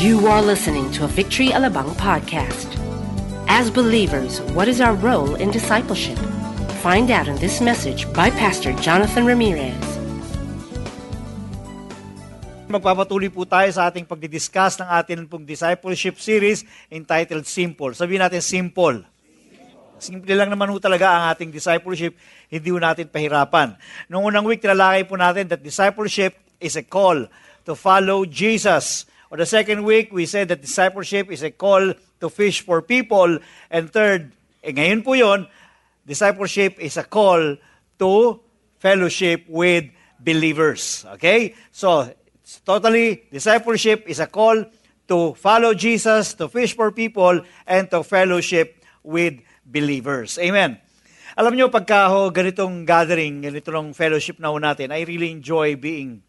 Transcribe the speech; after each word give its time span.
You 0.00 0.32
are 0.32 0.40
listening 0.40 0.88
to 0.96 1.04
a 1.04 1.12
Victory 1.12 1.52
Alabang 1.52 1.92
podcast. 2.00 2.72
As 3.52 3.68
believers, 3.68 4.40
what 4.56 4.64
is 4.64 4.80
our 4.80 4.96
role 4.96 5.36
in 5.36 5.52
discipleship? 5.52 6.16
Find 6.80 7.12
out 7.12 7.28
in 7.28 7.36
this 7.36 7.60
message 7.60 8.08
by 8.16 8.32
Pastor 8.32 8.72
Jonathan 8.80 9.28
Ramirez. 9.28 9.76
Magpapatuloy 12.72 13.28
po 13.28 13.44
tayo 13.44 13.68
sa 13.76 13.92
ating 13.92 14.08
pagdidiscuss 14.08 14.80
ng 14.80 14.88
ating 14.88 15.28
pong 15.28 15.44
discipleship 15.44 16.16
series 16.16 16.64
entitled 16.88 17.44
Simple. 17.44 17.92
Sabihin 17.92 18.24
natin 18.24 18.40
simple. 18.40 19.04
Simple 20.00 20.32
lang 20.32 20.48
naman 20.48 20.72
ho 20.72 20.80
talaga 20.80 21.12
ang 21.12 21.36
ating 21.36 21.52
discipleship, 21.52 22.16
hindi 22.48 22.72
ho 22.72 22.80
natin 22.80 23.04
pahirapan. 23.04 23.76
Noong 24.08 24.32
unang 24.32 24.48
week, 24.48 24.64
tinalakay 24.64 25.04
po 25.04 25.20
natin 25.20 25.44
that 25.52 25.60
discipleship 25.60 26.40
is 26.56 26.72
a 26.80 26.84
call 26.88 27.28
to 27.68 27.76
follow 27.76 28.24
Jesus. 28.24 29.04
Or 29.30 29.38
the 29.38 29.46
second 29.46 29.84
week, 29.84 30.12
we 30.12 30.26
said 30.26 30.48
that 30.48 30.60
discipleship 30.60 31.30
is 31.30 31.42
a 31.42 31.54
call 31.54 31.94
to 32.20 32.28
fish 32.28 32.60
for 32.66 32.82
people. 32.82 33.38
And 33.70 33.86
third, 33.86 34.34
eh 34.58 34.74
ngayon 34.74 35.06
po 35.06 35.14
yon, 35.14 35.46
discipleship 36.02 36.82
is 36.82 36.98
a 36.98 37.06
call 37.06 37.54
to 38.02 38.12
fellowship 38.82 39.46
with 39.46 39.86
believers. 40.18 41.06
Okay? 41.14 41.54
So, 41.70 42.10
totally, 42.66 43.30
discipleship 43.30 44.04
is 44.10 44.18
a 44.18 44.26
call 44.26 44.66
to 45.06 45.34
follow 45.34 45.74
Jesus, 45.74 46.34
to 46.34 46.50
fish 46.50 46.74
for 46.74 46.90
people, 46.90 47.46
and 47.66 47.90
to 47.90 48.02
fellowship 48.02 48.82
with 49.06 49.38
believers. 49.62 50.38
Amen. 50.42 50.78
Alam 51.38 51.54
nyo, 51.54 51.70
pagka 51.70 52.10
ho, 52.10 52.34
ganitong 52.34 52.82
gathering, 52.82 53.46
ganitong 53.46 53.94
fellowship 53.94 54.42
na 54.42 54.50
ho 54.50 54.58
natin, 54.58 54.90
I 54.90 55.06
really 55.06 55.30
enjoy 55.30 55.78
being 55.78 56.26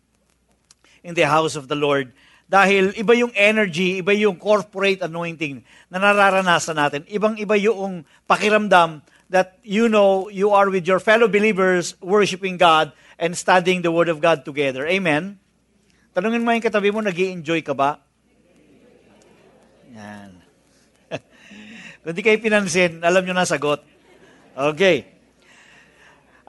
in 1.01 1.17
the 1.17 1.25
house 1.25 1.57
of 1.57 1.65
the 1.65 1.75
Lord 1.75 2.13
dahil 2.51 2.91
iba 2.99 3.15
yung 3.15 3.31
energy, 3.31 4.03
iba 4.03 4.11
yung 4.11 4.35
corporate 4.35 4.99
anointing 4.99 5.63
na 5.87 6.03
nararanasan 6.03 6.75
natin. 6.75 7.01
Ibang-iba 7.07 7.55
yung 7.55 8.03
pakiramdam 8.27 8.99
that 9.31 9.55
you 9.63 9.87
know 9.87 10.27
you 10.27 10.51
are 10.51 10.67
with 10.67 10.83
your 10.83 10.99
fellow 10.99 11.31
believers 11.31 11.95
worshiping 12.03 12.59
God 12.59 12.91
and 13.15 13.39
studying 13.39 13.79
the 13.79 13.87
Word 13.87 14.11
of 14.11 14.19
God 14.19 14.43
together. 14.43 14.83
Amen? 14.83 15.39
Tanungin 16.11 16.43
mo 16.43 16.51
yung 16.51 16.59
katabi 16.59 16.91
mo, 16.91 16.99
nag 16.99 17.15
enjoy 17.15 17.63
ka 17.63 17.71
ba? 17.71 18.03
Yan. 19.95 20.43
Kung 22.03 22.11
di 22.11 22.19
kayo 22.19 22.35
pinansin, 22.43 22.99
alam 22.99 23.23
nyo 23.23 23.31
na 23.31 23.47
sagot. 23.47 23.79
Okay. 24.51 25.07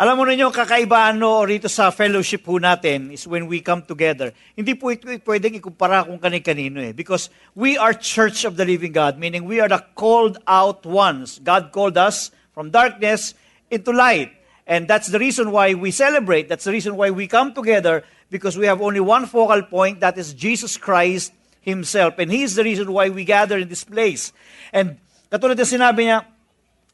Alam 0.03 0.19
mo 0.19 0.27
ninyo, 0.27 0.51
kakaiba 0.51 1.15
no, 1.15 1.47
rito 1.47 1.71
sa 1.71 1.95
fellowship 1.95 2.43
po 2.43 2.59
natin 2.59 3.15
is 3.15 3.23
when 3.23 3.47
we 3.47 3.63
come 3.63 3.87
together. 3.87 4.35
Hindi 4.59 4.75
po 4.75 4.91
ito 4.91 5.07
pwedeng 5.07 5.55
ikumpara 5.63 6.03
kung 6.03 6.19
kani-kanino 6.19 6.83
eh. 6.83 6.91
Because 6.91 7.31
we 7.55 7.79
are 7.79 7.95
church 7.95 8.43
of 8.43 8.59
the 8.59 8.67
living 8.67 8.91
God, 8.91 9.15
meaning 9.15 9.47
we 9.47 9.63
are 9.63 9.71
the 9.71 9.79
called 9.95 10.43
out 10.51 10.83
ones. 10.83 11.39
God 11.39 11.71
called 11.71 11.95
us 11.95 12.35
from 12.51 12.75
darkness 12.75 13.39
into 13.71 13.95
light. 13.95 14.35
And 14.67 14.91
that's 14.91 15.07
the 15.07 15.23
reason 15.23 15.55
why 15.55 15.79
we 15.79 15.95
celebrate. 15.95 16.51
That's 16.51 16.67
the 16.67 16.75
reason 16.75 16.99
why 16.99 17.15
we 17.15 17.31
come 17.31 17.55
together 17.55 18.03
because 18.27 18.59
we 18.59 18.67
have 18.67 18.83
only 18.83 18.99
one 18.99 19.31
focal 19.31 19.63
point, 19.63 20.03
that 20.03 20.19
is 20.19 20.35
Jesus 20.35 20.75
Christ 20.75 21.31
Himself. 21.63 22.19
And 22.19 22.27
He 22.27 22.43
is 22.43 22.59
the 22.59 22.67
reason 22.67 22.91
why 22.91 23.07
we 23.07 23.23
gather 23.23 23.55
in 23.55 23.71
this 23.71 23.87
place. 23.87 24.35
And 24.75 24.99
katulad 25.31 25.63
na 25.63 25.63
sinabi 25.63 26.11
niya, 26.11 26.27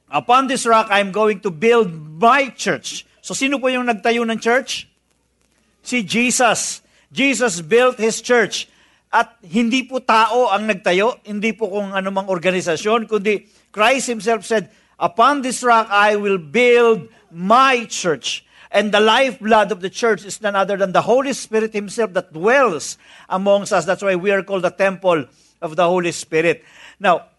Upon 0.08 0.48
this 0.48 0.64
rock, 0.64 0.88
I'm 0.90 1.12
going 1.12 1.40
to 1.44 1.50
build 1.52 1.92
my 1.92 2.48
church. 2.56 3.04
So 3.20 3.36
sino 3.36 3.60
po 3.60 3.68
yung 3.68 3.84
nagtayo 3.84 4.24
ng 4.24 4.40
church? 4.40 4.88
Si 5.84 6.00
Jesus. 6.00 6.80
Jesus 7.12 7.60
built 7.60 8.00
His 8.00 8.24
church. 8.24 8.68
At 9.08 9.36
hindi 9.40 9.84
po 9.84 10.00
tao 10.00 10.52
ang 10.52 10.68
nagtayo, 10.68 11.20
hindi 11.24 11.56
po 11.56 11.68
kung 11.72 11.96
anumang 11.96 12.28
organisasyon, 12.28 13.08
kundi 13.08 13.48
Christ 13.72 14.08
Himself 14.12 14.44
said, 14.44 14.68
Upon 14.98 15.40
this 15.40 15.62
rock, 15.62 15.88
I 15.88 16.16
will 16.16 16.36
build 16.36 17.08
my 17.30 17.86
church. 17.86 18.44
And 18.68 18.92
the 18.92 19.00
lifeblood 19.00 19.72
of 19.72 19.80
the 19.80 19.88
church 19.88 20.24
is 20.24 20.42
none 20.42 20.56
other 20.56 20.76
than 20.76 20.92
the 20.92 21.00
Holy 21.02 21.32
Spirit 21.32 21.72
Himself 21.72 22.12
that 22.12 22.32
dwells 22.32 22.98
amongst 23.28 23.72
us. 23.72 23.84
That's 23.84 24.02
why 24.02 24.16
we 24.16 24.30
are 24.30 24.42
called 24.42 24.64
the 24.64 24.74
temple 24.74 25.24
of 25.62 25.76
the 25.76 25.84
Holy 25.84 26.12
Spirit. 26.12 26.64
Now, 27.00 27.32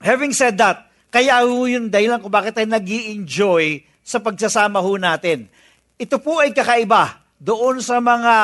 having 0.00 0.32
said 0.32 0.58
that, 0.58 0.90
kaya 1.14 1.46
ho 1.46 1.70
yung 1.70 1.94
dahilan 1.94 2.18
kung 2.18 2.34
bakit 2.34 2.58
tayo 2.58 2.66
nag 2.66 2.82
enjoy 2.82 3.86
sa 4.02 4.18
pagsasama 4.18 4.82
ho 4.82 4.98
natin. 4.98 5.46
Ito 5.94 6.18
po 6.18 6.42
ay 6.42 6.50
kakaiba 6.50 7.22
doon 7.38 7.78
sa 7.78 8.02
mga 8.02 8.34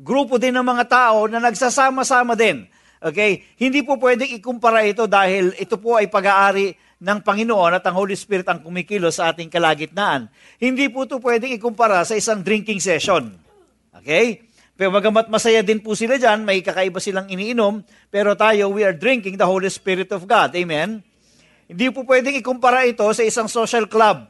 grupo 0.00 0.40
din 0.40 0.56
ng 0.56 0.64
mga 0.64 0.88
tao 0.88 1.28
na 1.28 1.36
nagsasama-sama 1.44 2.32
din. 2.32 2.64
Okay? 3.04 3.44
Hindi 3.60 3.84
po 3.84 4.00
pwedeng 4.00 4.32
ikumpara 4.32 4.80
ito 4.88 5.04
dahil 5.04 5.52
ito 5.60 5.76
po 5.76 6.00
ay 6.00 6.08
pag-aari 6.08 6.72
ng 7.04 7.18
Panginoon 7.20 7.76
at 7.76 7.84
ang 7.84 8.00
Holy 8.00 8.16
Spirit 8.16 8.48
ang 8.48 8.64
kumikilos 8.64 9.20
sa 9.20 9.36
ating 9.36 9.52
kalagitnaan. 9.52 10.32
Hindi 10.56 10.88
po 10.88 11.04
ito 11.04 11.20
pwedeng 11.20 11.52
ikumpara 11.52 12.00
sa 12.08 12.16
isang 12.16 12.40
drinking 12.40 12.80
session. 12.80 13.28
Okay? 13.92 14.48
Pero 14.72 14.88
magamat 14.88 15.28
masaya 15.28 15.60
din 15.60 15.84
po 15.84 15.92
sila 15.92 16.16
dyan, 16.16 16.48
may 16.48 16.64
kakaiba 16.64 16.96
silang 16.96 17.28
iniinom, 17.28 17.84
pero 18.08 18.32
tayo, 18.32 18.72
we 18.72 18.80
are 18.80 18.96
drinking 18.96 19.36
the 19.36 19.44
Holy 19.44 19.68
Spirit 19.68 20.08
of 20.16 20.24
God. 20.24 20.56
Amen? 20.56 21.09
Hindi 21.70 21.86
po 21.94 22.02
pwedeng 22.02 22.34
ikumpara 22.34 22.82
ito 22.82 23.06
sa 23.14 23.22
isang 23.22 23.46
social 23.46 23.86
club. 23.86 24.26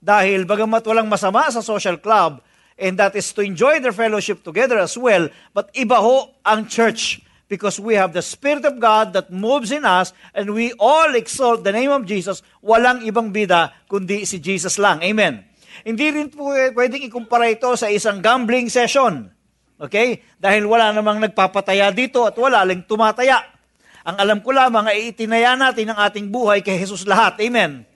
Dahil 0.00 0.48
bagamat 0.48 0.80
walang 0.88 1.04
masama 1.04 1.44
sa 1.52 1.60
social 1.60 2.00
club, 2.00 2.40
and 2.80 2.96
that 2.96 3.12
is 3.12 3.28
to 3.36 3.44
enjoy 3.44 3.76
their 3.76 3.92
fellowship 3.92 4.40
together 4.40 4.80
as 4.80 4.96
well, 4.96 5.28
but 5.52 5.68
iba 5.76 6.00
ho 6.00 6.32
ang 6.48 6.64
church 6.64 7.20
because 7.50 7.76
we 7.76 7.92
have 7.92 8.16
the 8.16 8.24
Spirit 8.24 8.64
of 8.64 8.80
God 8.80 9.12
that 9.12 9.28
moves 9.28 9.68
in 9.68 9.84
us 9.84 10.16
and 10.32 10.56
we 10.56 10.72
all 10.80 11.12
exalt 11.12 11.60
the 11.60 11.74
name 11.76 11.92
of 11.92 12.08
Jesus. 12.08 12.40
Walang 12.64 13.04
ibang 13.04 13.36
bida 13.36 13.76
kundi 13.84 14.24
si 14.24 14.40
Jesus 14.40 14.80
lang. 14.80 15.04
Amen. 15.04 15.44
Hindi 15.84 16.08
rin 16.08 16.32
po 16.32 16.56
pwedeng 16.56 17.04
ikumpara 17.04 17.52
ito 17.52 17.68
sa 17.76 17.92
isang 17.92 18.24
gambling 18.24 18.72
session. 18.72 19.28
Okay? 19.76 20.24
Dahil 20.40 20.64
wala 20.64 20.92
namang 20.96 21.20
nagpapataya 21.20 21.92
dito 21.92 22.24
at 22.24 22.36
wala 22.40 22.64
lang 22.64 22.84
tumataya. 22.88 23.57
Ang 24.06 24.16
alam 24.18 24.38
ko 24.42 24.54
lamang 24.54 24.86
ay 24.90 25.14
itinaya 25.14 25.58
natin 25.58 25.90
ang 25.90 25.98
ating 26.04 26.30
buhay 26.30 26.62
kay 26.62 26.78
Jesus 26.78 27.08
lahat. 27.08 27.40
Amen. 27.42 27.86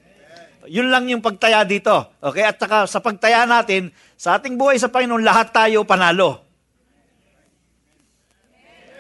Yun 0.70 0.90
lang 0.94 1.10
yung 1.10 1.22
pagtaya 1.22 1.66
dito. 1.66 2.14
Okay? 2.22 2.46
At 2.46 2.58
saka 2.58 2.86
sa 2.86 3.02
pagtaya 3.02 3.42
natin, 3.46 3.90
sa 4.14 4.38
ating 4.38 4.54
buhay 4.54 4.78
sa 4.78 4.90
Panginoon, 4.90 5.22
lahat 5.22 5.50
tayo 5.50 5.82
panalo. 5.82 6.42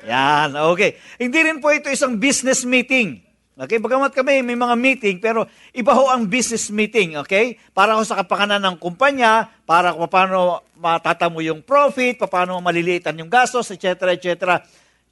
Yan, 0.02 0.58
okay. 0.74 0.98
Hindi 1.18 1.46
rin 1.46 1.62
po 1.62 1.70
ito 1.70 1.86
isang 1.86 2.18
business 2.18 2.66
meeting. 2.66 3.22
Okay, 3.52 3.76
bagamat 3.78 4.16
kami 4.16 4.40
may 4.40 4.56
mga 4.56 4.74
meeting, 4.80 5.16
pero 5.20 5.44
iba 5.76 5.92
ho 5.92 6.08
ang 6.08 6.24
business 6.24 6.72
meeting, 6.72 7.20
okay? 7.20 7.60
Para 7.76 7.94
ho 7.94 8.02
sa 8.02 8.18
kapakanan 8.18 8.58
ng 8.58 8.76
kumpanya, 8.80 9.44
para 9.68 9.92
kung 9.92 10.08
paano 10.08 10.64
matatamo 10.80 11.38
yung 11.44 11.60
profit, 11.60 12.16
paano 12.26 12.58
maliliitan 12.64 13.14
yung 13.20 13.28
gastos, 13.28 13.68
etc., 13.70 14.16
etc. 14.16 14.56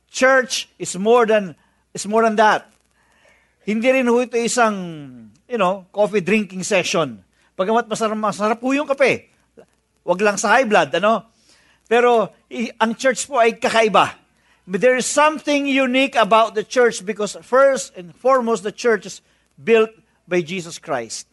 Church 0.09 0.73
is 0.81 0.97
more 0.97 1.29
than 1.29 1.53
It's 1.91 2.07
more 2.07 2.23
than 2.23 2.39
that. 2.39 2.71
Hindi 3.67 3.91
rin 3.91 4.07
ho 4.07 4.23
ito 4.23 4.39
isang, 4.39 4.77
you 5.47 5.59
know, 5.59 5.87
coffee 5.91 6.25
drinking 6.25 6.63
session. 6.63 7.21
Pagamat 7.59 7.91
masarap, 7.91 8.17
masarap 8.17 8.59
po 8.59 8.73
yung 8.73 8.89
kape. 8.89 9.29
Wag 10.07 10.21
lang 10.25 10.41
sa 10.41 10.57
high 10.57 10.65
blood, 10.65 10.95
ano? 10.97 11.29
Pero 11.91 12.33
ang 12.79 12.95
church 12.95 13.27
po 13.27 13.43
ay 13.43 13.59
kakaiba. 13.59 14.17
There 14.71 14.95
is 14.95 15.07
something 15.07 15.67
unique 15.67 16.15
about 16.15 16.55
the 16.55 16.63
church 16.63 17.03
because 17.03 17.35
first 17.43 17.91
and 17.99 18.15
foremost, 18.15 18.63
the 18.63 18.71
church 18.71 19.05
is 19.05 19.19
built 19.59 19.91
by 20.31 20.47
Jesus 20.47 20.79
Christ. 20.79 21.27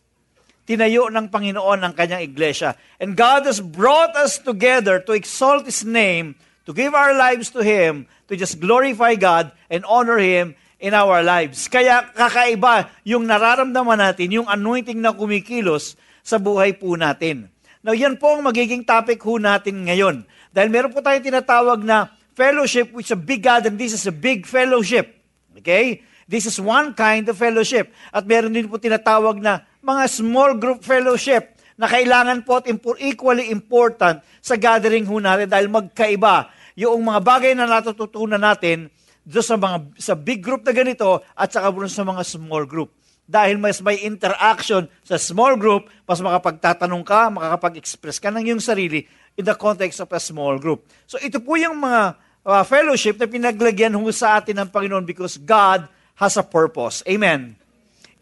Tinayo 0.67 1.07
ng 1.07 1.29
Panginoon 1.29 1.79
ang 1.85 1.93
kanyang 1.93 2.25
iglesia. 2.25 2.75
And 2.99 3.15
God 3.15 3.45
has 3.45 3.61
brought 3.61 4.17
us 4.17 4.41
together 4.41 4.99
to 5.05 5.13
exalt 5.13 5.69
His 5.69 5.85
name, 5.85 6.35
to 6.65 6.73
give 6.73 6.91
our 6.97 7.13
lives 7.15 7.53
to 7.55 7.63
Him, 7.63 8.09
to 8.27 8.35
just 8.35 8.59
glorify 8.59 9.15
God 9.15 9.51
and 9.71 9.87
honor 9.87 10.19
Him 10.19 10.53
in 10.77 10.93
our 10.93 11.25
lives. 11.25 11.65
Kaya 11.67 12.11
kakaiba 12.13 12.91
yung 13.01 13.25
nararamdaman 13.25 13.97
natin, 13.97 14.29
yung 14.29 14.47
anointing 14.47 15.01
na 15.01 15.15
kumikilos 15.15 15.97
sa 16.21 16.37
buhay 16.37 16.77
po 16.77 16.93
natin. 16.93 17.49
Now, 17.81 17.95
yan 17.95 18.19
po 18.19 18.37
ang 18.37 18.43
magiging 18.45 18.83
topic 18.83 19.23
ho 19.23 19.39
natin 19.39 19.87
ngayon. 19.87 20.27
Dahil 20.51 20.69
meron 20.69 20.91
po 20.91 20.99
tayong 20.99 21.23
tinatawag 21.23 21.81
na 21.81 22.11
fellowship 22.35 22.91
which 22.93 23.09
is 23.09 23.15
a 23.15 23.19
big 23.19 23.41
God 23.41 23.65
and 23.65 23.79
this 23.79 23.95
is 23.95 24.05
a 24.05 24.13
big 24.13 24.43
fellowship. 24.43 25.17
Okay? 25.57 26.03
This 26.27 26.43
is 26.43 26.59
one 26.59 26.91
kind 26.91 27.23
of 27.31 27.39
fellowship. 27.39 27.89
At 28.11 28.27
meron 28.27 28.51
din 28.51 28.67
po 28.67 28.75
tinatawag 28.75 29.39
na 29.39 29.63
mga 29.79 30.03
small 30.11 30.59
group 30.59 30.83
fellowship 30.83 31.55
na 31.79 31.87
kailangan 31.87 32.43
po 32.43 32.59
at 32.59 32.67
equally 32.99 33.53
important 33.53 34.19
sa 34.43 34.57
gathering 34.59 35.05
ho 35.07 35.21
natin 35.21 35.47
dahil 35.47 35.71
magkaiba 35.71 36.51
yung 36.77 37.01
mga 37.01 37.19
bagay 37.25 37.51
na 37.57 37.65
natututunan 37.65 38.37
natin 38.37 38.93
do 39.25 39.41
sa 39.41 39.57
mga 39.57 39.97
sa 39.97 40.13
big 40.13 40.45
group 40.45 40.61
na 40.61 40.71
ganito 40.71 41.25
at 41.33 41.49
saka 41.49 41.73
sa 41.89 42.05
mga 42.05 42.21
small 42.21 42.69
group. 42.69 42.93
Dahil 43.27 43.59
mas 43.59 43.83
may 43.83 44.07
interaction 44.07 44.87
sa 45.03 45.19
small 45.19 45.59
group, 45.59 45.91
mas 46.07 46.23
makapagtatanong 46.23 47.03
ka, 47.03 47.27
makakapag-express 47.27 48.23
ka 48.23 48.31
ng 48.31 48.53
iyong 48.53 48.63
sarili 48.63 49.03
in 49.35 49.43
the 49.43 49.57
context 49.57 49.99
of 49.99 50.07
a 50.15 50.21
small 50.21 50.55
group. 50.55 50.87
So 51.09 51.19
ito 51.19 51.43
po 51.43 51.59
yung 51.59 51.81
mga 51.81 52.15
uh, 52.47 52.63
fellowship 52.63 53.19
na 53.19 53.27
pinaglagyan 53.27 53.91
ho 53.97 54.07
sa 54.13 54.39
atin 54.39 54.63
ng 54.63 54.69
Panginoon 54.71 55.03
because 55.03 55.35
God 55.35 55.89
has 56.15 56.39
a 56.39 56.45
purpose. 56.45 57.03
Amen. 57.03 57.59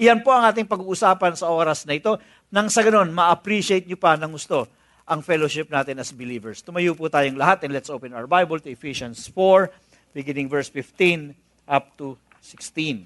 Iyan 0.02 0.25
po 0.25 0.34
ang 0.34 0.48
ating 0.50 0.66
pag-uusapan 0.66 1.38
sa 1.38 1.54
oras 1.54 1.86
na 1.86 1.94
ito. 1.96 2.18
Nang 2.50 2.72
sa 2.72 2.81
ganun, 2.81 3.13
ma-appreciate 3.13 3.86
nyo 3.86 4.00
pa 4.00 4.18
ng 4.18 4.31
gusto 4.31 4.66
ang 5.06 5.22
fellowship 5.22 5.69
natin 5.69 6.02
as 6.02 6.10
believers. 6.10 6.66
Tumayo 6.66 6.98
po 6.98 7.06
tayong 7.06 7.38
lahat 7.38 7.62
and 7.62 7.72
let's 7.74 7.94
open 7.94 8.10
our 8.18 8.25
Bible 8.25 8.57
to 8.57 8.74
Ephesians 8.74 9.30
4, 9.30 9.69
beginning 10.18 10.50
verse 10.50 10.66
15 10.69 11.38
up 11.69 11.94
to 11.98 12.18
16. 12.42 13.06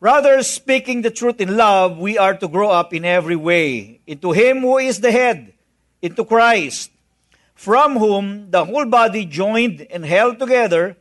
Rather, 0.00 0.42
speaking 0.42 1.04
the 1.04 1.12
truth 1.12 1.40
in 1.40 1.56
love, 1.56 2.00
we 2.00 2.18
are 2.18 2.34
to 2.34 2.48
grow 2.48 2.72
up 2.72 2.92
in 2.92 3.04
every 3.04 3.36
way 3.36 4.00
into 4.08 4.32
Him 4.32 4.60
who 4.64 4.78
is 4.78 4.98
the 4.98 5.12
head, 5.12 5.52
into 6.00 6.24
Christ, 6.24 6.90
from 7.54 7.94
whom 8.00 8.50
the 8.50 8.64
whole 8.64 8.86
body 8.88 9.24
joined 9.24 9.86
and 9.92 10.04
held 10.04 10.40
together 10.40 10.96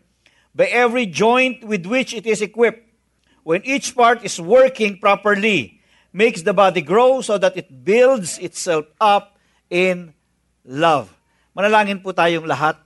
by 0.54 0.68
every 0.68 1.08
joint 1.08 1.64
with 1.64 1.88
which 1.88 2.14
it 2.14 2.28
is 2.28 2.44
equipped, 2.44 2.86
when 3.42 3.64
each 3.64 3.96
part 3.96 4.24
is 4.24 4.40
working 4.40 5.00
properly, 5.00 5.81
makes 6.12 6.44
the 6.44 6.52
body 6.52 6.84
grow 6.84 7.24
so 7.24 7.40
that 7.40 7.56
it 7.56 7.68
builds 7.72 8.38
itself 8.40 8.88
up 9.00 9.36
in 9.72 10.12
love. 10.68 11.12
Manalangin 11.56 12.00
po 12.00 12.12
tayong 12.16 12.48
lahat. 12.48 12.80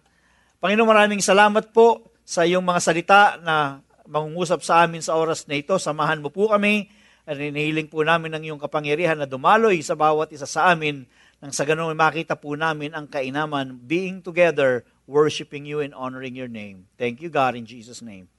Panginoon, 0.61 0.89
maraming 0.89 1.21
salamat 1.21 1.69
po 1.69 2.09
sa 2.25 2.41
iyong 2.45 2.65
mga 2.65 2.81
salita 2.81 3.21
na 3.41 3.81
mangungusap 4.05 4.61
sa 4.65 4.85
amin 4.85 5.01
sa 5.01 5.17
oras 5.17 5.45
na 5.45 5.57
ito. 5.57 5.77
Samahan 5.77 6.21
mo 6.21 6.33
po 6.33 6.49
kami 6.49 6.89
at 7.25 7.37
hinihiling 7.37 7.89
po 7.89 8.05
namin 8.05 8.33
ng 8.37 8.43
iyong 8.49 8.61
kapangyarihan 8.61 9.17
na 9.17 9.29
dumaloy 9.29 9.81
sa 9.81 9.97
bawat 9.97 10.29
isa 10.29 10.45
sa 10.45 10.73
amin 10.73 11.05
nang 11.41 11.51
sa 11.53 11.65
ganun 11.67 11.93
makita 11.93 12.37
po 12.37 12.57
namin 12.57 12.93
ang 12.95 13.05
kainaman 13.05 13.75
being 13.85 14.21
together, 14.21 14.85
worshiping 15.05 15.65
you 15.67 15.81
and 15.81 15.93
honoring 15.93 16.33
your 16.33 16.49
name. 16.49 16.89
Thank 16.97 17.21
you, 17.21 17.29
God, 17.29 17.53
in 17.53 17.69
Jesus' 17.69 18.01
name. 18.01 18.29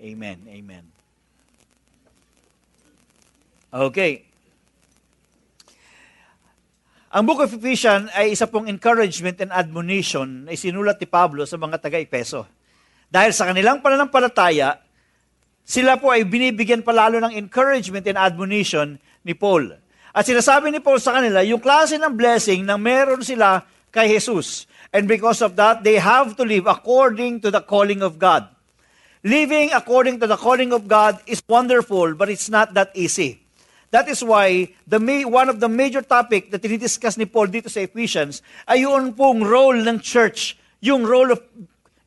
Amen. 0.00 0.44
Amen. 0.48 0.84
Okay. 3.74 4.33
Ang 7.14 7.30
Book 7.30 7.46
of 7.46 7.54
Ephesians 7.54 8.10
ay 8.10 8.34
isa 8.34 8.50
pong 8.50 8.66
encouragement 8.66 9.38
and 9.38 9.54
admonition 9.54 10.50
na 10.50 10.58
isinulat 10.58 10.98
ni 10.98 11.06
Pablo 11.06 11.46
sa 11.46 11.54
mga 11.54 11.78
taga-Epeso. 11.78 12.42
Dahil 13.06 13.30
sa 13.30 13.46
kanilang 13.46 13.78
pananampalataya, 13.78 14.82
sila 15.62 15.94
po 15.94 16.10
ay 16.10 16.26
binibigyan 16.26 16.82
palalo 16.82 17.22
ng 17.22 17.38
encouragement 17.38 18.02
and 18.10 18.18
admonition 18.18 18.98
ni 19.22 19.30
Paul. 19.30 19.78
At 20.10 20.26
sinasabi 20.26 20.74
ni 20.74 20.82
Paul 20.82 20.98
sa 20.98 21.14
kanila, 21.14 21.46
yung 21.46 21.62
klase 21.62 22.02
ng 22.02 22.18
blessing 22.18 22.66
na 22.66 22.74
meron 22.74 23.22
sila 23.22 23.62
kay 23.94 24.10
Jesus. 24.18 24.66
And 24.90 25.06
because 25.06 25.38
of 25.38 25.54
that, 25.54 25.86
they 25.86 26.02
have 26.02 26.34
to 26.34 26.42
live 26.42 26.66
according 26.66 27.46
to 27.46 27.54
the 27.54 27.62
calling 27.62 28.02
of 28.02 28.18
God. 28.18 28.50
Living 29.22 29.70
according 29.70 30.18
to 30.18 30.26
the 30.26 30.34
calling 30.34 30.74
of 30.74 30.90
God 30.90 31.22
is 31.30 31.38
wonderful, 31.46 32.18
but 32.18 32.26
it's 32.26 32.50
not 32.50 32.74
that 32.74 32.90
easy. 32.98 33.43
That 33.94 34.10
is 34.10 34.26
why 34.26 34.74
the 34.90 34.98
one 35.30 35.46
of 35.46 35.62
the 35.62 35.70
major 35.70 36.02
topic 36.02 36.50
that 36.50 36.66
dinidiscuss 36.66 37.14
ni 37.14 37.30
Paul 37.30 37.46
dito 37.46 37.70
sa 37.70 37.86
Ephesians 37.86 38.42
ay 38.66 38.82
yung 38.82 39.14
pong 39.14 39.46
role 39.46 39.78
ng 39.86 40.02
church, 40.02 40.58
yung 40.82 41.06
role 41.06 41.30
of 41.30 41.38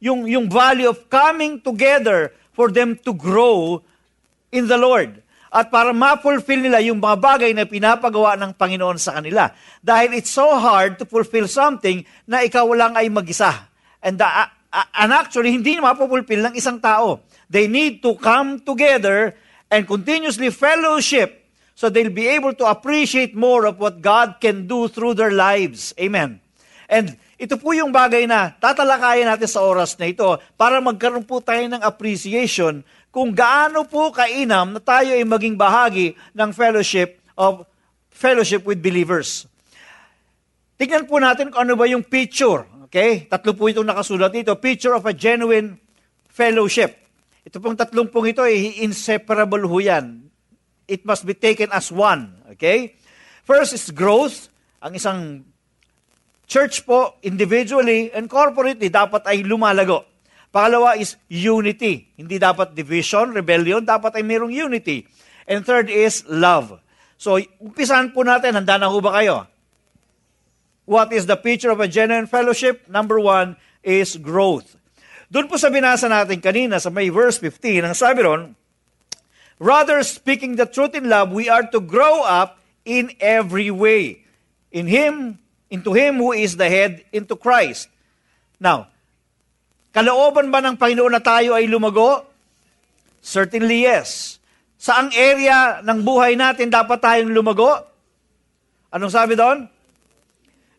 yung 0.04 0.28
yung 0.28 0.52
value 0.52 0.92
of 0.92 1.08
coming 1.08 1.64
together 1.64 2.36
for 2.52 2.76
them 2.76 3.00
to 3.08 3.16
grow 3.16 3.80
in 4.52 4.68
the 4.68 4.76
Lord. 4.76 5.24
At 5.48 5.72
para 5.72 5.96
ma-fulfill 5.96 6.68
nila 6.68 6.84
yung 6.84 7.00
mga 7.00 7.24
bagay 7.24 7.56
na 7.56 7.64
pinapagawa 7.64 8.36
ng 8.36 8.52
Panginoon 8.60 9.00
sa 9.00 9.16
kanila. 9.24 9.48
Dahil 9.80 10.20
it's 10.20 10.36
so 10.36 10.60
hard 10.60 11.00
to 11.00 11.08
fulfill 11.08 11.48
something 11.48 12.04
na 12.28 12.44
ikaw 12.44 12.68
lang 12.76 13.00
ay 13.00 13.08
mag-isa. 13.08 13.72
And, 14.04 14.20
the, 14.20 14.28
uh, 14.28 14.52
uh, 14.76 14.88
and 14.92 15.16
actually, 15.16 15.56
hindi 15.56 15.80
mapupulfill 15.80 16.52
ng 16.52 16.60
isang 16.60 16.84
tao. 16.84 17.24
They 17.48 17.72
need 17.72 18.04
to 18.04 18.20
come 18.20 18.60
together 18.60 19.40
and 19.72 19.88
continuously 19.88 20.52
fellowship 20.52 21.47
so 21.78 21.94
they'll 21.94 22.10
be 22.10 22.26
able 22.26 22.58
to 22.58 22.66
appreciate 22.66 23.38
more 23.38 23.70
of 23.70 23.78
what 23.78 24.02
God 24.02 24.42
can 24.42 24.66
do 24.66 24.90
through 24.90 25.14
their 25.14 25.30
lives. 25.30 25.94
Amen. 26.02 26.42
And 26.90 27.14
ito 27.38 27.54
po 27.62 27.78
yung 27.78 27.94
bagay 27.94 28.26
na 28.26 28.58
tatalakayan 28.58 29.30
natin 29.30 29.46
sa 29.46 29.62
oras 29.62 29.94
na 30.02 30.10
ito 30.10 30.26
para 30.58 30.82
magkaroon 30.82 31.22
po 31.22 31.38
tayo 31.38 31.62
ng 31.70 31.86
appreciation 31.86 32.82
kung 33.14 33.30
gaano 33.30 33.86
po 33.86 34.10
kainam 34.10 34.74
na 34.74 34.82
tayo 34.82 35.14
ay 35.14 35.22
maging 35.22 35.54
bahagi 35.54 36.18
ng 36.34 36.50
fellowship 36.50 37.22
of 37.38 37.62
fellowship 38.10 38.66
with 38.66 38.82
believers. 38.82 39.46
Tignan 40.82 41.06
po 41.06 41.22
natin 41.22 41.54
kung 41.54 41.62
ano 41.62 41.78
ba 41.78 41.86
yung 41.86 42.02
picture. 42.02 42.66
Okay? 42.90 43.30
Tatlo 43.30 43.54
po 43.54 43.70
itong 43.70 43.86
nakasulat 43.86 44.34
dito. 44.34 44.58
Picture 44.58 44.98
of 44.98 45.06
a 45.06 45.14
genuine 45.14 45.78
fellowship. 46.30 46.98
Ito 47.46 47.62
pong 47.62 47.78
tatlong 47.78 48.10
pong 48.10 48.34
ito 48.34 48.42
ay 48.42 48.82
inseparable 48.82 49.66
ho 49.66 49.78
yan. 49.78 50.27
It 50.88 51.04
must 51.04 51.28
be 51.28 51.36
taken 51.36 51.68
as 51.76 51.92
one. 51.92 52.34
Okay? 52.56 52.96
First 53.44 53.76
is 53.76 53.92
growth. 53.92 54.48
Ang 54.80 54.96
isang 54.96 55.20
church 56.48 56.88
po, 56.88 57.20
individually 57.22 58.10
and 58.16 58.32
corporately, 58.32 58.88
dapat 58.88 59.28
ay 59.28 59.44
lumalago. 59.44 60.08
Pangalawa 60.48 60.96
is 60.96 61.20
unity. 61.28 62.08
Hindi 62.16 62.40
dapat 62.40 62.72
division, 62.72 63.36
rebellion, 63.36 63.84
dapat 63.84 64.16
ay 64.16 64.24
mayroong 64.24 64.56
unity. 64.56 65.04
And 65.44 65.68
third 65.68 65.92
is 65.92 66.24
love. 66.28 66.80
So, 67.20 67.36
umpisahan 67.60 68.16
po 68.16 68.24
natin, 68.24 68.56
handa 68.56 68.80
na 68.80 68.88
ho 68.88 69.04
ba 69.04 69.20
kayo? 69.20 69.48
What 70.88 71.12
is 71.12 71.28
the 71.28 71.36
picture 71.36 71.68
of 71.68 71.84
a 71.84 71.92
genuine 71.92 72.32
fellowship? 72.32 72.88
Number 72.88 73.20
one 73.20 73.60
is 73.84 74.16
growth. 74.16 74.80
Doon 75.28 75.52
po 75.52 75.60
sa 75.60 75.68
binasa 75.68 76.08
natin 76.08 76.40
kanina 76.40 76.80
sa 76.80 76.88
may 76.88 77.12
verse 77.12 77.36
15, 77.44 77.84
ang 77.84 77.96
sabi 77.96 78.24
ron, 78.24 78.56
Rather, 79.58 80.06
speaking 80.06 80.56
the 80.56 80.70
truth 80.70 80.94
in 80.94 81.10
love, 81.10 81.34
we 81.34 81.50
are 81.50 81.66
to 81.74 81.82
grow 81.82 82.22
up 82.22 82.62
in 82.86 83.10
every 83.18 83.74
way. 83.74 84.22
In 84.70 84.86
Him, 84.86 85.42
into 85.74 85.98
Him 85.98 86.22
who 86.22 86.32
is 86.32 86.58
the 86.58 86.70
head, 86.70 87.02
into 87.10 87.34
Christ. 87.34 87.90
Now, 88.62 88.94
kalooban 89.94 90.54
ba 90.54 90.62
ng 90.62 90.78
Panginoon 90.78 91.14
na 91.14 91.22
tayo 91.22 91.58
ay 91.58 91.66
lumago? 91.66 92.26
Certainly 93.22 93.90
yes. 93.90 94.38
Saang 94.78 95.10
area 95.18 95.82
ng 95.82 96.06
buhay 96.06 96.38
natin 96.38 96.70
dapat 96.70 97.02
tayong 97.02 97.34
lumago? 97.34 97.82
Anong 98.94 99.10
sabi 99.10 99.34
doon? 99.34 99.66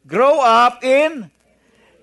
Grow 0.07 0.39
up 0.39 0.81
in 0.87 1.29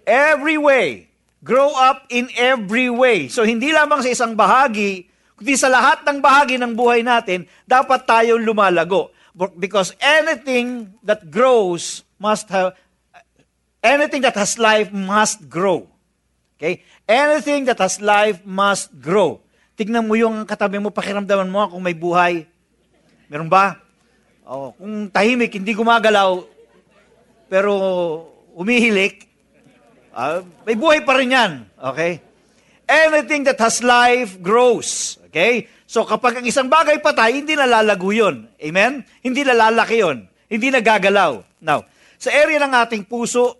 every 0.04 0.60
way. 0.60 1.08
Grow 1.40 1.72
up 1.74 2.06
in 2.12 2.28
every 2.36 2.92
way. 2.92 3.32
So 3.32 3.48
hindi 3.48 3.72
lamang 3.72 4.04
sa 4.04 4.12
isang 4.12 4.36
bahagi, 4.36 5.08
kundi 5.36 5.56
sa 5.60 5.68
lahat 5.68 6.04
ng 6.08 6.20
bahagi 6.24 6.56
ng 6.60 6.74
buhay 6.76 7.04
natin, 7.04 7.48
dapat 7.68 8.08
tayong 8.08 8.44
lumalago. 8.44 9.12
Because 9.60 9.92
anything 10.00 10.96
that 11.04 11.28
grows 11.28 12.08
must 12.16 12.48
have, 12.52 12.72
anything 13.84 14.24
that 14.24 14.36
has 14.40 14.56
life 14.56 14.90
must 14.96 15.52
grow. 15.52 15.92
Okay? 16.56 16.82
Anything 17.04 17.68
that 17.68 17.78
has 17.84 18.00
life 18.00 18.40
must 18.48 18.96
grow. 18.98 19.44
Tignan 19.76 20.08
mo 20.08 20.16
yung 20.16 20.48
katabi 20.48 20.80
mo, 20.80 20.88
pakiramdaman 20.88 21.52
mo 21.52 21.68
kung 21.68 21.84
may 21.84 21.92
buhay. 21.92 22.48
Meron 23.28 23.52
ba? 23.52 23.76
Oh, 24.48 24.72
kung 24.72 25.12
tahimik, 25.12 25.60
hindi 25.60 25.76
gumagalaw, 25.76 26.48
pero 27.52 27.72
umihilik, 28.56 29.28
uh, 30.16 30.48
may 30.64 30.80
buhay 30.80 31.04
pa 31.04 31.20
rin 31.20 31.36
yan. 31.36 31.52
Okay? 31.76 32.24
Anything 32.88 33.44
that 33.50 33.60
has 33.60 33.84
life 33.84 34.40
grows. 34.40 35.20
Okay? 35.36 35.68
So 35.84 36.08
kapag 36.08 36.40
ang 36.40 36.48
isang 36.48 36.72
bagay 36.72 37.04
patay, 37.04 37.44
hindi 37.44 37.60
nalalago 37.60 38.16
yun. 38.16 38.48
Amen? 38.56 39.04
Hindi 39.20 39.44
nalalaki 39.44 40.00
yun. 40.00 40.24
Hindi 40.48 40.72
nagagalaw. 40.72 41.60
Now, 41.60 41.84
sa 42.16 42.32
area 42.32 42.56
ng 42.64 42.72
ating 42.72 43.04
puso, 43.04 43.60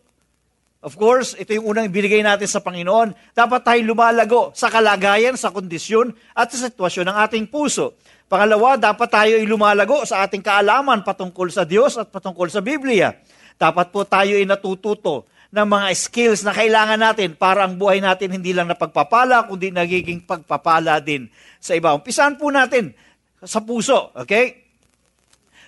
of 0.80 0.96
course, 0.96 1.36
ito 1.36 1.52
yung 1.52 1.76
unang 1.76 1.92
ibinigay 1.92 2.24
natin 2.24 2.48
sa 2.48 2.64
Panginoon, 2.64 3.36
dapat 3.36 3.60
tayo 3.68 3.84
lumalago 3.84 4.56
sa 4.56 4.72
kalagayan, 4.72 5.36
sa 5.36 5.52
kondisyon, 5.52 6.16
at 6.32 6.48
sa 6.56 6.72
sitwasyon 6.72 7.12
ng 7.12 7.18
ating 7.28 7.46
puso. 7.52 8.00
Pangalawa, 8.32 8.80
dapat 8.80 9.12
tayo 9.12 9.36
ay 9.36 9.44
lumalago 9.44 10.08
sa 10.08 10.24
ating 10.24 10.40
kaalaman 10.40 11.04
patungkol 11.04 11.52
sa 11.52 11.68
Diyos 11.68 12.00
at 12.00 12.08
patungkol 12.08 12.48
sa 12.48 12.64
Biblia. 12.64 13.20
Dapat 13.60 13.92
po 13.92 14.08
tayo 14.08 14.40
ay 14.40 14.48
natututo 14.48 15.28
ng 15.56 15.68
mga 15.68 15.88
skills 15.96 16.44
na 16.44 16.52
kailangan 16.52 17.00
natin 17.00 17.32
para 17.32 17.64
ang 17.64 17.80
buhay 17.80 18.04
natin 18.04 18.28
hindi 18.28 18.52
lang 18.52 18.68
napagpapala, 18.68 19.48
kundi 19.48 19.72
nagiging 19.72 20.28
pagpapala 20.28 21.00
din 21.00 21.32
sa 21.66 21.74
iba. 21.74 21.98
Umpisahan 21.98 22.38
po 22.38 22.54
natin 22.54 22.94
sa 23.42 23.66
puso, 23.66 24.14
okay? 24.14 24.70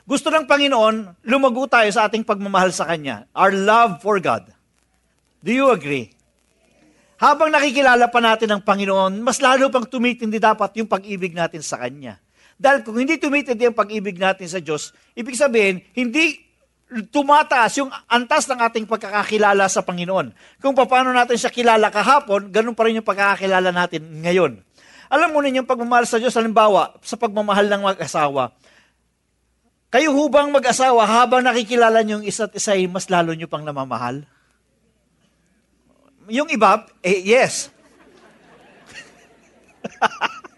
Gusto 0.06 0.30
ng 0.30 0.46
Panginoon, 0.46 1.25
lumago 1.25 1.66
tayo 1.66 1.89
sa 1.89 2.06
ating 2.06 2.22
pagmamahal 2.22 2.70
sa 2.70 2.86
Kanya. 2.86 3.25
Our 3.34 3.58
love 3.58 4.00
for 4.06 4.22
God. 4.22 4.54
Do 5.42 5.50
you 5.50 5.74
agree? 5.74 6.13
Habang 7.18 7.50
nakikilala 7.50 8.13
pa 8.13 8.22
natin 8.22 8.54
ang 8.54 8.62
Panginoon, 8.62 9.25
mas 9.25 9.42
lalo 9.42 9.74
pang 9.74 9.89
tumitindi 9.89 10.38
dapat 10.38 10.77
yung 10.77 10.86
pag-ibig 10.86 11.34
natin 11.34 11.66
sa 11.66 11.82
Kanya. 11.82 12.22
Dahil 12.54 12.86
kung 12.86 13.01
hindi 13.01 13.18
tumitindi 13.18 13.66
ang 13.66 13.74
pag-ibig 13.74 14.22
natin 14.22 14.46
sa 14.46 14.62
Diyos, 14.62 14.94
ibig 15.18 15.34
sabihin, 15.34 15.82
hindi 15.98 16.46
tumataas 16.88 17.84
yung 17.84 17.92
antas 18.08 18.48
ng 18.48 18.63
ating 18.63 18.86
pagkakakilala 18.88 19.66
sa 19.68 19.82
Panginoon. 19.84 20.62
Kung 20.62 20.77
paano 20.77 21.12
natin 21.12 21.36
siya 21.36 21.51
kilala 21.51 21.89
kahapon, 21.92 22.54
ganun 22.54 22.77
pa 22.77 22.86
rin 22.86 23.01
yung 23.01 23.08
pagkakakilala 23.08 23.75
natin 23.75 24.24
ngayon. 24.24 24.67
Alam 25.08 25.32
mo 25.32 25.40
ninyo, 25.40 25.64
pagmamahal 25.64 26.06
sa 26.08 26.20
Diyos, 26.20 26.36
halimbawa, 26.36 26.96
sa 27.04 27.16
pagmamahal 27.16 27.72
ng 27.72 27.84
mag-asawa, 27.84 28.52
kayo 29.88 30.12
hubang 30.12 30.52
mag-asawa, 30.52 31.08
habang 31.08 31.40
nakikilala 31.40 32.04
niyo 32.04 32.20
yung 32.20 32.28
isa't 32.28 32.52
isa, 32.52 32.76
mas 32.92 33.08
lalo 33.08 33.32
niyo 33.32 33.48
pang 33.48 33.64
namamahal? 33.64 34.28
Yung 36.28 36.52
iba, 36.52 36.84
eh, 37.00 37.24
yes. 37.24 37.72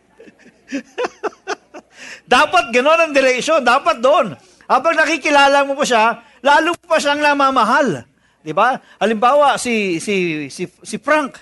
Dapat 2.30 2.74
gano'n 2.74 3.10
ang 3.10 3.14
direction. 3.14 3.62
Dapat 3.62 4.02
doon. 4.02 4.34
Habang 4.70 4.94
nakikilala 4.94 5.66
mo 5.66 5.74
pa 5.74 5.86
siya, 5.86 6.22
lalo 6.46 6.78
pa 6.78 7.02
siyang 7.02 7.22
namamahal. 7.22 8.06
Di 8.42 8.54
ba? 8.54 8.78
Halimbawa, 9.02 9.58
si, 9.58 9.98
si, 9.98 10.46
si, 10.54 10.70
si 10.70 10.96
Frank, 11.02 11.38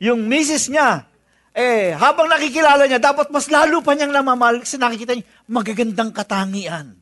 yung 0.00 0.24
misis 0.24 0.72
niya, 0.72 1.04
eh, 1.50 1.90
habang 1.98 2.30
nakikilala 2.30 2.86
niya, 2.86 3.02
dapat 3.02 3.26
mas 3.34 3.50
lalo 3.50 3.82
pa 3.82 3.98
niyang 3.98 4.14
namamahal 4.14 4.62
kasi 4.62 4.78
nakikita 4.78 5.18
niya, 5.18 5.26
magagandang 5.50 6.14
katangian. 6.14 6.94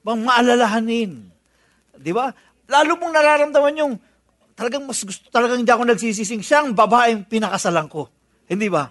Mga 0.00 0.18
maalalahanin. 0.24 1.28
Di 1.92 2.12
ba? 2.16 2.32
Lalo 2.64 2.96
mong 2.96 3.12
nararamdaman 3.12 3.74
yung, 3.76 3.92
talagang 4.56 4.88
mas 4.88 5.04
gusto, 5.04 5.28
talagang 5.28 5.60
hindi 5.60 5.68
ako 5.68 5.84
nagsisising, 5.84 6.40
siyang 6.40 6.72
babaeng 6.72 7.28
pinakasalan 7.28 7.92
ko. 7.92 8.08
Hindi 8.48 8.72
ba? 8.72 8.88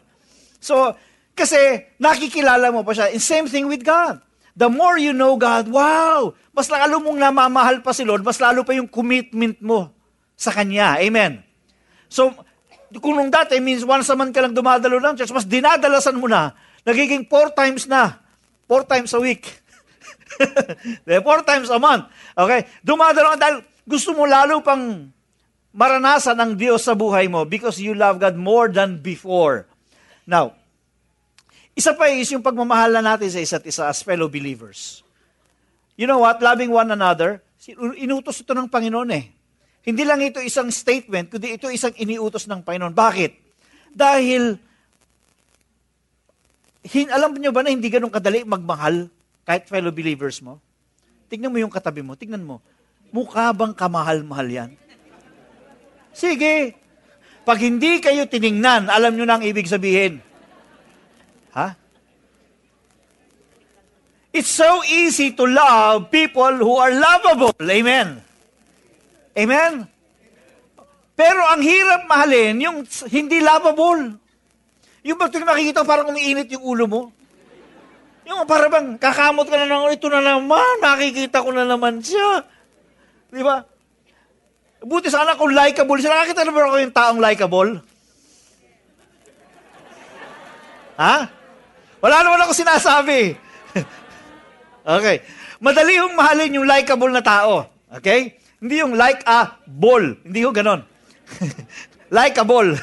So, 0.61 0.93
kasi 1.33 1.57
nakikilala 1.97 2.69
mo 2.69 2.85
pa 2.85 2.93
siya. 2.93 3.09
And 3.13 3.21
same 3.21 3.49
thing 3.49 3.65
with 3.65 3.81
God. 3.81 4.21
The 4.57 4.69
more 4.69 4.97
you 4.97 5.13
know 5.13 5.37
God, 5.37 5.69
wow, 5.69 6.33
mas 6.49 6.65
lalo 6.65 6.97
mong 6.97 7.21
namamahal 7.21 7.85
pa 7.85 7.93
si 7.93 8.01
Lord, 8.01 8.25
mas 8.25 8.41
lalo 8.41 8.65
pa 8.65 8.73
yung 8.73 8.89
commitment 8.89 9.61
mo 9.61 9.93
sa 10.33 10.49
Kanya. 10.49 10.97
Amen. 10.97 11.45
So, 12.09 12.33
kung 13.03 13.19
nung 13.19 13.31
dati 13.31 13.59
means 13.59 13.83
once 13.83 14.07
a 14.07 14.15
month 14.15 14.31
ka 14.31 14.39
lang 14.39 14.55
dumadalo 14.55 14.99
ng 15.03 15.15
church, 15.19 15.35
mas 15.35 15.43
dinadalasan 15.43 16.15
mo 16.15 16.31
na, 16.31 16.55
nagiging 16.87 17.27
four 17.27 17.51
times 17.51 17.85
na. 17.85 18.23
Four 18.67 18.83
times 18.83 19.11
a 19.15 19.19
week. 19.23 19.47
four 21.27 21.39
times 21.43 21.71
a 21.71 21.79
month. 21.79 22.07
Okay? 22.35 22.67
Dumadalo 22.83 23.35
ka 23.35 23.39
dahil 23.39 23.57
gusto 23.87 24.11
mo 24.11 24.27
lalo 24.27 24.59
pang 24.59 25.07
maranasan 25.71 26.35
ng 26.35 26.51
Diyos 26.59 26.83
sa 26.83 26.97
buhay 26.97 27.31
mo 27.31 27.47
because 27.47 27.79
you 27.79 27.95
love 27.95 28.19
God 28.19 28.35
more 28.35 28.67
than 28.67 28.99
before. 28.99 29.69
Now, 30.27 30.57
isa 31.77 31.93
pa 31.93 32.09
is 32.09 32.33
yung 32.33 32.41
pagmamahala 32.41 33.05
natin 33.05 33.29
sa 33.29 33.39
isa't 33.39 33.63
isa 33.69 33.85
as 33.85 34.01
fellow 34.01 34.25
believers. 34.25 35.05
You 35.93 36.09
know 36.09 36.25
what? 36.25 36.41
Loving 36.41 36.73
one 36.73 36.89
another, 36.89 37.45
inutos 37.95 38.41
ito 38.41 38.57
ng 38.57 38.65
Panginoon 38.65 39.11
eh. 39.13 39.36
Hindi 39.87 40.03
lang 40.03 40.19
ito 40.19 40.43
isang 40.43 40.67
statement, 40.67 41.31
kundi 41.31 41.55
ito 41.55 41.71
isang 41.71 41.95
iniutos 41.95 42.43
ng 42.43 42.59
Panginoon. 42.59 42.91
Bakit? 42.91 43.31
Dahil, 43.95 44.59
hin, 46.83 47.07
alam 47.07 47.31
niyo 47.39 47.55
ba 47.55 47.63
na 47.63 47.71
hindi 47.71 47.87
ganun 47.87 48.11
kadali 48.11 48.43
magmahal 48.43 49.07
kahit 49.47 49.71
fellow 49.71 49.95
believers 49.95 50.43
mo? 50.43 50.59
Tignan 51.31 51.55
mo 51.55 51.63
yung 51.63 51.71
katabi 51.71 52.03
mo, 52.03 52.19
tignan 52.19 52.43
mo. 52.43 52.59
Mukha 53.15 53.55
bang 53.55 53.71
kamahal-mahal 53.71 54.47
yan? 54.51 54.69
Sige. 56.11 56.75
Pag 57.47 57.63
hindi 57.63 58.03
kayo 58.03 58.27
tiningnan, 58.27 58.91
alam 58.91 59.15
nyo 59.15 59.23
na 59.23 59.39
ang 59.39 59.43
ibig 59.47 59.71
sabihin. 59.71 60.19
Ha? 61.55 61.79
It's 64.35 64.51
so 64.51 64.83
easy 64.83 65.31
to 65.31 65.47
love 65.47 66.11
people 66.11 66.59
who 66.59 66.75
are 66.75 66.91
lovable. 66.91 67.55
Amen. 67.63 68.26
Amen? 69.37 69.85
Pero 71.13 71.41
ang 71.45 71.61
hirap 71.61 72.09
mahalin 72.09 72.57
yung 72.57 72.77
hindi 73.13 73.37
lovable. 73.37 74.17
Yung 75.05 75.17
bang 75.17 75.45
makikita 75.45 75.85
parang 75.85 76.09
umiinit 76.09 76.49
yung 76.57 76.65
ulo 76.65 76.85
mo. 76.89 77.01
Yung 78.25 78.43
parang 78.49 78.73
bang 78.73 78.89
kakamot 78.97 79.47
ka 79.47 79.55
na 79.55 79.69
ng, 79.69 79.93
ito 79.93 80.09
na 80.09 80.19
naman, 80.19 80.81
nakikita 80.81 81.45
ko 81.45 81.53
na 81.53 81.63
naman 81.63 82.01
siya. 82.01 82.43
Di 83.29 83.39
ba? 83.45 83.61
Buti 84.83 85.09
sana 85.09 85.37
kung 85.37 85.53
likable 85.53 85.97
siya. 86.01 86.11
Nakakita 86.11 86.43
na 86.43 86.53
ba 86.53 86.61
ako 86.69 86.77
yung 86.81 86.95
taong 86.97 87.19
likable? 87.21 87.71
Ha? 90.97 91.15
Wala 92.01 92.17
naman 92.25 92.41
ako 92.45 92.51
sinasabi. 92.57 93.37
okay. 94.97 95.21
Madali 95.57 95.97
yung 95.97 96.13
mahalin 96.13 96.57
yung 96.61 96.67
likable 96.69 97.09
na 97.09 97.25
tao. 97.25 97.65
Okay? 97.89 98.37
Hindi 98.57 98.81
yung 98.81 98.97
like 98.97 99.21
a 99.25 99.53
ball. 99.67 100.17
Hindi 100.25 100.39
yung 100.41 100.55
ganon. 100.55 100.81
like 102.17 102.37
a 102.37 102.45
ball. 102.45 102.73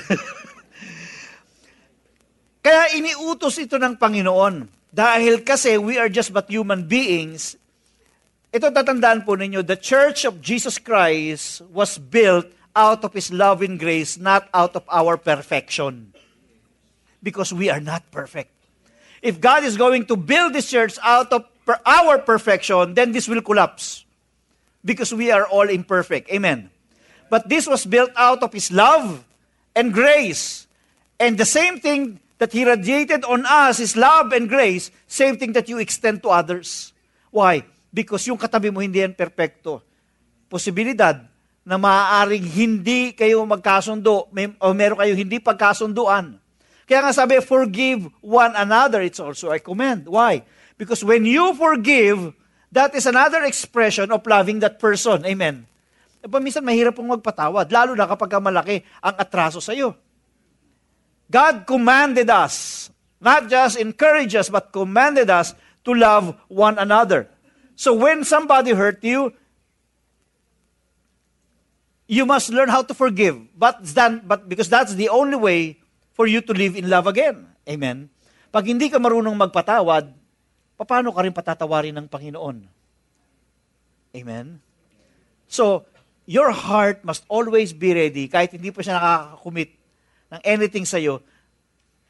Kaya 2.64 2.96
iniutos 2.96 3.58
ito 3.60 3.76
ng 3.76 3.98
Panginoon. 3.98 4.70
Dahil 4.94 5.42
kasi 5.42 5.76
we 5.76 5.98
are 5.98 6.08
just 6.08 6.30
but 6.30 6.46
human 6.46 6.86
beings, 6.86 7.58
ito 8.54 8.70
tatandaan 8.70 9.26
po 9.26 9.34
ninyo, 9.34 9.66
the 9.66 9.74
Church 9.74 10.22
of 10.22 10.38
Jesus 10.38 10.78
Christ 10.78 11.66
was 11.74 11.98
built 11.98 12.46
out 12.78 13.02
of 13.02 13.10
His 13.10 13.34
love 13.34 13.58
and 13.60 13.74
grace, 13.74 14.14
not 14.14 14.46
out 14.54 14.78
of 14.78 14.86
our 14.86 15.18
perfection. 15.18 16.14
Because 17.18 17.50
we 17.50 17.66
are 17.66 17.82
not 17.82 18.06
perfect 18.14 18.54
if 19.24 19.40
God 19.40 19.64
is 19.64 19.80
going 19.80 20.04
to 20.12 20.16
build 20.16 20.52
this 20.52 20.68
church 20.68 21.00
out 21.02 21.32
of 21.32 21.48
our 21.88 22.18
perfection, 22.18 22.92
then 22.92 23.10
this 23.10 23.26
will 23.26 23.40
collapse. 23.40 24.03
Because 24.84 25.12
we 25.14 25.32
are 25.32 25.48
all 25.48 25.68
imperfect. 25.68 26.30
Amen. 26.30 26.70
But 27.32 27.48
this 27.48 27.66
was 27.66 27.88
built 27.88 28.12
out 28.14 28.42
of 28.42 28.52
His 28.52 28.70
love 28.70 29.24
and 29.74 29.92
grace. 29.92 30.68
And 31.18 31.40
the 31.40 31.48
same 31.48 31.80
thing 31.80 32.20
that 32.38 32.52
He 32.52 32.68
radiated 32.68 33.24
on 33.24 33.48
us, 33.48 33.80
His 33.80 33.96
love 33.96 34.32
and 34.36 34.48
grace, 34.48 34.92
same 35.08 35.40
thing 35.40 35.52
that 35.56 35.68
you 35.68 35.78
extend 35.78 36.22
to 36.22 36.28
others. 36.28 36.92
Why? 37.32 37.64
Because 37.88 38.26
yung 38.28 38.36
katabi 38.36 38.68
mo 38.68 38.84
hindi 38.84 39.00
yan 39.00 39.16
perfecto. 39.16 39.80
Posibilidad 40.52 41.24
na 41.64 41.80
maaaring 41.80 42.44
hindi 42.44 43.16
kayo 43.16 43.40
magkasundo, 43.48 44.28
may, 44.30 44.52
o 44.60 44.76
meron 44.76 45.00
kayo 45.00 45.16
hindi 45.16 45.40
pagkasunduan 45.40 46.44
kaya 46.84 47.00
nga 47.00 47.16
sabi, 47.16 47.40
forgive 47.40 48.12
one 48.20 48.52
another. 48.52 49.00
It's 49.00 49.20
also 49.20 49.48
a 49.48 49.60
command. 49.60 50.04
Why? 50.04 50.44
Because 50.76 51.00
when 51.00 51.24
you 51.24 51.56
forgive, 51.56 52.36
that 52.74 52.90
is 52.98 53.06
another 53.06 53.46
expression 53.46 54.10
of 54.10 54.26
loving 54.26 54.58
that 54.58 54.82
person. 54.82 55.22
Amen. 55.22 55.62
E 56.18 56.26
minsan 56.26 56.66
mahirap 56.66 56.98
pong 56.98 57.14
magpatawad, 57.14 57.70
lalo 57.70 57.94
na 57.94 58.10
kapag 58.10 58.34
malaki 58.42 58.82
ang 58.98 59.14
atraso 59.14 59.62
sa 59.62 59.70
iyo. 59.70 59.94
God 61.30 61.64
commanded 61.64 62.26
us, 62.28 62.88
not 63.22 63.46
just 63.46 63.78
encouraged 63.78 64.34
us, 64.34 64.50
but 64.50 64.74
commanded 64.74 65.30
us 65.30 65.54
to 65.86 65.94
love 65.94 66.34
one 66.50 66.76
another. 66.76 67.30
So 67.78 67.94
when 67.94 68.26
somebody 68.26 68.74
hurt 68.74 69.00
you, 69.06 69.32
you 72.08 72.26
must 72.26 72.50
learn 72.52 72.68
how 72.68 72.82
to 72.82 72.94
forgive. 72.94 73.40
But, 73.56 73.84
that, 73.94 74.26
but 74.26 74.48
because 74.48 74.68
that's 74.68 74.94
the 74.94 75.08
only 75.08 75.36
way 75.36 75.60
for 76.12 76.26
you 76.26 76.40
to 76.40 76.52
live 76.52 76.76
in 76.76 76.88
love 76.88 77.06
again. 77.06 77.48
Amen? 77.68 78.08
Pag 78.52 78.70
hindi 78.70 78.88
ka 78.88 79.00
marunong 79.00 79.34
magpatawad, 79.34 80.12
paano 80.82 81.14
ka 81.14 81.22
rin 81.22 81.30
patatawarin 81.30 81.94
ng 81.94 82.10
Panginoon? 82.10 82.66
Amen? 84.14 84.58
So, 85.46 85.86
your 86.26 86.50
heart 86.50 87.06
must 87.06 87.22
always 87.30 87.70
be 87.70 87.94
ready, 87.94 88.26
kahit 88.26 88.58
hindi 88.58 88.74
pa 88.74 88.82
siya 88.82 88.98
nakakakumit 88.98 89.70
ng 90.34 90.40
anything 90.42 90.82
sa'yo, 90.82 91.22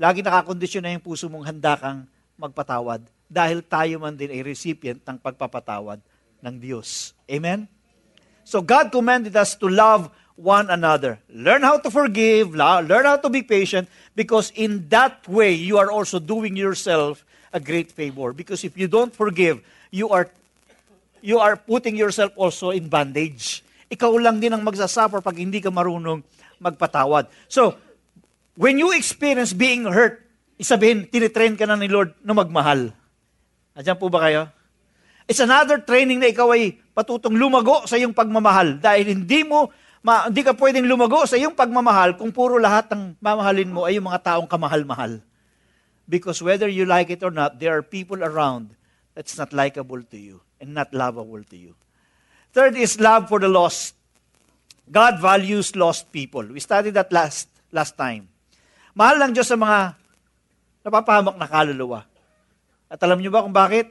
lagi 0.00 0.24
nakakondisyon 0.24 0.82
na 0.88 0.96
yung 0.96 1.04
puso 1.04 1.28
mong 1.28 1.44
handa 1.44 1.76
kang 1.76 2.08
magpatawad 2.40 3.04
dahil 3.28 3.60
tayo 3.62 4.00
man 4.00 4.16
din 4.16 4.30
ay 4.32 4.40
recipient 4.42 5.02
ng 5.04 5.18
pagpapatawad 5.20 6.00
ng 6.40 6.54
Diyos. 6.56 7.12
Amen? 7.28 7.68
So 8.44 8.60
God 8.60 8.92
commanded 8.92 9.32
us 9.36 9.56
to 9.56 9.66
love 9.66 10.12
one 10.34 10.68
another. 10.68 11.22
Learn 11.30 11.62
how 11.62 11.78
to 11.78 11.90
forgive, 11.90 12.52
learn 12.54 13.06
how 13.06 13.16
to 13.18 13.30
be 13.30 13.42
patient, 13.42 13.88
because 14.18 14.50
in 14.54 14.86
that 14.90 15.24
way, 15.30 15.54
you 15.54 15.78
are 15.78 15.90
also 15.90 16.18
doing 16.18 16.58
yourself 16.58 17.22
a 17.54 17.62
great 17.62 17.94
favor. 17.94 18.34
Because 18.34 18.66
if 18.66 18.74
you 18.74 18.90
don't 18.90 19.14
forgive, 19.14 19.62
you 19.94 20.10
are 20.10 20.26
you 21.22 21.38
are 21.38 21.54
putting 21.54 21.94
yourself 21.94 22.34
also 22.34 22.74
in 22.74 22.90
bondage. 22.90 23.62
Ikaw 23.88 24.10
lang 24.18 24.42
din 24.42 24.50
ang 24.50 24.66
magsasuffer 24.66 25.22
pag 25.22 25.38
hindi 25.38 25.62
ka 25.62 25.70
marunong 25.70 26.20
magpatawad. 26.58 27.30
So, 27.46 27.78
when 28.58 28.76
you 28.76 28.90
experience 28.92 29.54
being 29.54 29.86
hurt, 29.86 30.20
isabihin, 30.58 31.06
tinitrain 31.06 31.54
ka 31.54 31.64
na 31.64 31.78
ni 31.78 31.86
Lord 31.86 32.12
na 32.26 32.34
magmahal. 32.34 32.90
Andiyan 33.78 33.96
po 33.96 34.10
ba 34.10 34.26
kayo? 34.26 34.50
It's 35.24 35.40
another 35.40 35.80
training 35.80 36.20
na 36.20 36.28
ikaw 36.28 36.52
ay 36.52 36.76
patutong 36.92 37.38
lumago 37.38 37.88
sa 37.88 37.96
iyong 37.96 38.12
pagmamahal 38.12 38.76
dahil 38.76 39.16
hindi 39.16 39.40
mo 39.40 39.72
ma, 40.04 40.28
hindi 40.28 40.44
ka 40.44 40.52
pwedeng 40.52 40.84
lumago 40.84 41.24
sa 41.24 41.40
iyong 41.40 41.56
pagmamahal 41.56 42.20
kung 42.20 42.28
puro 42.28 42.60
lahat 42.60 42.92
ng 42.92 43.16
mamahalin 43.24 43.72
mo 43.72 43.88
ay 43.88 43.96
yung 43.96 44.12
mga 44.12 44.20
taong 44.20 44.44
kamahal-mahal. 44.44 45.24
Because 46.08 46.44
whether 46.44 46.68
you 46.68 46.84
like 46.84 47.08
it 47.08 47.24
or 47.24 47.30
not, 47.32 47.60
there 47.60 47.76
are 47.76 47.82
people 47.82 48.20
around 48.20 48.76
that's 49.16 49.38
not 49.38 49.52
likable 49.52 50.02
to 50.02 50.18
you 50.18 50.40
and 50.60 50.74
not 50.74 50.92
lovable 50.92 51.42
to 51.42 51.56
you. 51.56 51.74
Third 52.52 52.76
is 52.76 53.00
love 53.00 53.28
for 53.28 53.40
the 53.40 53.48
lost. 53.48 53.96
God 54.90 55.18
values 55.18 55.74
lost 55.74 56.12
people. 56.12 56.44
We 56.44 56.60
studied 56.60 56.94
that 56.94 57.10
last 57.10 57.48
last 57.72 57.96
time. 57.96 58.28
Mahal 58.94 59.18
lang 59.18 59.32
Diyos 59.34 59.48
sa 59.48 59.58
mga 59.58 59.98
napapahamak 60.86 61.34
na 61.40 61.48
kaluluwa. 61.48 62.06
At 62.86 63.00
alam 63.02 63.18
niyo 63.18 63.32
ba 63.32 63.42
kung 63.42 63.56
bakit? 63.56 63.90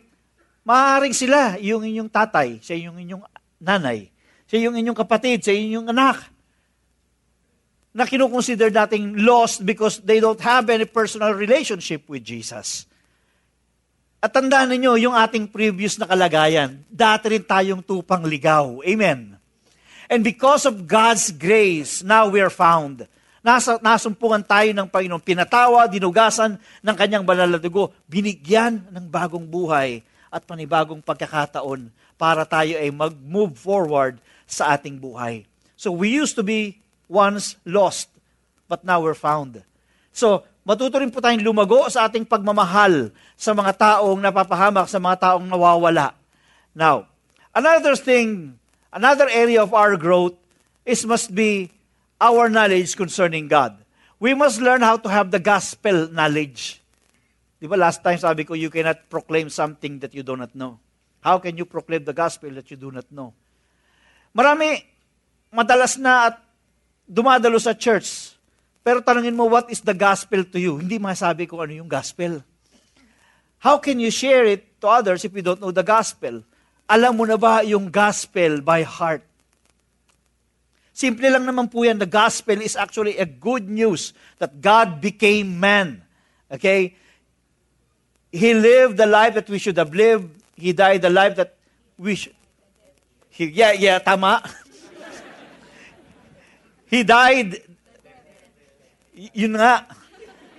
Maaring 0.63 1.11
sila, 1.11 1.59
yung 1.59 1.83
inyong 1.83 2.07
tatay, 2.07 2.63
siya 2.63 2.87
yung 2.87 2.95
inyong 2.95 3.27
nanay, 3.59 4.07
siya 4.47 4.69
yung 4.69 4.79
inyong 4.79 4.95
kapatid, 4.95 5.43
siya 5.43 5.59
yung 5.59 5.67
inyong 5.67 5.89
anak, 5.91 6.23
na 7.93 8.09
kinukonsider 8.09 8.73
dating 8.73 9.21
lost 9.21 9.61
because 9.61 10.01
they 10.01 10.17
don't 10.17 10.41
have 10.41 10.65
any 10.73 10.89
personal 10.89 11.31
relationship 11.37 12.09
with 12.09 12.25
Jesus. 12.25 12.89
At 14.17 14.33
tandaan 14.33 14.73
ninyo, 14.73 14.97
yung 14.97 15.15
ating 15.15 15.51
previous 15.53 16.01
na 16.01 16.09
kalagayan, 16.09 16.81
dati 16.89 17.37
rin 17.37 17.45
tayong 17.45 17.85
tupang 17.85 18.25
ligaw. 18.25 18.81
Amen. 18.81 19.37
And 20.09 20.25
because 20.25 20.65
of 20.65 20.89
God's 20.89 21.29
grace, 21.29 22.01
now 22.01 22.31
we 22.31 22.41
are 22.41 22.51
found. 22.51 23.05
Nasa, 23.43 23.75
nasumpungan 23.83 24.41
tayo 24.41 24.71
ng 24.71 24.87
Panginoon. 24.87 25.19
Pinatawa, 25.19 25.85
dinugasan 25.91 26.55
ng 26.79 26.95
kanyang 26.95 27.27
banal 27.27 27.51
na 27.51 27.59
dugo. 27.59 27.91
Binigyan 28.07 28.79
ng 28.89 29.05
bagong 29.11 29.43
buhay 29.43 29.99
at 30.31 30.41
panibagong 30.47 31.03
pagkakataon 31.03 31.91
para 32.15 32.47
tayo 32.47 32.79
ay 32.79 32.89
mag-move 32.89 33.53
forward 33.59 34.17
sa 34.47 34.71
ating 34.73 34.95
buhay. 34.95 35.43
So 35.75 35.91
we 35.91 36.07
used 36.07 36.39
to 36.39 36.45
be 36.47 36.82
once 37.13 37.61
lost, 37.61 38.09
but 38.65 38.81
now 38.81 38.97
we're 38.97 39.13
found. 39.13 39.61
So, 40.09 40.41
matuto 40.65 40.97
rin 40.97 41.13
po 41.13 41.21
tayong 41.21 41.45
lumago 41.45 41.85
sa 41.93 42.09
ating 42.09 42.25
pagmamahal 42.25 43.13
sa 43.37 43.53
mga 43.53 43.71
taong 43.77 44.17
napapahamak, 44.17 44.89
sa 44.89 44.97
mga 44.97 45.17
taong 45.21 45.45
nawawala. 45.45 46.17
Now, 46.73 47.05
another 47.53 47.93
thing, 47.93 48.57
another 48.89 49.29
area 49.29 49.61
of 49.61 49.77
our 49.77 49.93
growth 49.93 50.33
is 50.81 51.05
must 51.05 51.29
be 51.29 51.69
our 52.17 52.49
knowledge 52.49 52.97
concerning 52.97 53.45
God. 53.45 53.77
We 54.17 54.33
must 54.33 54.57
learn 54.57 54.81
how 54.81 54.97
to 54.97 55.09
have 55.11 55.29
the 55.29 55.43
gospel 55.43 56.09
knowledge. 56.09 56.81
Di 57.59 57.69
ba 57.69 57.77
last 57.77 58.01
time 58.01 58.17
sabi 58.17 58.43
ko, 58.43 58.57
you 58.57 58.73
cannot 58.73 59.05
proclaim 59.07 59.53
something 59.53 60.01
that 60.01 60.11
you 60.17 60.25
do 60.25 60.35
not 60.35 60.51
know. 60.51 60.81
How 61.23 61.39
can 61.39 61.55
you 61.55 61.63
proclaim 61.63 62.03
the 62.03 62.15
gospel 62.15 62.51
that 62.59 62.67
you 62.67 62.75
do 62.75 62.91
not 62.91 63.07
know? 63.07 63.31
Marami, 64.35 64.83
madalas 65.51 65.95
na 65.95 66.33
at 66.33 66.35
dumadalo 67.07 67.59
sa 67.59 67.75
church. 67.75 68.35
Pero 68.83 68.99
tanungin 68.99 69.35
mo, 69.35 69.47
what 69.47 69.71
is 69.71 69.79
the 69.79 69.95
gospel 69.95 70.43
to 70.43 70.59
you? 70.59 70.79
Hindi 70.79 70.99
masabi 70.99 71.47
ko 71.47 71.63
ano 71.63 71.71
yung 71.71 71.87
gospel. 71.87 72.43
How 73.63 73.79
can 73.79 73.99
you 74.03 74.11
share 74.11 74.43
it 74.43 74.81
to 74.83 74.91
others 74.91 75.23
if 75.23 75.31
you 75.31 75.39
don't 75.39 75.63
know 75.63 75.71
the 75.71 75.87
gospel? 75.87 76.43
Alam 76.83 77.15
mo 77.15 77.23
na 77.23 77.39
ba 77.39 77.63
yung 77.63 77.87
gospel 77.87 78.59
by 78.59 78.83
heart? 78.83 79.23
Simple 80.91 81.25
lang 81.31 81.47
naman 81.47 81.71
po 81.71 81.87
yan. 81.87 81.97
The 81.97 82.11
gospel 82.11 82.59
is 82.59 82.75
actually 82.75 83.17
a 83.17 83.25
good 83.25 83.65
news 83.65 84.11
that 84.37 84.59
God 84.59 84.99
became 84.99 85.57
man. 85.57 86.03
Okay? 86.51 86.93
He 88.29 88.53
lived 88.53 88.99
the 88.99 89.07
life 89.07 89.33
that 89.33 89.49
we 89.49 89.57
should 89.57 89.79
have 89.79 89.95
lived. 89.95 90.37
He 90.53 90.75
died 90.75 91.01
the 91.01 91.09
life 91.09 91.39
that 91.39 91.55
we 91.97 92.13
should... 92.13 92.35
He, 93.33 93.49
yeah, 93.49 93.73
yeah, 93.73 93.97
tama. 93.97 94.43
He 96.93 97.01
died. 97.01 97.57
Yun 99.33 99.57
nga. 99.57 99.89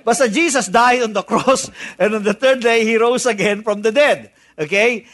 Basta 0.03 0.27
Jesus 0.27 0.67
died 0.67 1.07
on 1.07 1.15
the 1.15 1.23
cross 1.31 1.71
and 1.95 2.19
on 2.19 2.27
the 2.27 2.35
third 2.35 2.59
day, 2.59 2.83
He 2.83 2.99
rose 2.99 3.23
again 3.23 3.63
from 3.63 3.87
the 3.87 3.95
dead. 3.95 4.35
Okay? 4.59 5.07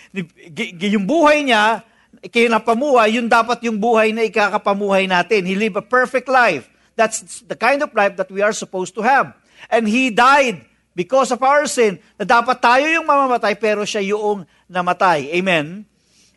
Yung 0.81 1.05
buhay 1.05 1.45
niya, 1.45 1.85
kinapamuhay, 2.25 3.21
yun 3.21 3.29
dapat 3.29 3.61
yung 3.69 3.77
buhay 3.77 4.17
na 4.17 4.25
ikakapamuhay 4.25 5.05
natin. 5.05 5.45
He 5.45 5.53
lived 5.53 5.77
a 5.77 5.85
perfect 5.85 6.29
life. 6.29 6.73
That's 6.97 7.45
the 7.45 7.57
kind 7.57 7.85
of 7.85 7.93
life 7.93 8.17
that 8.17 8.33
we 8.33 8.41
are 8.41 8.57
supposed 8.57 8.97
to 8.97 9.05
have. 9.05 9.37
And 9.69 9.85
He 9.85 10.09
died 10.09 10.65
because 10.97 11.33
of 11.33 11.41
our 11.45 11.65
sin, 11.69 12.01
na 12.17 12.25
dapat 12.25 12.61
tayo 12.61 12.85
yung 12.89 13.07
mamamatay, 13.07 13.57
pero 13.61 13.85
siya 13.85 14.05
yung 14.05 14.45
namatay. 14.69 15.33
Amen? 15.37 15.87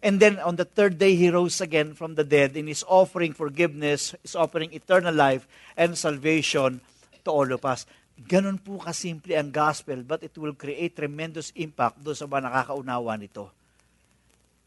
And 0.04 0.20
then 0.20 0.36
on 0.44 0.60
the 0.60 0.68
third 0.68 1.00
day, 1.00 1.16
he 1.16 1.32
rose 1.32 1.63
again 1.63 1.96
from 1.96 2.20
the 2.20 2.28
dead 2.28 2.60
and 2.60 2.68
is 2.68 2.84
offering 2.84 3.32
forgiveness, 3.32 4.12
is 4.20 4.36
offering 4.36 4.76
eternal 4.76 5.16
life 5.16 5.48
and 5.80 5.96
salvation 5.96 6.84
to 7.24 7.30
all 7.32 7.48
of 7.48 7.63
us. 7.63 7.88
Ganon 8.20 8.60
po 8.60 8.84
kasimple 8.84 9.32
ang 9.39 9.48
gospel, 9.48 10.04
but 10.04 10.20
it 10.20 10.36
will 10.36 10.52
create 10.60 11.00
tremendous 11.00 11.56
impact 11.56 12.04
doon 12.04 12.20
sa 12.20 12.28
mga 12.28 12.52
nakakaunawa 12.52 13.16
nito. 13.16 13.48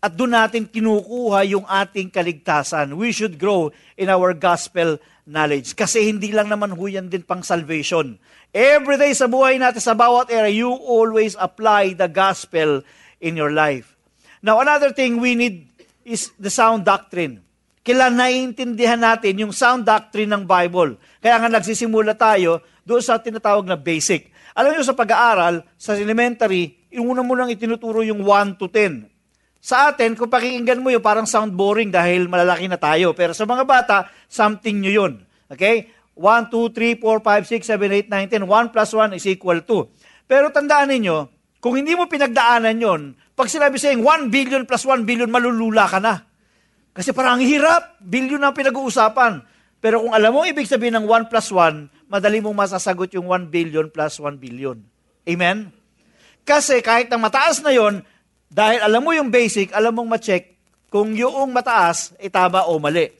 At 0.00 0.16
doon 0.16 0.32
natin 0.32 0.72
kinukuha 0.72 1.44
yung 1.52 1.68
ating 1.68 2.08
kaligtasan. 2.08 2.96
We 2.96 3.12
should 3.12 3.36
grow 3.36 3.76
in 4.00 4.08
our 4.08 4.32
gospel 4.32 4.96
knowledge. 5.28 5.76
Kasi 5.76 6.08
hindi 6.08 6.32
lang 6.32 6.48
naman 6.48 6.72
ho 6.72 6.84
yan 6.88 7.12
din 7.12 7.26
pang 7.26 7.44
salvation. 7.44 8.16
Every 8.56 8.96
day 8.96 9.12
sa 9.12 9.28
buhay 9.28 9.60
natin, 9.60 9.84
sa 9.84 9.92
bawat 9.92 10.32
area, 10.32 10.64
you 10.64 10.72
always 10.72 11.36
apply 11.36 11.92
the 11.92 12.08
gospel 12.08 12.80
in 13.20 13.36
your 13.36 13.52
life. 13.52 13.95
Now, 14.46 14.62
another 14.62 14.94
thing 14.94 15.18
we 15.18 15.34
need 15.34 15.66
is 16.06 16.30
the 16.38 16.54
sound 16.54 16.86
doctrine. 16.86 17.42
Kailan 17.82 18.14
naiintindihan 18.14 19.02
natin 19.02 19.42
yung 19.42 19.50
sound 19.50 19.82
doctrine 19.82 20.30
ng 20.30 20.46
Bible. 20.46 21.02
Kaya 21.18 21.42
nga 21.42 21.50
nagsisimula 21.50 22.14
tayo 22.14 22.62
doon 22.86 23.02
sa 23.02 23.18
tinatawag 23.18 23.66
na 23.66 23.74
basic. 23.74 24.30
Alam 24.54 24.78
niyo 24.78 24.86
sa 24.86 24.94
pag-aaral, 24.94 25.66
sa 25.74 25.98
elementary, 25.98 26.78
yung 26.94 27.10
una 27.10 27.26
mo 27.26 27.34
nang 27.34 27.50
itinuturo 27.50 28.06
yung 28.06 28.22
1 28.22 28.54
to 28.54 28.70
10. 28.70 29.10
Sa 29.58 29.90
atin, 29.90 30.14
kung 30.14 30.30
pakikinggan 30.30 30.78
mo 30.78 30.94
yun, 30.94 31.02
parang 31.02 31.26
sound 31.26 31.50
boring 31.50 31.90
dahil 31.90 32.30
malalaki 32.30 32.70
na 32.70 32.78
tayo. 32.78 33.18
Pero 33.18 33.34
sa 33.34 33.50
mga 33.50 33.66
bata, 33.66 34.06
something 34.30 34.78
nyo 34.78 34.92
yun. 34.94 35.12
Okay? 35.50 35.90
1, 36.14 36.54
2, 36.54 37.02
3, 37.02 37.02
4, 37.02 37.66
5, 37.66 37.66
6, 37.66 37.74
7, 37.74 38.06
8, 38.06 38.46
9, 38.46 38.46
10. 38.46 38.46
1 38.46 38.70
plus 38.70 38.90
1 38.94 39.18
is 39.18 39.26
equal 39.26 39.58
to. 39.66 39.90
Pero 40.30 40.54
tandaan 40.54 40.94
ninyo, 40.94 41.34
kung 41.58 41.74
hindi 41.74 41.98
mo 41.98 42.06
pinagdaanan 42.06 42.78
yon, 42.78 43.02
pag 43.36 43.52
sinabi 43.52 43.76
sa'yo 43.76 44.00
1 44.00 44.32
billion 44.32 44.64
plus 44.64 44.88
1 44.88 45.04
billion, 45.04 45.28
malulula 45.28 45.84
ka 45.84 46.00
na. 46.00 46.24
Kasi 46.96 47.12
parang 47.12 47.36
hirap, 47.44 48.00
billion 48.00 48.40
na 48.40 48.56
pinag-uusapan. 48.56 49.44
Pero 49.84 50.00
kung 50.00 50.16
alam 50.16 50.32
mo 50.32 50.48
ibig 50.48 50.64
sabihin 50.64 50.96
ng 50.96 51.04
1 51.04 51.28
plus 51.28 51.52
1, 51.52 52.08
madali 52.08 52.40
mong 52.40 52.56
masasagot 52.56 53.12
yung 53.12 53.28
1 53.28 53.52
billion 53.52 53.92
plus 53.92 54.16
1 54.16 54.40
billion. 54.40 54.80
Amen? 55.28 55.68
Kasi 56.48 56.80
kahit 56.80 57.12
ang 57.12 57.20
mataas 57.20 57.60
na 57.60 57.76
yon, 57.76 58.00
dahil 58.48 58.80
alam 58.80 59.04
mo 59.04 59.12
yung 59.12 59.28
basic, 59.28 59.68
alam 59.76 59.92
mong 59.92 60.16
ma-check 60.16 60.56
kung 60.88 61.12
yung 61.12 61.52
mataas 61.52 62.16
ay 62.16 62.32
tama 62.32 62.64
o 62.64 62.80
mali. 62.80 63.12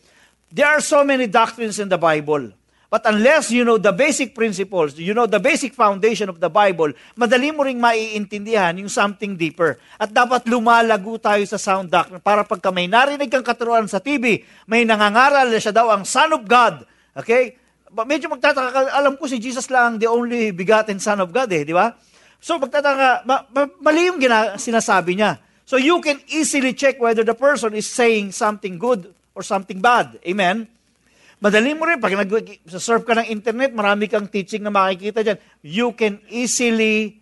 There 0.48 0.64
are 0.64 0.80
so 0.80 1.04
many 1.04 1.28
doctrines 1.28 1.76
in 1.76 1.92
the 1.92 2.00
Bible. 2.00 2.56
But 2.86 3.02
unless 3.10 3.50
you 3.50 3.66
know 3.66 3.82
the 3.82 3.90
basic 3.90 4.30
principles, 4.30 4.94
you 4.94 5.10
know 5.10 5.26
the 5.26 5.42
basic 5.42 5.74
foundation 5.74 6.30
of 6.30 6.38
the 6.38 6.46
Bible, 6.46 6.94
madali 7.18 7.50
mo 7.50 7.66
ring 7.66 7.82
maiintindihan 7.82 8.78
yung 8.78 8.86
something 8.86 9.34
deeper. 9.34 9.82
At 9.98 10.14
dapat 10.14 10.46
lumalago 10.46 11.18
tayo 11.18 11.42
sa 11.50 11.58
sound 11.58 11.90
doctrine 11.90 12.22
para 12.22 12.46
pagka 12.46 12.70
may 12.70 12.86
narinig 12.86 13.26
kang 13.26 13.42
katuruan 13.42 13.90
sa 13.90 13.98
TV, 13.98 14.46
may 14.70 14.86
nangangaral 14.86 15.50
na 15.50 15.58
siya 15.58 15.74
daw 15.74 15.90
ang 15.90 16.06
Son 16.06 16.30
of 16.30 16.46
God. 16.46 16.86
Okay? 17.18 17.58
Medyo 17.90 18.30
magtataka 18.30 18.70
ka, 18.70 18.80
alam 18.94 19.18
ko 19.18 19.26
si 19.26 19.42
Jesus 19.42 19.66
lang 19.66 19.98
the 19.98 20.06
only 20.06 20.54
begotten 20.54 21.02
Son 21.02 21.18
of 21.18 21.34
God 21.34 21.50
eh, 21.50 21.66
di 21.66 21.74
ba? 21.74 21.90
So 22.38 22.62
magtataka, 22.62 23.26
ma- 23.26 23.44
ma- 23.50 23.74
mali 23.82 24.14
yung 24.14 24.22
gina- 24.22 24.54
sinasabi 24.54 25.18
niya. 25.18 25.42
So 25.66 25.74
you 25.74 25.98
can 25.98 26.22
easily 26.30 26.70
check 26.70 27.02
whether 27.02 27.26
the 27.26 27.34
person 27.34 27.74
is 27.74 27.90
saying 27.90 28.30
something 28.30 28.78
good 28.78 29.10
or 29.34 29.42
something 29.42 29.82
bad. 29.82 30.22
Amen? 30.22 30.70
Madali 31.36 31.76
mo 31.76 31.84
rin, 31.84 32.00
pag 32.00 32.16
nag-surf 32.16 33.04
ka 33.04 33.12
ng 33.20 33.28
internet, 33.28 33.76
marami 33.76 34.08
kang 34.08 34.24
teaching 34.24 34.64
na 34.64 34.72
makikita 34.72 35.20
dyan. 35.20 35.38
You 35.60 35.92
can 35.92 36.16
easily 36.32 37.20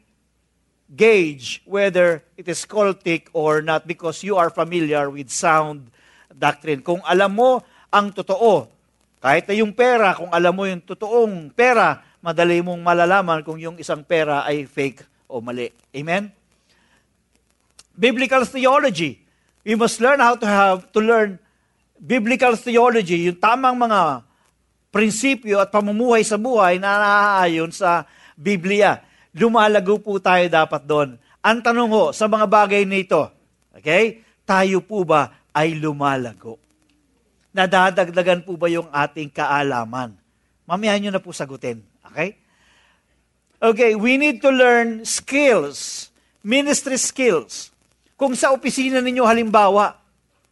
gauge 0.87 1.65
whether 1.67 2.23
it 2.39 2.47
is 2.47 2.63
cultic 2.63 3.27
or 3.35 3.59
not 3.59 3.91
because 3.91 4.23
you 4.23 4.39
are 4.39 4.55
familiar 4.55 5.11
with 5.11 5.35
sound 5.35 5.91
doctrine. 6.31 6.79
Kung 6.87 7.03
alam 7.03 7.35
mo 7.35 7.67
ang 7.91 8.15
totoo, 8.15 8.71
kahit 9.19 9.51
na 9.51 9.55
yung 9.59 9.75
pera, 9.75 10.15
kung 10.15 10.31
alam 10.31 10.55
mo 10.55 10.63
yung 10.69 10.85
totoong 10.85 11.51
pera, 11.51 11.99
madali 12.23 12.63
mong 12.63 12.79
malalaman 12.79 13.43
kung 13.43 13.59
yung 13.59 13.75
isang 13.83 14.07
pera 14.07 14.47
ay 14.47 14.69
fake 14.69 15.03
o 15.27 15.43
mali. 15.43 15.75
Amen? 15.91 16.31
Biblical 17.99 18.47
theology. 18.47 19.19
We 19.65 19.75
must 19.75 19.99
learn 19.99 20.21
how 20.21 20.37
to 20.39 20.47
have 20.47 20.93
to 20.93 21.01
learn 21.01 21.43
biblical 22.05 22.53
theology, 22.61 23.33
yung 23.33 23.41
tamang 23.41 23.81
mga 23.81 24.21
prinsipyo 24.93 25.57
at 25.57 25.73
pamumuhay 25.73 26.21
sa 26.21 26.37
buhay 26.37 26.77
na 26.77 27.01
naaayon 27.01 27.73
sa 27.73 28.05
Biblia. 28.37 29.01
Lumalago 29.33 29.97
po 29.99 30.21
tayo 30.21 30.45
dapat 30.53 30.85
doon. 30.85 31.17
Ang 31.41 31.59
tanong 31.65 31.91
ho, 31.91 32.05
sa 32.13 32.29
mga 32.29 32.45
bagay 32.45 32.85
nito, 32.85 33.33
okay, 33.73 34.21
tayo 34.45 34.85
po 34.85 35.03
ba 35.09 35.49
ay 35.57 35.81
lumalago? 35.81 36.61
Nadadagdagan 37.57 38.45
po 38.45 38.61
ba 38.61 38.69
yung 38.69 38.87
ating 38.93 39.33
kaalaman? 39.33 40.13
Mamaya 40.69 40.95
nyo 41.01 41.11
na 41.11 41.23
po 41.25 41.33
sagutin. 41.33 41.81
Okay? 42.13 42.37
Okay, 43.59 43.97
we 43.97 44.21
need 44.21 44.45
to 44.45 44.53
learn 44.53 45.09
skills, 45.09 46.09
ministry 46.45 47.01
skills. 47.01 47.73
Kung 48.15 48.37
sa 48.37 48.53
opisina 48.53 49.01
ninyo 49.01 49.25
halimbawa, 49.25 49.97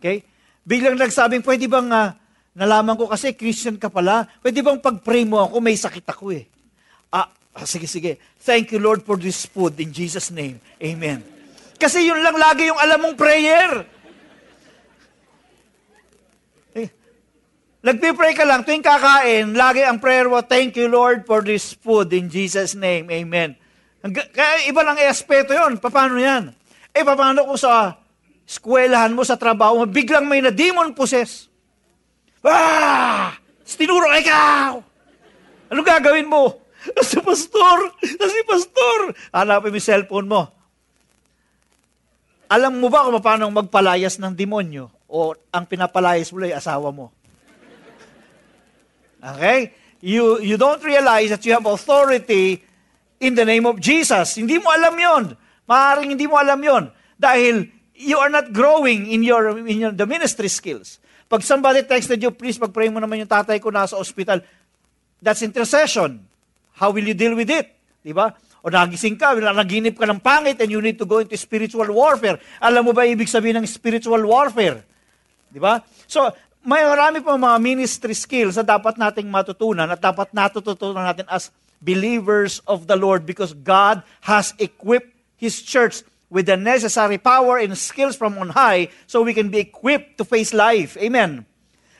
okay, 0.01 0.25
Biglang 0.63 0.95
nagsabing, 0.95 1.43
pwede 1.43 1.67
bang, 1.67 1.91
uh, 1.91 2.15
nalaman 2.55 2.95
ko 2.95 3.11
kasi 3.11 3.35
Christian 3.35 3.81
ka 3.81 3.91
pala, 3.91 4.29
pwede 4.45 4.63
bang 4.63 4.79
pag-pray 4.79 5.27
mo 5.27 5.43
ako, 5.43 5.59
may 5.59 5.75
sakit 5.75 6.07
ako 6.07 6.31
eh. 6.37 6.47
Ah, 7.11 7.29
ah, 7.57 7.67
sige, 7.67 7.91
sige. 7.91 8.23
Thank 8.43 8.71
you, 8.71 8.81
Lord, 8.81 9.03
for 9.03 9.19
this 9.19 9.49
food 9.49 9.75
in 9.83 9.91
Jesus' 9.91 10.31
name. 10.31 10.63
Amen. 10.79 11.25
Kasi 11.77 12.07
yun 12.07 12.23
lang 12.23 12.39
lagi 12.39 12.71
yung 12.71 12.79
alam 12.79 12.99
mong 13.03 13.17
prayer. 13.19 13.71
Eh, 16.79 16.89
Nagpipray 17.83 18.39
ka 18.39 18.47
lang, 18.47 18.63
tuwing 18.63 18.87
kakain, 18.87 19.59
lagi 19.59 19.83
ang 19.83 19.99
prayer 19.99 20.31
mo, 20.31 20.39
thank 20.47 20.79
you, 20.79 20.87
Lord, 20.87 21.27
for 21.27 21.43
this 21.43 21.75
food 21.75 22.15
in 22.15 22.31
Jesus' 22.31 22.79
name. 22.79 23.11
Amen. 23.11 23.59
Kaya 24.11 24.67
iba 24.67 24.83
lang 24.83 24.99
aspeto 24.99 25.55
yon. 25.55 25.79
Paano 25.79 26.19
yan? 26.19 26.51
Eh, 26.91 27.07
paano 27.07 27.47
kung 27.47 27.59
sa 27.59 28.02
eskwelahan 28.53 29.17
mo, 29.17 29.25
sa 29.25 29.41
trabaho 29.41 29.81
mo, 29.81 29.85
biglang 29.89 30.29
may 30.29 30.45
na-demon 30.45 30.93
possess. 30.93 31.49
Ah! 32.45 33.33
Tinuro 33.65 34.13
ikaw! 34.13 34.77
Ano 35.73 35.81
gagawin 35.81 36.29
mo? 36.29 36.61
Si 37.01 37.17
pastor! 37.17 37.97
Si 38.05 38.41
pastor! 38.45 39.17
Hanapin 39.33 39.73
mo 39.73 39.79
yung 39.81 39.89
cellphone 39.89 40.29
mo. 40.29 40.43
Alam 42.53 42.77
mo 42.77 42.93
ba 42.93 43.09
kung 43.09 43.17
paano 43.25 43.49
magpalayas 43.49 44.21
ng 44.21 44.37
demonyo? 44.37 44.93
O 45.09 45.33
ang 45.49 45.65
pinapalayas 45.65 46.29
mo 46.29 46.45
ay 46.45 46.53
asawa 46.53 46.93
mo? 46.93 47.09
Okay? 49.25 49.73
You, 50.05 50.43
you 50.45 50.61
don't 50.61 50.83
realize 50.85 51.33
that 51.33 51.41
you 51.49 51.57
have 51.57 51.65
authority 51.65 52.61
in 53.23 53.33
the 53.33 53.47
name 53.49 53.65
of 53.65 53.81
Jesus. 53.81 54.37
Hindi 54.37 54.61
mo 54.61 54.69
alam 54.69 54.93
yon. 54.93 55.25
Maaaring 55.65 56.13
hindi 56.13 56.29
mo 56.29 56.37
alam 56.37 56.61
yon. 56.61 56.85
Dahil 57.17 57.71
you 58.03 58.19
are 58.19 58.29
not 58.29 58.51
growing 58.51 59.07
in 59.07 59.23
your, 59.23 59.55
in 59.63 59.79
your 59.79 59.93
the 59.95 60.05
ministry 60.05 60.51
skills. 60.51 60.99
Pag 61.31 61.47
somebody 61.47 61.87
texted 61.87 62.21
you, 62.21 62.35
please 62.35 62.59
pag-pray 62.59 62.91
mo 62.91 63.01
naman 63.01 63.25
yung 63.25 63.31
tatay 63.31 63.63
ko 63.63 63.71
nasa 63.73 63.97
ospital, 63.97 64.43
that's 65.23 65.41
intercession. 65.41 66.21
How 66.77 66.91
will 66.91 67.07
you 67.07 67.15
deal 67.15 67.39
with 67.39 67.49
it? 67.49 67.73
Di 68.03 68.13
ba? 68.13 68.35
O 68.63 68.69
nagising 68.69 69.17
ka, 69.17 69.33
naginip 69.35 69.97
ka 69.97 70.07
ng 70.07 70.21
pangit 70.21 70.59
and 70.61 70.71
you 70.71 70.83
need 70.83 70.99
to 70.99 71.07
go 71.07 71.23
into 71.23 71.35
spiritual 71.39 71.87
warfare. 71.89 72.37
Alam 72.61 72.91
mo 72.91 72.93
ba 72.93 73.07
ibig 73.07 73.31
sabihin 73.31 73.63
ng 73.63 73.67
spiritual 73.67 74.23
warfare? 74.27 74.83
Di 75.49 75.59
ba? 75.63 75.81
So, 76.05 76.31
may 76.63 76.87
marami 76.87 77.19
pa 77.25 77.35
mga 77.35 77.59
ministry 77.59 78.15
skills 78.15 78.55
na 78.55 78.63
dapat 78.63 78.95
nating 78.95 79.27
matutunan 79.27 79.91
at 79.91 79.99
dapat 79.99 80.31
natututunan 80.31 81.03
natin 81.03 81.27
as 81.27 81.51
believers 81.83 82.63
of 82.71 82.87
the 82.87 82.95
Lord 82.95 83.27
because 83.27 83.51
God 83.51 84.07
has 84.23 84.55
equipped 84.63 85.11
His 85.35 85.59
church 85.59 86.07
with 86.33 86.49
the 86.49 86.57
necessary 86.57 87.21
power 87.21 87.61
and 87.61 87.77
skills 87.77 88.17
from 88.17 88.41
on 88.41 88.57
high 88.57 88.89
so 89.05 89.21
we 89.21 89.37
can 89.37 89.53
be 89.53 89.61
equipped 89.61 90.17
to 90.17 90.25
face 90.25 90.57
life. 90.57 90.97
Amen. 90.97 91.45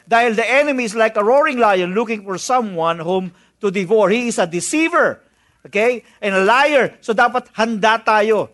Dahil 0.09 0.33
the 0.33 0.49
enemy 0.49 0.89
is 0.89 0.97
like 0.97 1.21
a 1.21 1.23
roaring 1.23 1.61
lion 1.61 1.93
looking 1.93 2.25
for 2.25 2.41
someone 2.41 3.05
whom 3.05 3.37
to 3.61 3.69
devour. 3.69 4.09
He 4.09 4.33
is 4.33 4.41
a 4.41 4.49
deceiver. 4.49 5.21
Okay? 5.69 6.03
And 6.25 6.33
a 6.35 6.43
liar. 6.43 6.97
So 7.05 7.13
dapat 7.13 7.53
handa 7.53 8.01
tayo 8.01 8.49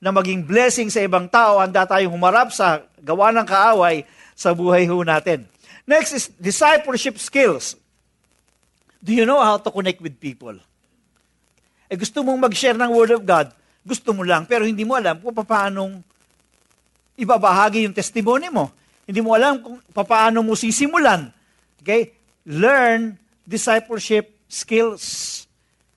na 0.00 0.10
maging 0.10 0.48
blessing 0.48 0.88
sa 0.88 1.04
ibang 1.04 1.28
tao. 1.28 1.60
Handa 1.60 1.84
tayong 1.84 2.16
humarap 2.16 2.48
sa 2.48 2.88
gawa 3.04 3.28
ng 3.36 3.44
kaaway 3.44 4.08
sa 4.32 4.56
buhay 4.56 4.88
ho 4.88 5.04
natin. 5.04 5.44
Next 5.84 6.16
is 6.16 6.32
discipleship 6.40 7.20
skills. 7.20 7.76
Do 9.04 9.12
you 9.12 9.28
know 9.28 9.44
how 9.44 9.60
to 9.60 9.70
connect 9.70 10.00
with 10.00 10.16
people? 10.18 10.56
Eh 11.88 11.96
gusto 11.96 12.20
mong 12.24 12.50
mag-share 12.50 12.76
ng 12.76 12.90
Word 12.90 13.14
of 13.14 13.22
God, 13.24 13.54
gusto 13.88 14.12
mo 14.12 14.20
lang, 14.20 14.44
pero 14.44 14.68
hindi 14.68 14.84
mo 14.84 14.92
alam 14.92 15.16
kung 15.16 15.32
paano 15.32 16.04
ibabahagi 17.16 17.88
yung 17.88 17.96
testimony 17.96 18.52
mo. 18.52 18.70
Hindi 19.08 19.24
mo 19.24 19.32
alam 19.32 19.58
kung 19.64 19.80
paano 20.04 20.44
mo 20.44 20.52
sisimulan. 20.52 21.32
Okay? 21.80 22.12
Learn 22.44 23.16
discipleship 23.48 24.28
skills. 24.46 25.44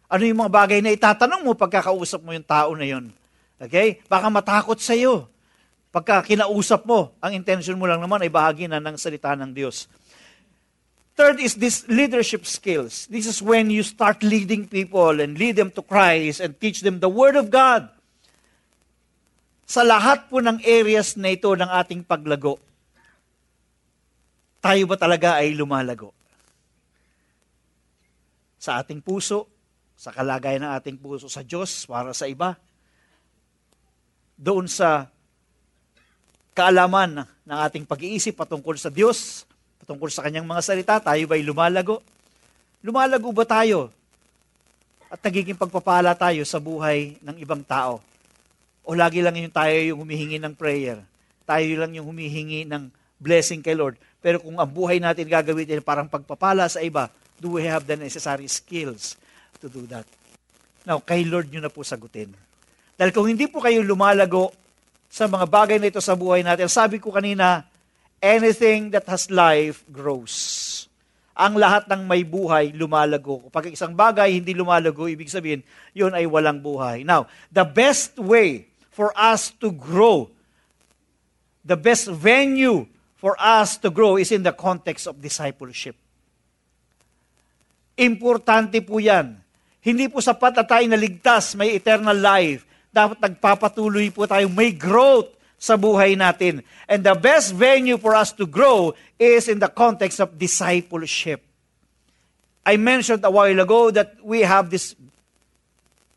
Ano 0.08 0.24
yung 0.24 0.40
mga 0.42 0.52
bagay 0.52 0.80
na 0.80 0.96
itatanong 0.96 1.44
mo 1.44 1.52
pagkakausap 1.52 2.24
mo 2.24 2.32
yung 2.32 2.48
tao 2.48 2.72
na 2.74 2.88
yun. 2.88 3.12
Okay? 3.60 4.00
Baka 4.08 4.32
matakot 4.32 4.80
sa 4.80 4.96
iyo. 4.96 5.28
Pagka 5.92 6.24
kinausap 6.24 6.88
mo, 6.88 7.12
ang 7.20 7.36
intention 7.36 7.76
mo 7.76 7.84
lang 7.84 8.00
naman 8.00 8.24
ay 8.24 8.32
bahagi 8.32 8.72
na 8.72 8.80
ng 8.80 8.96
salita 8.96 9.36
ng 9.36 9.52
Diyos. 9.52 9.92
Third 11.22 11.38
is 11.38 11.54
this 11.54 11.86
leadership 11.86 12.50
skills. 12.50 13.06
This 13.06 13.30
is 13.30 13.46
when 13.46 13.70
you 13.70 13.86
start 13.86 14.26
leading 14.26 14.66
people 14.66 15.22
and 15.22 15.38
lead 15.38 15.54
them 15.54 15.70
to 15.78 15.86
Christ 15.86 16.42
and 16.42 16.58
teach 16.58 16.82
them 16.82 16.98
the 16.98 17.14
Word 17.14 17.38
of 17.38 17.54
God. 17.54 17.94
Sa 19.70 19.86
lahat 19.86 20.34
po 20.34 20.42
ng 20.42 20.58
areas 20.66 21.14
na 21.22 21.30
ito 21.30 21.54
ng 21.54 21.70
ating 21.70 22.10
paglago, 22.10 22.58
tayo 24.66 24.90
ba 24.90 24.98
talaga 24.98 25.38
ay 25.38 25.54
lumalago? 25.54 26.10
Sa 28.58 28.82
ating 28.82 29.06
puso, 29.06 29.46
sa 29.94 30.10
kalagayan 30.10 30.66
ng 30.66 30.74
ating 30.74 30.98
puso 30.98 31.30
sa 31.30 31.46
Diyos 31.46 31.86
para 31.86 32.18
sa 32.18 32.26
iba, 32.26 32.58
doon 34.42 34.66
sa 34.66 35.06
kaalaman 36.58 37.30
ng 37.46 37.58
ating 37.70 37.86
pag-iisip 37.86 38.34
patungkol 38.34 38.74
sa 38.74 38.90
Diyos, 38.90 39.46
Tungkol 39.86 40.10
sa 40.14 40.24
kanyang 40.26 40.46
mga 40.46 40.62
salita, 40.62 40.96
tayo 41.02 41.24
ba'y 41.26 41.42
lumalago? 41.42 42.02
Lumalago 42.82 43.30
ba 43.34 43.46
tayo? 43.46 43.94
At 45.12 45.20
nagiging 45.20 45.60
pagpapala 45.60 46.16
tayo 46.16 46.42
sa 46.48 46.62
buhay 46.62 47.20
ng 47.20 47.36
ibang 47.42 47.62
tao? 47.66 48.00
O 48.82 48.96
lagi 48.98 49.22
lang 49.22 49.36
yung 49.38 49.54
tayo 49.54 49.76
yung 49.76 50.02
humihingi 50.02 50.42
ng 50.42 50.56
prayer? 50.56 51.04
Tayo 51.46 51.68
lang 51.78 51.92
yung 51.94 52.08
humihingi 52.08 52.66
ng 52.66 52.90
blessing 53.20 53.62
kay 53.62 53.76
Lord? 53.76 54.00
Pero 54.22 54.40
kung 54.42 54.58
ang 54.58 54.70
buhay 54.70 55.02
natin 55.02 55.26
gagawin 55.26 55.68
din 55.68 55.82
parang 55.82 56.08
pagpapala 56.08 56.70
sa 56.70 56.80
iba, 56.82 57.10
do 57.42 57.58
we 57.58 57.66
have 57.66 57.86
the 57.86 57.98
necessary 57.98 58.46
skills 58.46 59.18
to 59.60 59.68
do 59.68 59.86
that? 59.90 60.06
Now, 60.86 61.02
kay 61.02 61.26
Lord 61.26 61.50
nyo 61.50 61.62
na 61.62 61.70
po 61.70 61.86
sagutin. 61.86 62.34
Dahil 62.98 63.14
kung 63.14 63.30
hindi 63.30 63.50
po 63.50 63.62
kayo 63.62 63.82
lumalago 63.82 64.54
sa 65.10 65.26
mga 65.26 65.46
bagay 65.46 65.78
na 65.82 65.90
ito 65.90 66.02
sa 66.02 66.14
buhay 66.14 66.46
natin, 66.46 66.70
sabi 66.70 67.02
ko 67.02 67.10
kanina, 67.14 67.66
anything 68.22 68.94
that 68.94 69.10
has 69.10 69.28
life 69.34 69.82
grows. 69.90 70.86
Ang 71.34 71.58
lahat 71.58 71.90
ng 71.90 72.06
may 72.06 72.22
buhay, 72.22 72.70
lumalago. 72.70 73.50
Pag 73.50 73.74
isang 73.74 73.98
bagay 73.98 74.38
hindi 74.38 74.54
lumalago, 74.54 75.10
ibig 75.10 75.28
sabihin, 75.28 75.66
yun 75.92 76.14
ay 76.14 76.30
walang 76.30 76.62
buhay. 76.62 77.02
Now, 77.02 77.26
the 77.50 77.66
best 77.66 78.22
way 78.22 78.70
for 78.94 79.10
us 79.18 79.50
to 79.58 79.74
grow, 79.74 80.30
the 81.66 81.74
best 81.74 82.14
venue 82.14 82.86
for 83.18 83.34
us 83.42 83.82
to 83.82 83.90
grow 83.90 84.22
is 84.22 84.30
in 84.30 84.46
the 84.46 84.54
context 84.54 85.10
of 85.10 85.18
discipleship. 85.18 85.98
Importante 87.98 88.78
po 88.86 89.02
yan. 89.02 89.42
Hindi 89.82 90.14
po 90.14 90.22
sapat 90.22 90.62
na 90.62 90.66
tayo 90.66 90.86
naligtas, 90.86 91.58
may 91.58 91.74
eternal 91.74 92.14
life. 92.14 92.70
Dapat 92.94 93.18
nagpapatuloy 93.18 94.14
po 94.14 94.30
tayo, 94.30 94.46
may 94.52 94.70
growth 94.78 95.41
sa 95.62 95.78
buhay 95.78 96.18
natin. 96.18 96.66
And 96.90 97.06
the 97.06 97.14
best 97.14 97.54
venue 97.54 98.02
for 98.02 98.18
us 98.18 98.34
to 98.42 98.50
grow 98.50 98.98
is 99.22 99.46
in 99.46 99.62
the 99.62 99.70
context 99.70 100.18
of 100.18 100.42
discipleship. 100.42 101.46
I 102.66 102.82
mentioned 102.82 103.22
a 103.22 103.30
while 103.30 103.62
ago 103.62 103.94
that 103.94 104.18
we 104.26 104.42
have 104.42 104.74
this 104.74 104.98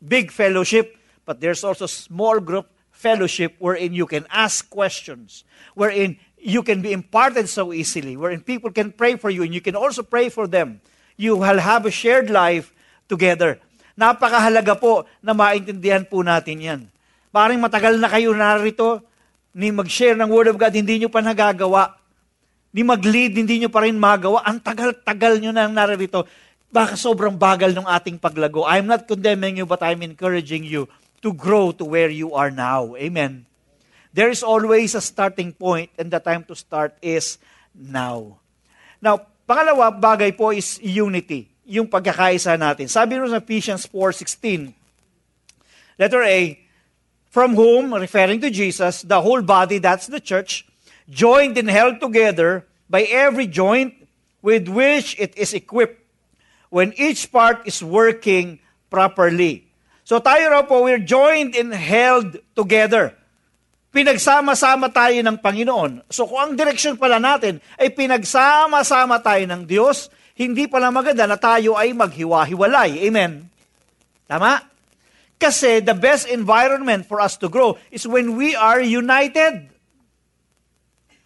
big 0.01 0.33
fellowship, 0.33 0.97
but 1.29 1.45
there's 1.45 1.61
also 1.61 1.85
small 1.85 2.41
group 2.41 2.65
fellowship 2.89 3.53
wherein 3.61 3.93
you 3.93 4.09
can 4.09 4.25
ask 4.33 4.65
questions, 4.65 5.45
wherein 5.77 6.17
you 6.41 6.65
can 6.65 6.81
be 6.81 6.89
imparted 6.89 7.45
so 7.45 7.69
easily, 7.69 8.17
wherein 8.17 8.41
people 8.41 8.73
can 8.73 8.89
pray 8.89 9.13
for 9.13 9.29
you 9.29 9.45
and 9.45 9.53
you 9.53 9.61
can 9.61 9.77
also 9.77 10.01
pray 10.01 10.29
for 10.29 10.49
them. 10.49 10.81
You 11.17 11.37
will 11.37 11.61
have 11.61 11.85
a 11.85 11.93
shared 11.93 12.33
life 12.33 12.73
together. 13.05 13.61
Napakahalaga 13.93 14.77
po 14.81 15.05
na 15.21 15.37
maintindihan 15.37 16.05
po 16.05 16.25
natin 16.25 16.57
yan. 16.61 16.81
Parang 17.29 17.61
matagal 17.61 17.97
na 17.97 18.09
kayo 18.09 18.33
narito, 18.33 19.01
ni 19.55 19.71
mag-share 19.71 20.19
ng 20.19 20.27
Word 20.27 20.51
of 20.51 20.59
God, 20.59 20.75
hindi 20.75 20.99
nyo 20.99 21.07
pa 21.07 21.23
nagagawa. 21.23 21.95
Ni 22.75 22.83
mag-lead, 22.83 23.39
hindi 23.39 23.63
nyo 23.63 23.71
pa 23.71 23.87
rin 23.87 23.95
magawa. 23.95 24.43
Ang 24.43 24.59
tagal-tagal 24.59 25.39
nyo 25.39 25.55
na 25.55 25.71
narito. 25.71 26.27
Baka 26.67 26.99
sobrang 26.99 27.39
bagal 27.39 27.71
ng 27.71 27.87
ating 27.87 28.19
paglago. 28.19 28.67
I'm 28.67 28.83
not 28.83 29.07
condemning 29.07 29.55
you, 29.55 29.63
but 29.63 29.79
I'm 29.79 30.03
encouraging 30.03 30.67
you 30.67 30.91
to 31.23 31.31
grow 31.31 31.71
to 31.71 31.87
where 31.87 32.11
you 32.11 32.35
are 32.35 32.51
now. 32.51 32.99
Amen. 32.99 33.47
There 34.11 34.27
is 34.27 34.43
always 34.43 34.91
a 34.91 34.99
starting 34.99 35.55
point, 35.55 35.87
and 35.95 36.11
the 36.11 36.19
time 36.19 36.43
to 36.51 36.55
start 36.55 36.99
is 36.99 37.39
now. 37.71 38.43
Now, 38.99 39.23
pangalawa 39.47 39.95
bagay 39.95 40.35
po 40.35 40.51
is 40.51 40.83
unity, 40.83 41.47
yung 41.63 41.87
pagkakaisa 41.87 42.59
natin. 42.59 42.91
Sabi 42.91 43.15
nyo 43.15 43.31
sa 43.31 43.39
Ephesians 43.39 43.87
4.16, 43.87 44.75
letter 45.95 46.27
A, 46.27 46.59
from 47.35 47.51
whom, 47.59 47.91
referring 47.91 48.39
to 48.39 48.47
Jesus, 48.47 49.03
the 49.03 49.19
whole 49.19 49.43
body, 49.43 49.75
that's 49.75 50.07
the 50.07 50.23
church, 50.23 50.63
joined 51.11 51.59
and 51.59 51.67
held 51.67 51.99
together 51.99 52.63
by 52.87 53.03
every 53.11 53.43
joint 53.43 53.91
with 54.39 54.71
which 54.71 55.19
it 55.19 55.35
is 55.35 55.51
equipped 55.51 55.99
when 56.71 56.95
each 56.95 57.27
part 57.35 57.59
is 57.67 57.83
working 57.83 58.63
properly. 58.87 59.67
So 60.07 60.23
tayo 60.23 60.47
raw 60.47 60.63
po, 60.63 60.87
we're 60.87 61.03
joined 61.03 61.59
and 61.59 61.75
held 61.75 62.39
together. 62.55 63.11
Pinagsama-sama 63.91 64.87
tayo 64.95 65.19
ng 65.19 65.35
Panginoon. 65.35 66.07
So 66.07 66.31
kung 66.31 66.39
ang 66.39 66.53
direksyon 66.55 66.95
pala 66.95 67.19
natin 67.19 67.59
ay 67.75 67.91
pinagsama-sama 67.91 69.19
tayo 69.19 69.43
ng 69.43 69.67
Diyos, 69.67 70.07
hindi 70.39 70.71
pala 70.71 70.87
maganda 70.87 71.27
na 71.27 71.35
tayo 71.35 71.75
ay 71.75 71.91
maghiwa-hiwalay. 71.91 73.11
Amen? 73.11 73.43
Tama? 74.23 74.74
Kasi 75.45 75.77
the 75.77 75.93
best 75.93 76.25
environment 76.25 77.05
for 77.05 77.21
us 77.21 77.37
to 77.37 77.45
grow 77.45 77.77
is 77.93 78.09
when 78.09 78.33
we 78.33 78.57
are 78.57 78.81
united. 78.81 79.69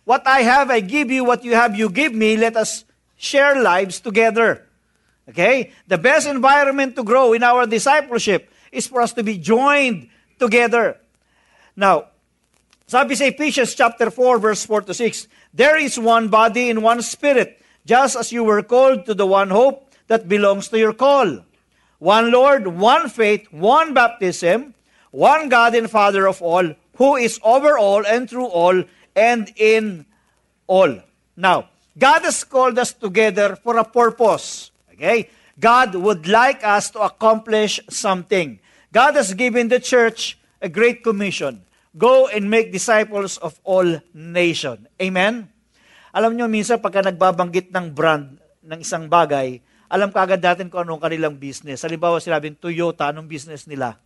What 0.04 0.28
I 0.28 0.44
have, 0.44 0.68
I 0.68 0.84
give 0.84 1.08
you. 1.08 1.24
What 1.24 1.48
you 1.48 1.56
have, 1.56 1.72
you 1.80 1.88
give 1.88 2.12
me. 2.12 2.36
Let 2.36 2.60
us 2.60 2.84
share 3.16 3.64
lives 3.64 4.04
together. 4.04 4.68
Okay? 5.24 5.72
The 5.88 5.96
best 5.96 6.28
environment 6.28 7.00
to 7.00 7.04
grow 7.08 7.32
in 7.32 7.48
our 7.48 7.64
discipleship 7.64 8.52
is 8.76 8.92
for 8.92 9.00
us 9.00 9.16
to 9.16 9.24
be 9.24 9.40
joined 9.40 10.12
together. 10.36 11.00
Now, 11.80 12.12
sabi 12.92 13.16
sa 13.16 13.24
Ephesians 13.24 13.72
chapter 13.72 14.12
4 14.12 14.36
verse 14.36 14.68
4 14.68 14.92
to 14.92 14.94
6, 15.00 15.32
There 15.56 15.80
is 15.80 15.96
one 15.96 16.28
body 16.28 16.68
and 16.68 16.84
one 16.84 17.00
spirit, 17.08 17.64
just 17.88 18.20
as 18.20 18.36
you 18.36 18.44
were 18.44 18.68
called 18.68 19.08
to 19.08 19.16
the 19.16 19.24
one 19.24 19.48
hope 19.48 19.88
that 20.12 20.28
belongs 20.28 20.68
to 20.76 20.78
your 20.78 20.92
call. 20.92 21.48
One 22.00 22.32
Lord, 22.32 22.68
one 22.68 23.12
faith, 23.12 23.52
one 23.52 23.94
baptism, 23.94 24.74
one 25.12 25.52
God 25.52 25.76
and 25.76 25.92
Father 25.92 26.28
of 26.28 26.42
all, 26.42 26.76
who 26.96 27.16
is 27.16 27.40
over 27.44 27.78
all 27.78 28.08
and 28.08 28.28
through 28.28 28.48
all 28.48 28.84
and 29.16 29.52
in 29.60 30.08
all. 30.68 31.00
Now, 31.36 31.70
God 32.00 32.24
has 32.24 32.44
called 32.44 32.80
us 32.80 32.96
together 32.96 33.60
for 33.60 33.76
a 33.78 33.84
purpose. 33.84 34.72
Okay? 34.96 35.28
God 35.60 35.96
would 35.96 36.28
like 36.28 36.64
us 36.64 36.88
to 36.96 37.04
accomplish 37.04 37.84
something. 37.92 38.60
God 38.96 39.20
has 39.20 39.36
given 39.36 39.68
the 39.68 39.80
church 39.80 40.40
a 40.64 40.72
great 40.72 41.04
commission. 41.04 41.68
Go 42.00 42.32
and 42.32 42.48
make 42.48 42.72
disciples 42.72 43.36
of 43.44 43.60
all 43.68 44.00
nation. 44.16 44.88
Amen? 45.02 45.52
Alam 46.16 46.40
nyo, 46.40 46.48
minsan 46.48 46.80
pagka 46.80 47.04
nagbabanggit 47.04 47.76
ng 47.76 47.92
brand 47.92 48.40
ng 48.64 48.80
isang 48.80 49.12
bagay, 49.12 49.60
alam 49.90 50.14
kaagad 50.14 50.38
natin 50.38 50.70
kung 50.70 50.86
anong 50.86 51.02
kanilang 51.02 51.34
business. 51.34 51.82
Halimbawa, 51.82 52.22
sinabing 52.22 52.62
Toyota, 52.62 53.10
anong 53.10 53.26
business 53.26 53.66
nila? 53.66 53.98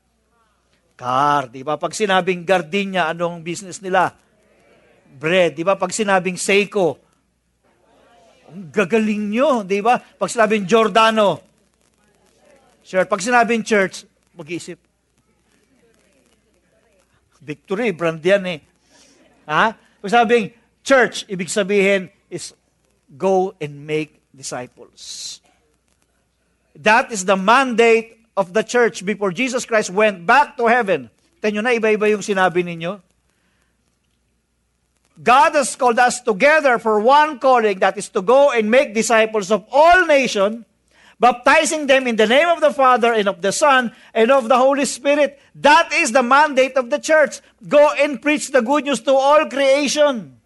Car, 0.95 1.51
di 1.51 1.59
ba? 1.59 1.75
Pag 1.75 1.91
sinabing 1.91 2.47
Gardenia, 2.47 3.11
anong 3.11 3.43
business 3.43 3.83
nila? 3.83 4.15
Bread, 5.19 5.59
di 5.59 5.67
ba? 5.67 5.75
Pag 5.75 5.91
sinabing 5.91 6.39
Seiko, 6.39 7.03
ang 8.47 8.71
gagaling 8.71 9.27
nyo, 9.27 9.67
di 9.67 9.83
ba? 9.83 9.99
Pag 9.99 10.31
sinabing 10.31 10.63
Giordano, 10.63 11.43
sure. 12.79 13.03
Pag 13.03 13.19
sinabing 13.19 13.67
church, 13.67 14.07
mag-iisip. 14.39 14.79
Victory, 17.43 17.91
brand 17.91 18.23
yan 18.23 18.43
eh. 18.47 18.59
Ha? 19.51 19.75
Pag 19.75 20.11
sabing 20.11 20.55
church, 20.79 21.27
ibig 21.27 21.51
sabihin 21.51 22.07
is 22.31 22.55
go 23.11 23.51
and 23.59 23.83
make 23.83 24.23
disciples. 24.31 25.42
That 26.75 27.11
is 27.11 27.25
the 27.25 27.37
mandate 27.37 28.17
of 28.35 28.53
the 28.53 28.63
church 28.63 29.05
before 29.05 29.31
Jesus 29.31 29.65
Christ 29.65 29.89
went 29.89 30.25
back 30.25 30.57
to 30.57 30.65
heaven. 30.65 31.09
Tenyo 31.41 31.61
na, 31.61 31.69
iba-iba 31.69 32.09
yung 32.09 32.25
sinabi 32.25 32.65
ninyo. 32.65 33.01
God 35.21 35.53
has 35.53 35.75
called 35.75 35.99
us 35.99 36.21
together 36.21 36.79
for 36.79 36.99
one 36.99 37.37
calling 37.37 37.77
that 37.79 37.97
is 37.97 38.09
to 38.09 38.21
go 38.21 38.49
and 38.49 38.71
make 38.71 38.97
disciples 38.97 39.51
of 39.51 39.61
all 39.69 40.07
nations, 40.07 40.65
baptizing 41.19 41.85
them 41.85 42.07
in 42.07 42.15
the 42.15 42.25
name 42.25 42.49
of 42.49 42.61
the 42.61 42.73
Father 42.73 43.13
and 43.13 43.29
of 43.29 43.39
the 43.45 43.51
Son 43.51 43.93
and 44.15 44.31
of 44.31 44.49
the 44.49 44.57
Holy 44.57 44.85
Spirit. 44.85 45.39
That 45.53 45.93
is 45.93 46.11
the 46.11 46.23
mandate 46.23 46.73
of 46.73 46.89
the 46.89 46.97
church. 46.97 47.41
Go 47.67 47.93
and 47.93 48.19
preach 48.19 48.49
the 48.49 48.65
good 48.65 48.85
news 48.85 49.01
to 49.01 49.13
all 49.13 49.45
creation. 49.45 50.41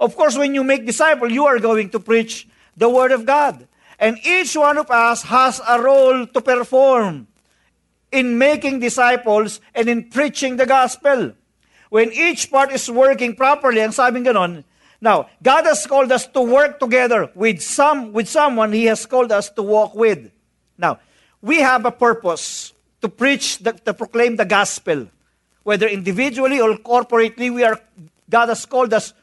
Of 0.00 0.16
course, 0.16 0.38
when 0.38 0.54
you 0.54 0.64
make 0.64 0.86
disciples, 0.86 1.30
you 1.30 1.44
are 1.44 1.58
going 1.58 1.90
to 1.90 2.00
preach 2.00 2.48
the 2.78 2.88
Word 2.88 3.12
of 3.12 3.26
God. 3.26 3.67
And 3.98 4.18
each 4.24 4.56
one 4.56 4.78
of 4.78 4.90
us 4.90 5.22
has 5.24 5.60
a 5.66 5.80
role 5.80 6.26
to 6.26 6.40
perform 6.40 7.26
in 8.12 8.38
making 8.38 8.80
disciples 8.80 9.60
and 9.74 9.88
in 9.88 10.08
preaching 10.08 10.56
the 10.56 10.66
gospel. 10.66 11.32
When 11.90 12.12
each 12.12 12.50
part 12.50 12.72
is 12.72 12.90
working 12.90 13.34
properly, 13.34 13.80
ang 13.80 13.90
sabing 13.90 14.24
ganon, 14.24 14.64
now, 15.00 15.30
God 15.42 15.64
has 15.66 15.86
called 15.86 16.10
us 16.10 16.26
to 16.28 16.42
work 16.42 16.80
together 16.80 17.30
with 17.34 17.62
some 17.62 18.12
with 18.12 18.28
someone 18.28 18.72
He 18.72 18.86
has 18.86 19.06
called 19.06 19.30
us 19.30 19.48
to 19.50 19.62
walk 19.62 19.94
with. 19.94 20.30
Now, 20.76 20.98
we 21.40 21.60
have 21.60 21.86
a 21.86 21.92
purpose 21.92 22.72
to 23.00 23.08
preach, 23.08 23.58
the, 23.58 23.72
to 23.86 23.94
proclaim 23.94 24.36
the 24.36 24.44
gospel. 24.44 25.06
Whether 25.62 25.86
individually 25.86 26.60
or 26.60 26.74
corporately, 26.78 27.54
we 27.54 27.62
are 27.62 27.80
God 28.28 28.48
has 28.48 28.66
called 28.66 28.92
us 28.92 29.14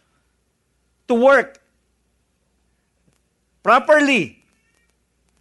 to 1.10 1.14
work 1.14 1.60
properly. 3.64 4.45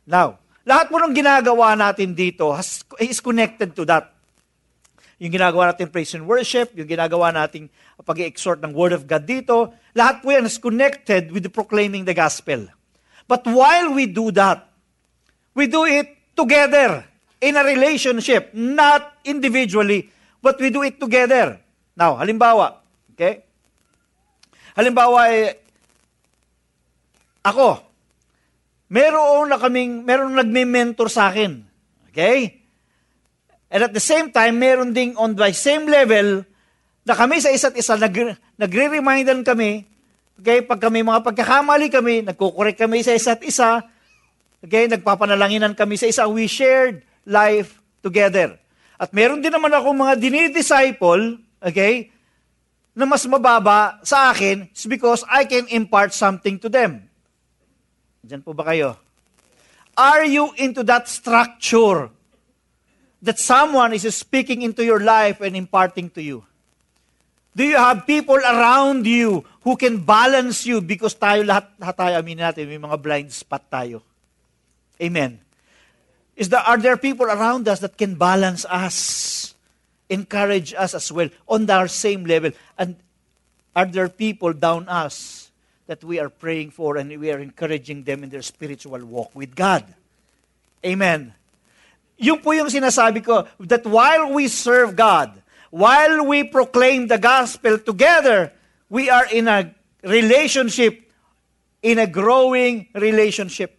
Now, 0.05 0.41
lahat 0.65 0.93
po 0.93 1.01
ng 1.01 1.13
ginagawa 1.17 1.77
natin 1.77 2.13
dito 2.13 2.53
has, 2.53 2.85
is 3.01 3.21
connected 3.21 3.73
to 3.77 3.85
that. 3.89 4.13
Yung 5.21 5.33
ginagawa 5.33 5.73
natin 5.73 5.89
praise 5.89 6.13
and 6.13 6.29
worship, 6.29 6.73
yung 6.77 6.89
ginagawa 6.89 7.33
nating 7.33 7.73
pag-exhort 8.05 8.61
ng 8.61 8.77
Word 8.77 8.93
of 8.93 9.09
God 9.09 9.25
dito, 9.25 9.73
lahat 9.97 10.21
po 10.21 10.35
yan 10.35 10.45
is 10.45 10.61
connected 10.61 11.33
with 11.33 11.47
the 11.47 11.53
proclaiming 11.53 12.05
the 12.05 12.13
gospel. 12.13 12.69
But 13.25 13.47
while 13.49 13.95
we 13.95 14.05
do 14.05 14.29
that, 14.37 14.69
we 15.57 15.71
do 15.71 15.89
it 15.89 16.13
together 16.37 17.07
in 17.41 17.57
a 17.57 17.65
relationship, 17.65 18.53
not 18.53 19.17
individually, 19.25 20.11
but 20.43 20.61
we 20.61 20.69
do 20.69 20.83
it 20.83 21.01
together. 21.01 21.61
Now, 21.97 22.19
halimbawa, 22.21 22.83
okay? 23.15 23.47
Halimbawa, 24.77 25.31
eh, 25.31 25.57
ako, 27.47 27.94
meron 28.89 29.49
na 29.49 29.59
kaming, 29.61 30.05
meron 30.05 30.37
nagme-mentor 30.37 31.09
sa 31.09 31.33
akin. 31.33 31.65
Okay? 32.11 32.65
And 33.75 33.83
at 33.83 33.93
the 33.93 34.03
same 34.03 34.31
time, 34.31 34.61
meron 34.63 34.95
ding 34.95 35.19
on 35.19 35.35
the 35.35 35.51
same 35.51 35.91
level 35.91 36.47
na 37.05 37.13
kami 37.13 37.43
sa 37.43 37.51
isa't 37.53 37.77
isa, 37.77 37.99
nag, 37.99 38.39
nagre-remindan 38.57 39.45
kami, 39.45 39.85
okay, 40.41 40.65
pag 40.65 40.81
kami 40.81 41.05
mga 41.05 41.21
pagkakamali 41.21 41.93
kami, 41.93 42.25
nagkukorek 42.25 42.79
kami 42.81 43.05
sa 43.05 43.13
isa't 43.13 43.43
isa, 43.45 43.85
okay, 44.65 44.89
nagpapanalanginan 44.89 45.77
kami 45.77 46.01
sa 46.01 46.09
isa, 46.09 46.25
we 46.31 46.49
shared 46.49 47.05
life 47.29 47.77
together. 48.01 48.57
At 48.97 49.11
meron 49.13 49.43
din 49.43 49.53
naman 49.53 49.75
ako 49.75 49.91
mga 49.93 50.15
dinidisciple, 50.17 51.43
okay, 51.61 52.15
na 52.95 53.05
mas 53.05 53.27
mababa 53.27 53.99
sa 54.07 54.31
akin 54.31 54.71
is 54.71 54.87
because 54.87 55.27
I 55.27 55.45
can 55.51 55.67
impart 55.75 56.15
something 56.15 56.63
to 56.63 56.71
them. 56.71 57.11
Diyan 58.25 58.41
po 58.41 58.57
ba 58.57 58.65
kayo? 58.65 58.97
Are 59.95 60.25
you 60.25 60.51
into 60.57 60.83
that 60.89 61.07
structure 61.07 62.09
that 63.21 63.39
someone 63.39 63.93
is 63.93 64.09
speaking 64.17 64.65
into 64.65 64.83
your 64.83 64.99
life 64.99 65.45
and 65.45 65.55
imparting 65.55 66.09
to 66.17 66.23
you? 66.25 66.43
Do 67.55 67.63
you 67.63 67.79
have 67.79 68.03
people 68.03 68.35
around 68.35 69.07
you 69.07 69.47
who 69.63 69.77
can 69.77 70.03
balance 70.03 70.67
you 70.67 70.83
because 70.83 71.15
tayo 71.15 71.47
lahat, 71.47 71.71
lahat 71.79 71.97
tayo 71.97 72.15
aminin 72.19 72.51
natin, 72.51 72.67
may 72.67 72.83
mga 72.83 72.99
blind 72.99 73.31
spot 73.31 73.63
tayo. 73.71 74.03
Amen. 74.99 75.39
Is 76.35 76.51
there, 76.51 76.61
are 76.61 76.77
there 76.77 76.99
people 76.99 77.27
around 77.27 77.69
us 77.71 77.79
that 77.79 77.97
can 77.97 78.19
balance 78.19 78.67
us, 78.67 79.55
encourage 80.11 80.75
us 80.75 80.99
as 80.99 81.07
well 81.13 81.31
on 81.47 81.71
our 81.71 81.87
same 81.87 82.27
level? 82.27 82.51
And 82.75 82.99
are 83.77 83.87
there 83.87 84.11
people 84.11 84.53
down 84.53 84.91
us 84.91 85.44
that 85.87 86.03
we 86.03 86.19
are 86.19 86.33
praying 86.33 86.73
for 86.73 86.97
and 86.97 87.13
we 87.21 87.31
are 87.31 87.41
encouraging 87.41 88.05
them 88.05 88.25
in 88.25 88.31
their 88.31 88.43
spiritual 88.43 89.01
walk 89.05 89.35
with 89.37 89.53
God? 89.55 89.85
Amen. 90.85 91.33
Yung 92.21 92.39
po 92.39 92.53
yung 92.53 92.71
sinasabi 92.71 93.25
ko, 93.25 93.49
that 93.67 93.83
while 93.89 94.31
we 94.33 94.47
serve 94.47 94.95
God, 94.95 95.35
while 95.75 96.23
we 96.23 96.47
proclaim 96.47 97.11
the 97.11 97.19
gospel 97.19 97.81
together, 97.81 98.55
we 98.87 99.11
are 99.11 99.27
in 99.27 99.51
a 99.51 99.75
relationship, 100.07 101.11
in 101.83 101.99
a 101.99 102.07
growing 102.07 102.87
relationship. 102.95 103.75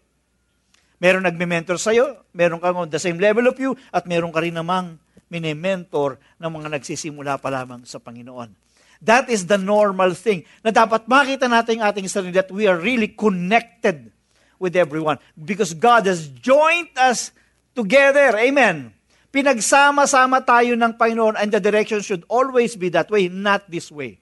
Meron 1.00 1.24
nagme-mentor 1.24 1.80
sa'yo, 1.80 2.28
meron 2.36 2.60
kang 2.60 2.76
on 2.76 2.90
the 2.92 3.00
same 3.00 3.22
level 3.22 3.48
of 3.48 3.56
you, 3.56 3.78
at 3.96 4.04
meron 4.10 4.34
ka 4.34 4.44
rin 4.44 4.56
namang 4.58 5.00
mini-mentor 5.32 6.20
ng 6.40 6.52
mga 6.52 6.68
nagsisimula 6.76 7.40
pa 7.40 7.48
lamang 7.54 7.88
sa 7.88 8.02
Panginoon. 8.02 8.65
That 9.06 9.30
is 9.30 9.46
the 9.46 9.62
normal 9.62 10.18
thing 10.18 10.50
na 10.66 10.74
dapat 10.74 11.06
makita 11.06 11.46
natin 11.46 11.78
ating 11.78 12.10
sarili 12.10 12.34
that 12.34 12.50
we 12.50 12.66
are 12.66 12.82
really 12.82 13.14
connected 13.14 14.10
with 14.58 14.74
everyone 14.74 15.22
because 15.38 15.78
God 15.78 16.10
has 16.10 16.26
joined 16.28 16.90
us 16.98 17.30
together. 17.78 18.34
Amen. 18.34 18.98
Pinagsama-sama 19.30 20.42
tayo 20.42 20.74
ng 20.74 20.98
Panginoon 20.98 21.38
and 21.38 21.54
the 21.54 21.62
direction 21.62 22.02
should 22.02 22.26
always 22.32 22.74
be 22.74 22.90
that 22.90 23.12
way, 23.14 23.30
not 23.30 23.68
this 23.70 23.94
way. 23.94 24.18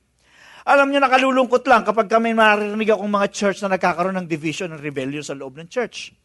Alam 0.64 0.92
niyo, 0.92 1.00
nakalulungkot 1.04 1.64
lang 1.68 1.84
kapag 1.84 2.08
kami 2.08 2.32
maririnig 2.32 2.92
akong 2.92 3.12
mga 3.12 3.28
church 3.32 3.60
na 3.64 3.76
nagkakaroon 3.76 4.16
ng 4.20 4.28
division 4.28 4.72
and 4.72 4.80
rebellion 4.80 5.24
sa 5.24 5.36
loob 5.36 5.60
ng 5.60 5.68
church. 5.68 6.16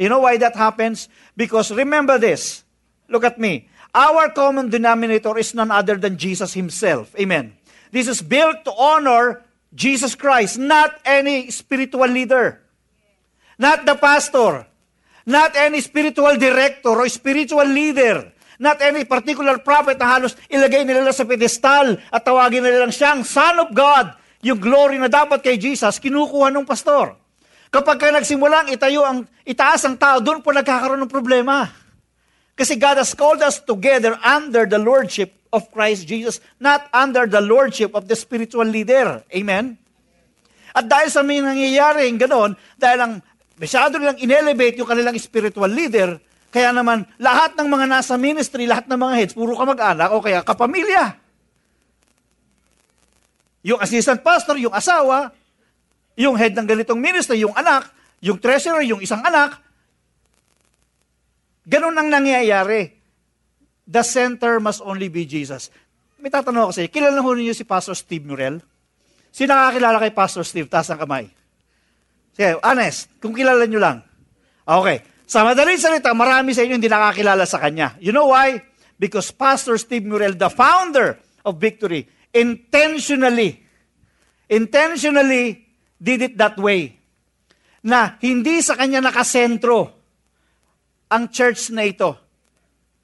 You 0.00 0.08
know 0.08 0.24
why 0.24 0.40
that 0.40 0.56
happens? 0.56 1.12
Because 1.36 1.68
remember 1.72 2.16
this. 2.16 2.64
Look 3.08 3.24
at 3.24 3.36
me. 3.36 3.68
Our 3.92 4.32
common 4.32 4.72
denominator 4.72 5.36
is 5.36 5.52
none 5.52 5.68
other 5.68 6.00
than 6.00 6.16
Jesus 6.16 6.56
Himself. 6.56 7.12
Amen. 7.20 7.52
This 7.92 8.08
is 8.08 8.24
built 8.24 8.64
to 8.64 8.72
honor 8.72 9.44
Jesus 9.76 10.16
Christ, 10.16 10.56
not 10.56 10.96
any 11.04 11.52
spiritual 11.52 12.08
leader, 12.08 12.64
not 13.60 13.84
the 13.84 14.00
pastor, 14.00 14.64
not 15.28 15.52
any 15.52 15.84
spiritual 15.84 16.40
director 16.40 16.96
or 16.96 17.04
spiritual 17.12 17.68
leader, 17.68 18.32
not 18.56 18.80
any 18.80 19.04
particular 19.04 19.60
prophet 19.60 20.00
na 20.00 20.08
halos 20.08 20.32
ilagay 20.48 20.88
nila 20.88 21.12
sa 21.12 21.28
pedestal 21.28 22.00
at 22.08 22.24
tawagin 22.24 22.64
nila 22.64 22.88
lang 22.88 22.94
siyang 22.96 23.20
Son 23.28 23.60
of 23.60 23.68
God. 23.76 24.16
Yung 24.40 24.58
glory 24.58 24.96
na 24.96 25.12
dapat 25.12 25.44
kay 25.44 25.60
Jesus, 25.60 26.00
kinukuha 26.00 26.48
ng 26.48 26.64
pastor. 26.64 27.14
Kapag 27.68 27.96
ka 28.00 28.08
nagsimulang 28.08 28.72
itayo 28.72 29.04
ang, 29.04 29.24
itaas 29.44 29.84
ang 29.84 30.00
tao, 30.00 30.18
doon 30.18 30.40
po 30.40 30.50
nagkakaroon 30.50 31.00
ng 31.04 31.12
problema. 31.12 31.68
Kasi 32.56 32.76
God 32.76 33.00
has 33.00 33.12
called 33.12 33.40
us 33.44 33.60
together 33.60 34.16
under 34.20 34.64
the 34.64 34.80
lordship 34.80 35.41
of 35.52 35.68
Christ 35.68 36.08
Jesus, 36.08 36.40
not 36.56 36.88
under 36.90 37.28
the 37.28 37.38
lordship 37.44 37.92
of 37.92 38.08
the 38.08 38.16
spiritual 38.16 38.64
leader. 38.64 39.20
Amen? 39.28 39.76
At 40.72 40.88
dahil 40.88 41.12
sa 41.12 41.20
may 41.20 41.44
nangyayaring 41.44 42.16
ganon, 42.16 42.56
dahil 42.80 42.98
ang 43.04 43.12
masyado 43.60 44.00
nilang 44.00 44.16
inelevate 44.16 44.80
yung 44.80 44.88
kanilang 44.88 45.14
spiritual 45.20 45.68
leader, 45.68 46.16
kaya 46.48 46.72
naman 46.72 47.04
lahat 47.20 47.52
ng 47.56 47.68
mga 47.68 47.86
nasa 47.88 48.16
ministry, 48.16 48.64
lahat 48.64 48.88
ng 48.88 48.96
mga 48.96 49.14
heads, 49.20 49.32
puro 49.36 49.52
kamag-anak 49.52 50.08
o 50.12 50.24
kaya 50.24 50.40
kapamilya. 50.40 51.16
Yung 53.62 53.78
assistant 53.78 54.24
pastor, 54.24 54.56
yung 54.58 54.72
asawa, 54.72 55.30
yung 56.16 56.34
head 56.34 56.56
ng 56.56 56.66
ganitong 56.66 56.98
ministry, 56.98 57.44
yung 57.44 57.54
anak, 57.54 57.88
yung 58.24 58.40
treasurer, 58.40 58.82
yung 58.84 59.04
isang 59.04 59.20
anak, 59.22 59.60
Ganun 61.62 61.94
ang 61.94 62.10
nangyayari. 62.10 62.90
The 63.88 64.06
center 64.06 64.62
must 64.62 64.80
only 64.82 65.10
be 65.10 65.26
Jesus. 65.26 65.68
May 66.22 66.30
tatanong 66.30 66.70
ako 66.70 66.72
sa 66.78 66.80
iyo, 66.86 66.90
kilala 66.94 67.18
ho 67.18 67.30
ninyo 67.34 67.50
si 67.50 67.66
Pastor 67.66 67.98
Steve 67.98 68.22
Murrell? 68.22 68.62
Sino 69.34 69.50
nakakilala 69.58 69.98
kay 69.98 70.14
Pastor 70.14 70.46
Steve? 70.46 70.70
Taas 70.70 70.86
ang 70.92 71.02
kamay. 71.02 71.26
Sige, 72.30 72.62
honest, 72.62 73.10
kung 73.18 73.34
kilala 73.34 73.66
nyo 73.66 73.80
lang. 73.82 73.98
Okay. 74.62 75.02
Sa 75.26 75.42
madaling 75.42 75.80
salita, 75.80 76.14
marami 76.14 76.54
sa 76.54 76.62
inyo 76.62 76.78
hindi 76.78 76.86
nakakilala 76.86 77.42
sa 77.42 77.58
kanya. 77.58 77.98
You 77.98 78.14
know 78.14 78.30
why? 78.30 78.60
Because 79.00 79.34
Pastor 79.34 79.74
Steve 79.82 80.06
Murrell, 80.06 80.38
the 80.38 80.52
founder 80.52 81.18
of 81.42 81.58
Victory, 81.58 82.06
intentionally, 82.30 83.58
intentionally 84.46 85.66
did 85.98 86.22
it 86.22 86.34
that 86.38 86.54
way. 86.54 87.02
Na 87.82 88.14
hindi 88.22 88.62
sa 88.62 88.78
kanya 88.78 89.02
nakasentro 89.02 89.90
ang 91.10 91.28
church 91.34 91.74
na 91.74 91.82
ito. 91.82 92.14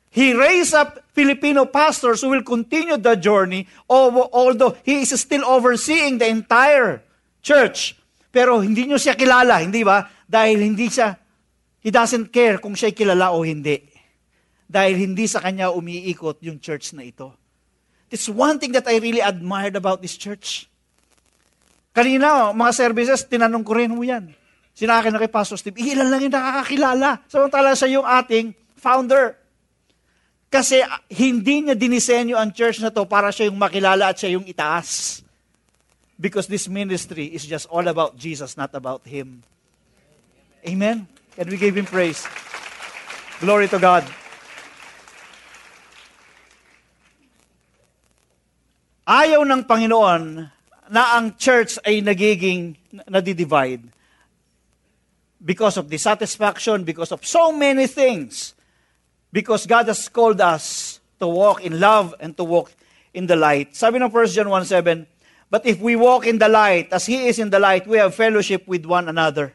He 0.09 0.33
raised 0.33 0.73
up 0.73 1.05
Filipino 1.13 1.69
pastors 1.69 2.25
who 2.25 2.33
will 2.33 2.47
continue 2.47 2.97
the 2.97 3.15
journey 3.19 3.69
although 3.91 4.77
he 4.83 5.05
is 5.05 5.13
still 5.13 5.45
overseeing 5.45 6.17
the 6.17 6.29
entire 6.29 7.05
church. 7.45 7.97
Pero 8.33 8.61
hindi 8.61 8.89
nyo 8.89 8.97
siya 9.01 9.17
kilala, 9.17 9.61
hindi 9.61 9.85
ba? 9.85 10.09
Dahil 10.29 10.61
hindi 10.61 10.89
siya, 10.93 11.17
he 11.81 11.89
doesn't 11.89 12.29
care 12.29 12.61
kung 12.61 12.77
siya 12.77 12.93
kilala 12.93 13.33
o 13.33 13.45
hindi. 13.45 13.81
Dahil 14.69 15.01
hindi 15.01 15.25
sa 15.25 15.41
kanya 15.41 15.73
umiikot 15.73 16.45
yung 16.45 16.61
church 16.61 16.93
na 16.93 17.05
ito. 17.09 17.33
It's 18.13 18.29
one 18.29 18.61
thing 18.61 18.73
that 18.77 18.89
I 18.89 19.01
really 19.01 19.25
admired 19.25 19.77
about 19.77 20.01
this 20.01 20.17
church. 20.17 20.69
Kanina, 21.93 22.53
mga 22.53 22.73
services, 22.73 23.25
tinanong 23.25 23.65
ko 23.65 23.73
rin 23.77 23.93
mo 23.93 24.05
yan. 24.05 24.33
Sinakin 24.77 25.11
na 25.11 25.19
kay 25.19 25.33
Pastor 25.33 25.59
Steve, 25.59 25.77
ilan 25.81 26.09
lang 26.09 26.21
yung 26.23 26.33
nakakakilala. 26.37 27.21
Samantala 27.27 27.75
siya 27.75 27.99
yung 27.99 28.07
ating 28.07 28.55
founder. 28.79 29.35
Kasi 30.49 30.81
ah, 30.81 31.01
hindi 31.13 31.69
niya 31.69 31.77
dinisenyo 31.77 32.37
ang 32.37 32.57
church 32.57 32.81
na 32.81 32.89
to 32.89 33.05
para 33.05 33.29
siya 33.29 33.53
yung 33.53 33.61
makilala 33.61 34.13
at 34.13 34.17
siya 34.17 34.41
yung 34.41 34.49
itaas. 34.49 35.21
Because 36.19 36.49
this 36.49 36.67
ministry 36.67 37.31
is 37.31 37.47
just 37.47 37.69
all 37.71 37.85
about 37.87 38.19
Jesus, 38.19 38.57
not 38.57 38.75
about 38.75 39.05
Him. 39.07 39.45
Amen? 40.67 41.07
Can 41.37 41.47
we 41.47 41.57
give 41.61 41.77
Him 41.77 41.87
praise? 41.87 42.27
Glory 43.39 43.71
to 43.71 43.79
God. 43.79 44.03
Ayaw 49.07 49.47
ng 49.47 49.63
Panginoon 49.63 50.51
na 50.91 51.03
ang 51.17 51.39
church 51.39 51.79
ay 51.87 52.03
nagiging 52.03 52.77
nadidivide 53.07 53.89
because 55.39 55.79
of 55.79 55.87
dissatisfaction, 55.87 56.83
because 56.83 57.15
of 57.15 57.23
so 57.25 57.55
many 57.55 57.87
things. 57.87 58.58
Because 59.33 59.67
God 59.67 59.87
has 59.89 60.09
called 60.09 60.41
us 60.41 61.01
to 61.21 61.27
walk 61.27 61.63
in 61.65 61.81
love 61.81 62.15
and 62.21 62.37
to 62.37 62.45
walk 62.45 62.73
in 63.13 63.27
the 63.27 63.37
light. 63.37 63.77
Sabi 63.77 63.99
ng 63.99 64.11
1 64.11 64.27
John 64.29 64.47
1.7, 64.47 65.07
But 65.51 65.65
if 65.65 65.81
we 65.81 65.97
walk 65.97 66.27
in 66.27 66.39
the 66.39 66.49
light, 66.49 66.93
as 66.93 67.07
He 67.07 67.29
is 67.29 67.39
in 67.39 67.51
the 67.51 67.59
light, 67.59 67.87
we 67.87 67.99
have 67.99 68.15
fellowship 68.15 68.69
with 68.69 68.85
one 68.85 69.09
another. 69.09 69.55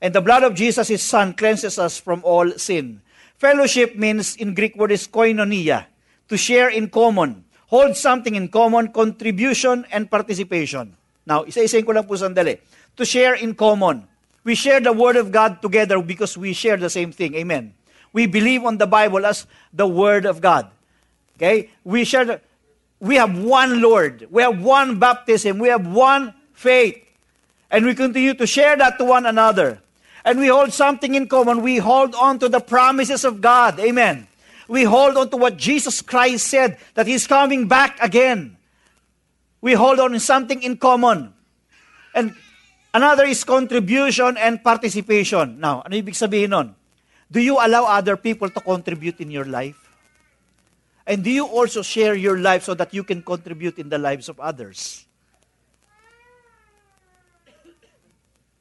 And 0.00 0.14
the 0.14 0.20
blood 0.20 0.42
of 0.42 0.54
Jesus, 0.54 0.88
His 0.88 1.02
Son, 1.02 1.32
cleanses 1.32 1.78
us 1.78 1.98
from 1.98 2.20
all 2.24 2.50
sin. 2.58 3.00
Fellowship 3.36 3.96
means, 3.96 4.36
in 4.36 4.54
Greek 4.54 4.76
word 4.76 4.92
is 4.92 5.08
koinonia, 5.08 5.86
to 6.28 6.36
share 6.36 6.68
in 6.68 6.88
common, 6.88 7.44
hold 7.68 7.96
something 7.96 8.34
in 8.34 8.48
common, 8.48 8.88
contribution 8.92 9.84
and 9.92 10.10
participation. 10.10 10.96
Now, 11.26 11.44
isa-isayin 11.44 11.84
ko 11.84 11.92
lang 11.92 12.04
po 12.04 12.14
sandali. 12.14 12.60
To 12.96 13.04
share 13.04 13.34
in 13.34 13.54
common. 13.56 14.04
We 14.44 14.54
share 14.54 14.80
the 14.80 14.92
Word 14.92 15.16
of 15.16 15.32
God 15.32 15.64
together 15.64 16.00
because 16.04 16.36
we 16.36 16.52
share 16.52 16.76
the 16.76 16.92
same 16.92 17.12
thing. 17.12 17.34
Amen. 17.34 17.72
We 18.14 18.24
believe 18.24 18.64
on 18.64 18.78
the 18.78 18.86
Bible 18.86 19.26
as 19.26 19.46
the 19.74 19.86
Word 19.86 20.24
of 20.24 20.40
God. 20.40 20.70
Okay? 21.36 21.68
We 21.84 22.04
share 22.04 22.40
we 23.00 23.16
have 23.16 23.36
one 23.36 23.82
Lord. 23.82 24.26
We 24.30 24.40
have 24.40 24.62
one 24.62 24.98
baptism. 24.98 25.58
We 25.58 25.68
have 25.68 25.86
one 25.86 26.32
faith. 26.54 26.96
And 27.70 27.84
we 27.84 27.94
continue 27.94 28.32
to 28.32 28.46
share 28.46 28.76
that 28.78 28.96
to 28.96 29.04
one 29.04 29.26
another. 29.26 29.82
And 30.24 30.38
we 30.38 30.48
hold 30.48 30.72
something 30.72 31.14
in 31.14 31.28
common. 31.28 31.60
We 31.60 31.76
hold 31.76 32.14
on 32.14 32.38
to 32.38 32.48
the 32.48 32.60
promises 32.60 33.26
of 33.26 33.42
God. 33.42 33.78
Amen. 33.78 34.26
We 34.68 34.84
hold 34.84 35.18
on 35.18 35.28
to 35.28 35.36
what 35.36 35.58
Jesus 35.58 36.00
Christ 36.00 36.46
said, 36.46 36.78
that 36.94 37.06
He's 37.06 37.26
coming 37.26 37.68
back 37.68 37.98
again. 38.00 38.56
We 39.60 39.74
hold 39.74 40.00
on 40.00 40.12
to 40.12 40.20
something 40.20 40.62
in 40.62 40.78
common. 40.78 41.34
And 42.14 42.34
Another 42.94 43.26
is 43.26 43.42
contribution 43.42 44.38
and 44.38 44.62
participation. 44.62 45.58
Now, 45.58 45.82
ano 45.82 45.98
ibig 45.98 46.14
sabihin 46.14 46.54
nun? 46.54 46.78
Do 47.34 47.42
you 47.42 47.58
allow 47.58 47.90
other 47.90 48.14
people 48.14 48.46
to 48.46 48.60
contribute 48.62 49.18
in 49.18 49.26
your 49.26 49.42
life? 49.42 49.74
And 51.02 51.26
do 51.26 51.34
you 51.34 51.50
also 51.50 51.82
share 51.82 52.14
your 52.14 52.38
life 52.38 52.62
so 52.62 52.78
that 52.78 52.94
you 52.94 53.02
can 53.02 53.26
contribute 53.26 53.82
in 53.82 53.90
the 53.90 53.98
lives 53.98 54.30
of 54.30 54.38
others? 54.38 55.02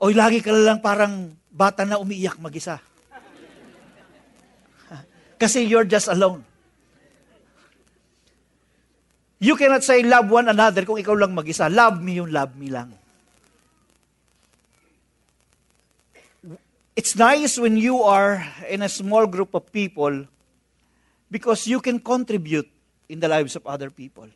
O 0.01 0.09
lagi 0.09 0.41
ka 0.41 0.49
lang 0.49 0.81
parang 0.81 1.37
bata 1.53 1.85
na 1.85 2.01
umiiyak 2.01 2.41
mag-isa. 2.41 2.81
Kasi 5.41 5.69
you're 5.69 5.85
just 5.85 6.09
alone. 6.09 6.41
You 9.37 9.53
cannot 9.53 9.85
say 9.85 10.01
love 10.01 10.33
one 10.33 10.49
another 10.49 10.81
kung 10.81 10.97
ikaw 10.97 11.13
lang 11.13 11.37
mag-isa. 11.37 11.69
Love 11.69 12.01
me 12.01 12.17
yung 12.17 12.33
love 12.33 12.57
me 12.57 12.73
lang. 12.73 12.89
It's 16.93 17.17
nice 17.17 17.57
when 17.57 17.73
you 17.73 18.05
are 18.05 18.45
in 18.69 18.85
a 18.85 18.89
small 18.89 19.25
group 19.25 19.57
of 19.57 19.73
people 19.73 20.29
because 21.25 21.65
you 21.65 21.81
can 21.81 21.97
contribute 21.97 22.69
in 23.09 23.17
the 23.17 23.25
lives 23.25 23.57
of 23.57 23.65
other 23.65 23.89
people. 23.89 24.29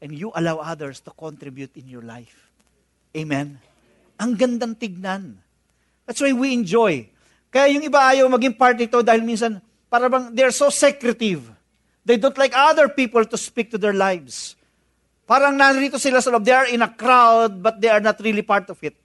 And 0.00 0.16
you 0.16 0.32
allow 0.32 0.64
others 0.64 1.04
to 1.04 1.12
contribute 1.12 1.76
in 1.76 1.84
your 1.84 2.00
life. 2.00 2.48
Amen? 3.12 3.60
Ang 4.16 4.40
gandang 4.40 4.78
tignan. 4.80 5.36
That's 6.06 6.24
why 6.24 6.32
we 6.32 6.56
enjoy. 6.56 7.12
Kaya 7.52 7.76
yung 7.76 7.84
iba 7.84 8.00
ayaw 8.00 8.24
maging 8.32 8.56
part 8.56 8.80
nito 8.80 9.04
dahil 9.04 9.20
minsan, 9.20 9.60
para 9.92 10.08
bang 10.08 10.32
they're 10.32 10.54
so 10.54 10.72
secretive. 10.72 11.44
They 12.08 12.16
don't 12.16 12.38
like 12.40 12.56
other 12.56 12.88
people 12.88 13.26
to 13.28 13.36
speak 13.36 13.68
to 13.74 13.78
their 13.78 13.92
lives. 13.92 14.56
Parang 15.28 15.60
narito 15.60 16.00
sila 16.00 16.24
sa 16.24 16.32
loob. 16.32 16.48
They 16.48 16.56
are 16.56 16.72
in 16.72 16.80
a 16.80 16.88
crowd, 16.88 17.60
but 17.60 17.84
they 17.84 17.92
are 17.92 18.00
not 18.00 18.16
really 18.24 18.40
part 18.40 18.72
of 18.72 18.80
it. 18.80 18.96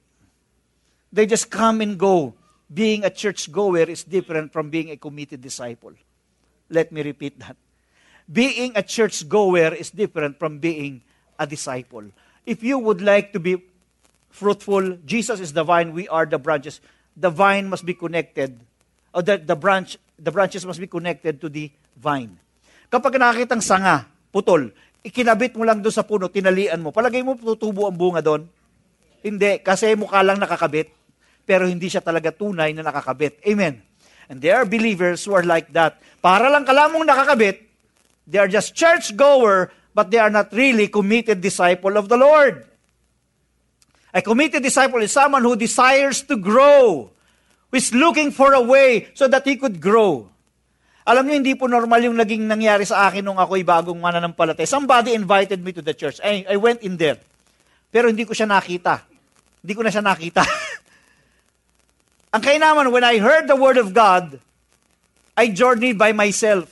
They 1.12 1.28
just 1.28 1.52
come 1.52 1.84
and 1.84 2.00
go 2.00 2.32
being 2.72 3.04
a 3.04 3.10
church 3.10 3.52
goer 3.52 3.84
is 3.84 4.04
different 4.04 4.52
from 4.52 4.70
being 4.70 4.90
a 4.90 4.96
committed 4.96 5.40
disciple. 5.40 5.92
Let 6.70 6.92
me 6.92 7.02
repeat 7.02 7.38
that. 7.40 7.56
Being 8.24 8.72
a 8.74 8.82
church 8.82 9.28
goer 9.28 9.74
is 9.76 9.90
different 9.90 10.38
from 10.38 10.58
being 10.58 11.02
a 11.38 11.46
disciple. 11.46 12.08
If 12.46 12.62
you 12.64 12.78
would 12.78 13.04
like 13.04 13.32
to 13.32 13.40
be 13.40 13.60
fruitful, 14.30 15.04
Jesus 15.04 15.40
is 15.40 15.52
the 15.52 15.64
vine, 15.64 15.92
we 15.92 16.08
are 16.08 16.24
the 16.24 16.38
branches. 16.38 16.80
The 17.14 17.30
vine 17.30 17.68
must 17.68 17.84
be 17.84 17.94
connected, 17.94 18.58
or 19.14 19.22
the, 19.22 19.38
the 19.38 19.54
branch, 19.54 19.96
the 20.18 20.32
branches 20.32 20.66
must 20.66 20.80
be 20.80 20.88
connected 20.88 21.40
to 21.40 21.48
the 21.48 21.70
vine. 21.94 22.40
Kapag 22.90 23.14
nakakitang 23.20 23.62
sanga, 23.62 24.08
putol, 24.34 24.74
ikinabit 25.04 25.54
mo 25.54 25.62
lang 25.62 25.78
doon 25.78 25.94
sa 25.94 26.02
puno, 26.02 26.26
tinalian 26.26 26.82
mo, 26.82 26.90
palagay 26.90 27.22
mo 27.22 27.38
tutubo 27.38 27.86
ang 27.86 27.94
bunga 27.94 28.24
doon? 28.24 28.48
Hindi, 29.22 29.62
kasi 29.62 29.94
mukha 29.94 30.26
lang 30.26 30.42
nakakabit 30.42 31.03
pero 31.44 31.68
hindi 31.68 31.92
siya 31.92 32.00
talaga 32.00 32.32
tunay 32.32 32.72
na 32.72 32.84
nakakabit. 32.84 33.44
Amen. 33.44 33.80
And 34.28 34.40
there 34.40 34.56
are 34.56 34.64
believers 34.64 35.24
who 35.28 35.36
are 35.36 35.44
like 35.44 35.68
that. 35.76 36.00
Para 36.24 36.48
lang 36.48 36.64
kalamong 36.64 37.04
nakakabit, 37.04 37.64
They 38.24 38.40
are 38.40 38.48
just 38.48 38.72
church-goer, 38.72 39.68
but 39.92 40.10
they 40.10 40.18
are 40.18 40.32
not 40.32 40.52
really 40.52 40.88
committed 40.88 41.44
disciple 41.44 41.96
of 42.00 42.08
the 42.08 42.16
Lord. 42.16 42.64
A 44.14 44.22
committed 44.22 44.62
disciple 44.62 45.02
is 45.04 45.12
someone 45.12 45.42
who 45.42 45.56
desires 45.56 46.22
to 46.30 46.36
grow, 46.38 47.10
who 47.70 47.76
is 47.76 47.92
looking 47.92 48.30
for 48.32 48.54
a 48.54 48.62
way 48.62 49.12
so 49.12 49.28
that 49.28 49.44
he 49.44 49.56
could 49.56 49.80
grow. 49.80 50.30
Alam 51.04 51.28
niyo, 51.28 51.34
hindi 51.36 51.52
po 51.52 51.68
normal 51.68 52.00
yung 52.00 52.16
naging 52.16 52.48
nangyari 52.48 52.88
sa 52.88 53.12
akin 53.12 53.20
nung 53.20 53.36
ako'y 53.36 53.60
bagong 53.60 54.00
mananampalataya. 54.00 54.64
Somebody 54.64 55.12
invited 55.12 55.60
me 55.60 55.68
to 55.76 55.84
the 55.84 55.92
church. 55.92 56.16
I, 56.24 56.48
I 56.48 56.56
went 56.56 56.80
in 56.80 56.96
there. 56.96 57.20
Pero 57.92 58.08
hindi 58.08 58.24
ko 58.24 58.32
siya 58.32 58.48
nakita. 58.48 59.04
Hindi 59.60 59.72
ko 59.76 59.84
na 59.84 59.92
siya 59.92 60.00
nakita. 60.00 60.40
Ang 62.34 62.42
kainaman, 62.42 62.90
when 62.90 63.06
I 63.06 63.22
heard 63.22 63.46
the 63.46 63.54
word 63.54 63.78
of 63.78 63.94
God, 63.94 64.42
I 65.38 65.54
journeyed 65.54 65.94
by 65.94 66.10
myself. 66.10 66.66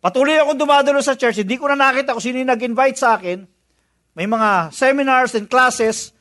Patuloy 0.00 0.40
ako 0.40 0.56
dumadalo 0.56 1.04
sa 1.04 1.12
church. 1.12 1.44
Hindi 1.44 1.60
ko 1.60 1.68
na 1.68 1.76
nakita 1.76 2.16
kung 2.16 2.24
sino 2.24 2.40
yung 2.40 2.48
nag-invite 2.48 2.96
sa 2.96 3.20
akin. 3.20 3.44
May 4.16 4.24
mga 4.24 4.72
seminars 4.72 5.36
and 5.36 5.52
classes. 5.52 6.16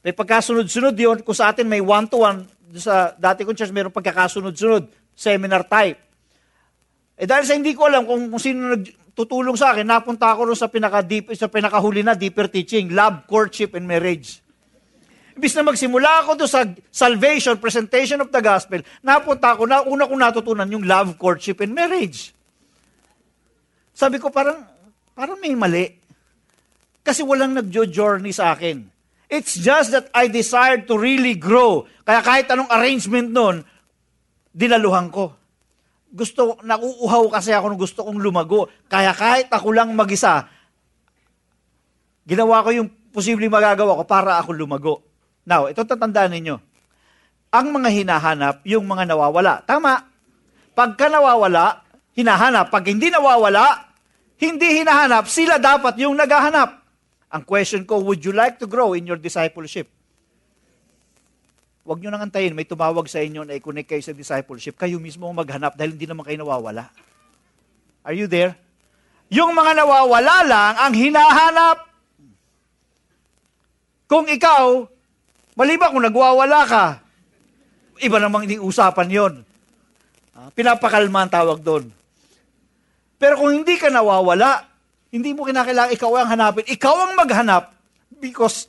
May 0.00 0.16
pagkasunod-sunod 0.16 0.96
yun. 0.96 1.20
Kung 1.20 1.36
sa 1.36 1.52
atin 1.52 1.68
may 1.68 1.84
one-to-one, 1.84 2.48
sa 2.80 3.12
dati 3.12 3.44
kong 3.44 3.60
church, 3.60 3.74
mayroong 3.74 3.92
pagkakasunod-sunod, 3.92 4.88
seminar 5.12 5.68
type. 5.68 6.00
Eh 7.20 7.28
dahil 7.28 7.44
sa 7.44 7.60
hindi 7.60 7.76
ko 7.76 7.92
alam 7.92 8.08
kung, 8.08 8.32
kung 8.32 8.40
sino 8.40 8.72
nagtutulong 8.72 9.54
sa 9.60 9.76
akin, 9.76 9.84
napunta 9.84 10.32
ako 10.32 10.48
rin 10.48 10.56
sa, 10.56 10.72
pinaka 10.72 11.04
-deep, 11.04 11.28
sa 11.36 11.46
pinakahuli 11.46 12.00
na 12.00 12.16
deeper 12.16 12.48
teaching, 12.48 12.88
love, 12.96 13.28
courtship, 13.28 13.76
and 13.76 13.84
marriage. 13.84 14.43
Ibis 15.34 15.54
na 15.58 15.66
magsimula 15.66 16.22
ako 16.22 16.38
doon 16.38 16.50
sa 16.50 16.62
salvation, 16.94 17.58
presentation 17.58 18.22
of 18.22 18.30
the 18.30 18.38
gospel, 18.38 18.78
napunta 19.02 19.58
ako 19.58 19.66
na, 19.66 19.82
una 19.82 20.06
kong 20.06 20.22
natutunan 20.22 20.70
yung 20.70 20.86
love, 20.86 21.18
courtship, 21.18 21.58
and 21.58 21.74
marriage. 21.74 22.30
Sabi 23.90 24.22
ko, 24.22 24.30
parang, 24.30 24.62
parang 25.14 25.38
may 25.42 25.54
mali. 25.58 25.90
Kasi 27.02 27.26
walang 27.26 27.54
nagjo-journey 27.58 28.30
sa 28.30 28.54
akin. 28.54 28.86
It's 29.26 29.58
just 29.58 29.90
that 29.90 30.06
I 30.14 30.30
desired 30.30 30.86
to 30.86 30.94
really 30.94 31.34
grow. 31.34 31.90
Kaya 32.06 32.22
kahit 32.22 32.46
anong 32.54 32.70
arrangement 32.70 33.34
noon, 33.34 33.66
dinaluhan 34.54 35.10
ko. 35.10 35.34
Gusto, 36.14 36.62
nauuhaw 36.62 37.26
kasi 37.26 37.50
ako 37.50 37.74
nung 37.74 37.82
gusto 37.82 38.06
kong 38.06 38.22
lumago. 38.22 38.70
Kaya 38.86 39.10
kahit 39.10 39.50
ako 39.50 39.74
lang 39.74 39.90
mag-isa, 39.98 40.46
ginawa 42.22 42.62
ko 42.62 42.70
yung 42.70 42.88
posibleng 43.10 43.50
magagawa 43.50 43.98
ko 43.98 44.04
para 44.06 44.38
ako 44.38 44.54
lumago. 44.54 45.13
Now, 45.44 45.68
ito 45.68 45.84
tatandaan 45.84 46.32
ninyo. 46.32 46.56
Ang 47.54 47.66
mga 47.70 47.88
hinahanap, 47.92 48.54
yung 48.66 48.88
mga 48.88 49.14
nawawala. 49.14 49.62
Tama. 49.62 50.02
Pagka 50.74 51.06
nawawala, 51.06 51.86
hinahanap. 52.18 52.72
Pag 52.72 52.90
hindi 52.90 53.12
nawawala, 53.12 53.94
hindi 54.40 54.82
hinahanap, 54.82 55.30
sila 55.30 55.62
dapat 55.62 55.94
yung 56.02 56.18
naghahanap. 56.18 56.82
Ang 57.30 57.42
question 57.46 57.86
ko, 57.86 58.02
would 58.02 58.22
you 58.26 58.34
like 58.34 58.58
to 58.58 58.66
grow 58.66 58.96
in 58.98 59.06
your 59.06 59.20
discipleship? 59.20 59.86
Huwag 61.84 62.00
nyo 62.00 62.08
nang 62.08 62.24
antayin, 62.24 62.56
may 62.56 62.64
tumawag 62.64 63.04
sa 63.06 63.20
inyo 63.20 63.44
na 63.44 63.60
i-connect 63.60 63.92
kayo 63.92 64.02
sa 64.02 64.16
discipleship. 64.16 64.74
Kayo 64.80 64.96
mismo 64.96 65.28
maghanap 65.28 65.76
dahil 65.76 65.92
hindi 65.94 66.08
naman 66.08 66.24
kayo 66.24 66.40
nawawala. 66.40 66.88
Are 68.02 68.16
you 68.16 68.24
there? 68.24 68.56
Yung 69.28 69.52
mga 69.52 69.84
nawawala 69.84 70.36
lang 70.48 70.72
ang 70.80 70.94
hinahanap. 70.96 71.76
Kung 74.08 74.30
ikaw, 74.32 74.88
maliba 75.54 75.90
kung 75.90 76.02
nagwawala 76.02 76.60
ka, 76.66 76.84
iba 78.02 78.16
namang 78.18 78.46
usapan 78.62 79.08
yon. 79.10 79.34
Pinapakalma 80.54 81.24
ang 81.24 81.32
tawag 81.32 81.62
doon. 81.62 81.88
Pero 83.16 83.38
kung 83.40 83.54
hindi 83.54 83.78
ka 83.78 83.88
nawawala, 83.88 84.66
hindi 85.14 85.30
mo 85.30 85.46
kinakailangan 85.46 85.94
ikaw 85.94 86.10
ang 86.18 86.28
hanapin. 86.34 86.66
Ikaw 86.66 86.94
ang 87.06 87.12
maghanap 87.14 87.70
because 88.18 88.66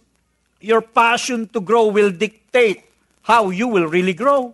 your 0.62 0.80
passion 0.80 1.50
to 1.50 1.60
grow 1.60 1.90
will 1.90 2.14
dictate 2.14 2.86
how 3.26 3.50
you 3.50 3.66
will 3.66 3.90
really 3.90 4.14
grow. 4.14 4.54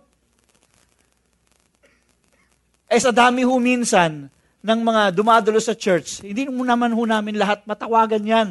Eh 2.88 3.00
sa 3.00 3.12
dami 3.12 3.44
ho 3.44 3.60
minsan 3.60 4.32
ng 4.64 4.80
mga 4.80 5.12
dumadalo 5.12 5.60
sa 5.60 5.76
church, 5.76 6.24
hindi 6.24 6.48
mo 6.48 6.64
naman 6.64 6.96
ho 6.96 7.02
namin 7.04 7.36
lahat 7.36 7.64
matawagan 7.68 8.24
yan. 8.24 8.48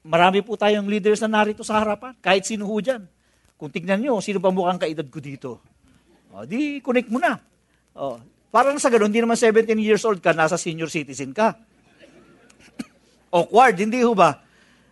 Marami 0.00 0.40
po 0.40 0.56
tayong 0.56 0.88
leaders 0.88 1.20
na 1.20 1.40
narito 1.40 1.60
sa 1.60 1.76
harapan, 1.76 2.16
kahit 2.24 2.48
sino 2.48 2.64
ho 2.64 2.76
dyan. 2.80 3.04
Kung 3.60 3.68
tignan 3.68 4.00
nyo, 4.00 4.24
sino 4.24 4.40
ba 4.40 4.48
mukhang 4.48 4.80
kaedad 4.80 5.04
ko 5.04 5.20
dito? 5.20 5.50
O, 6.32 6.48
di, 6.48 6.80
connect 6.80 7.12
mo 7.12 7.20
na. 7.20 7.36
O, 7.92 8.16
parang 8.48 8.80
sa 8.80 8.88
ganun, 8.88 9.12
hindi 9.12 9.20
naman 9.20 9.36
17 9.36 9.76
years 9.76 10.00
old 10.08 10.24
ka, 10.24 10.32
nasa 10.32 10.56
senior 10.56 10.88
citizen 10.88 11.36
ka. 11.36 11.52
Awkward, 13.36 13.76
hindi 13.76 14.00
ho 14.00 14.16
ba? 14.16 14.40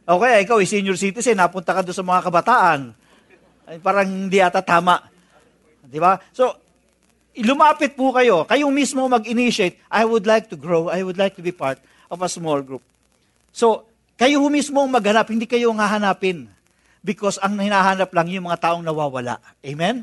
O 0.05 0.21
kaya 0.21 0.45
ikaw, 0.45 0.61
ay 0.61 0.69
senior 0.69 1.01
citizen, 1.01 1.41
napunta 1.41 1.73
ka 1.73 1.81
doon 1.81 1.97
sa 1.97 2.05
mga 2.05 2.21
kabataan. 2.29 2.81
Ay, 3.65 3.81
parang 3.81 4.05
hindi 4.05 4.45
ata 4.45 4.61
tama. 4.61 5.01
Di 5.89 5.97
ba? 5.97 6.21
So, 6.37 6.53
lumapit 7.33 7.97
po 7.97 8.13
kayo. 8.13 8.45
Kayo 8.45 8.69
mismo 8.69 9.09
mag-initiate, 9.09 9.81
I 9.89 10.05
would 10.05 10.29
like 10.29 10.53
to 10.53 10.57
grow, 10.61 10.93
I 10.93 11.01
would 11.01 11.17
like 11.17 11.33
to 11.41 11.45
be 11.45 11.57
part 11.57 11.81
of 12.13 12.21
a 12.21 12.29
small 12.29 12.61
group. 12.61 12.85
So, 13.57 13.88
kayo 14.19 14.43
mismo 14.51 14.83
maghanap, 14.83 15.31
hindi 15.31 15.47
kayo 15.47 15.71
ang 15.71 15.79
hahanapin. 15.79 16.51
Because 17.07 17.39
ang 17.39 17.55
hinahanap 17.55 18.11
lang 18.11 18.27
yung 18.27 18.51
mga 18.51 18.69
taong 18.69 18.83
nawawala. 18.83 19.39
Amen? 19.63 20.03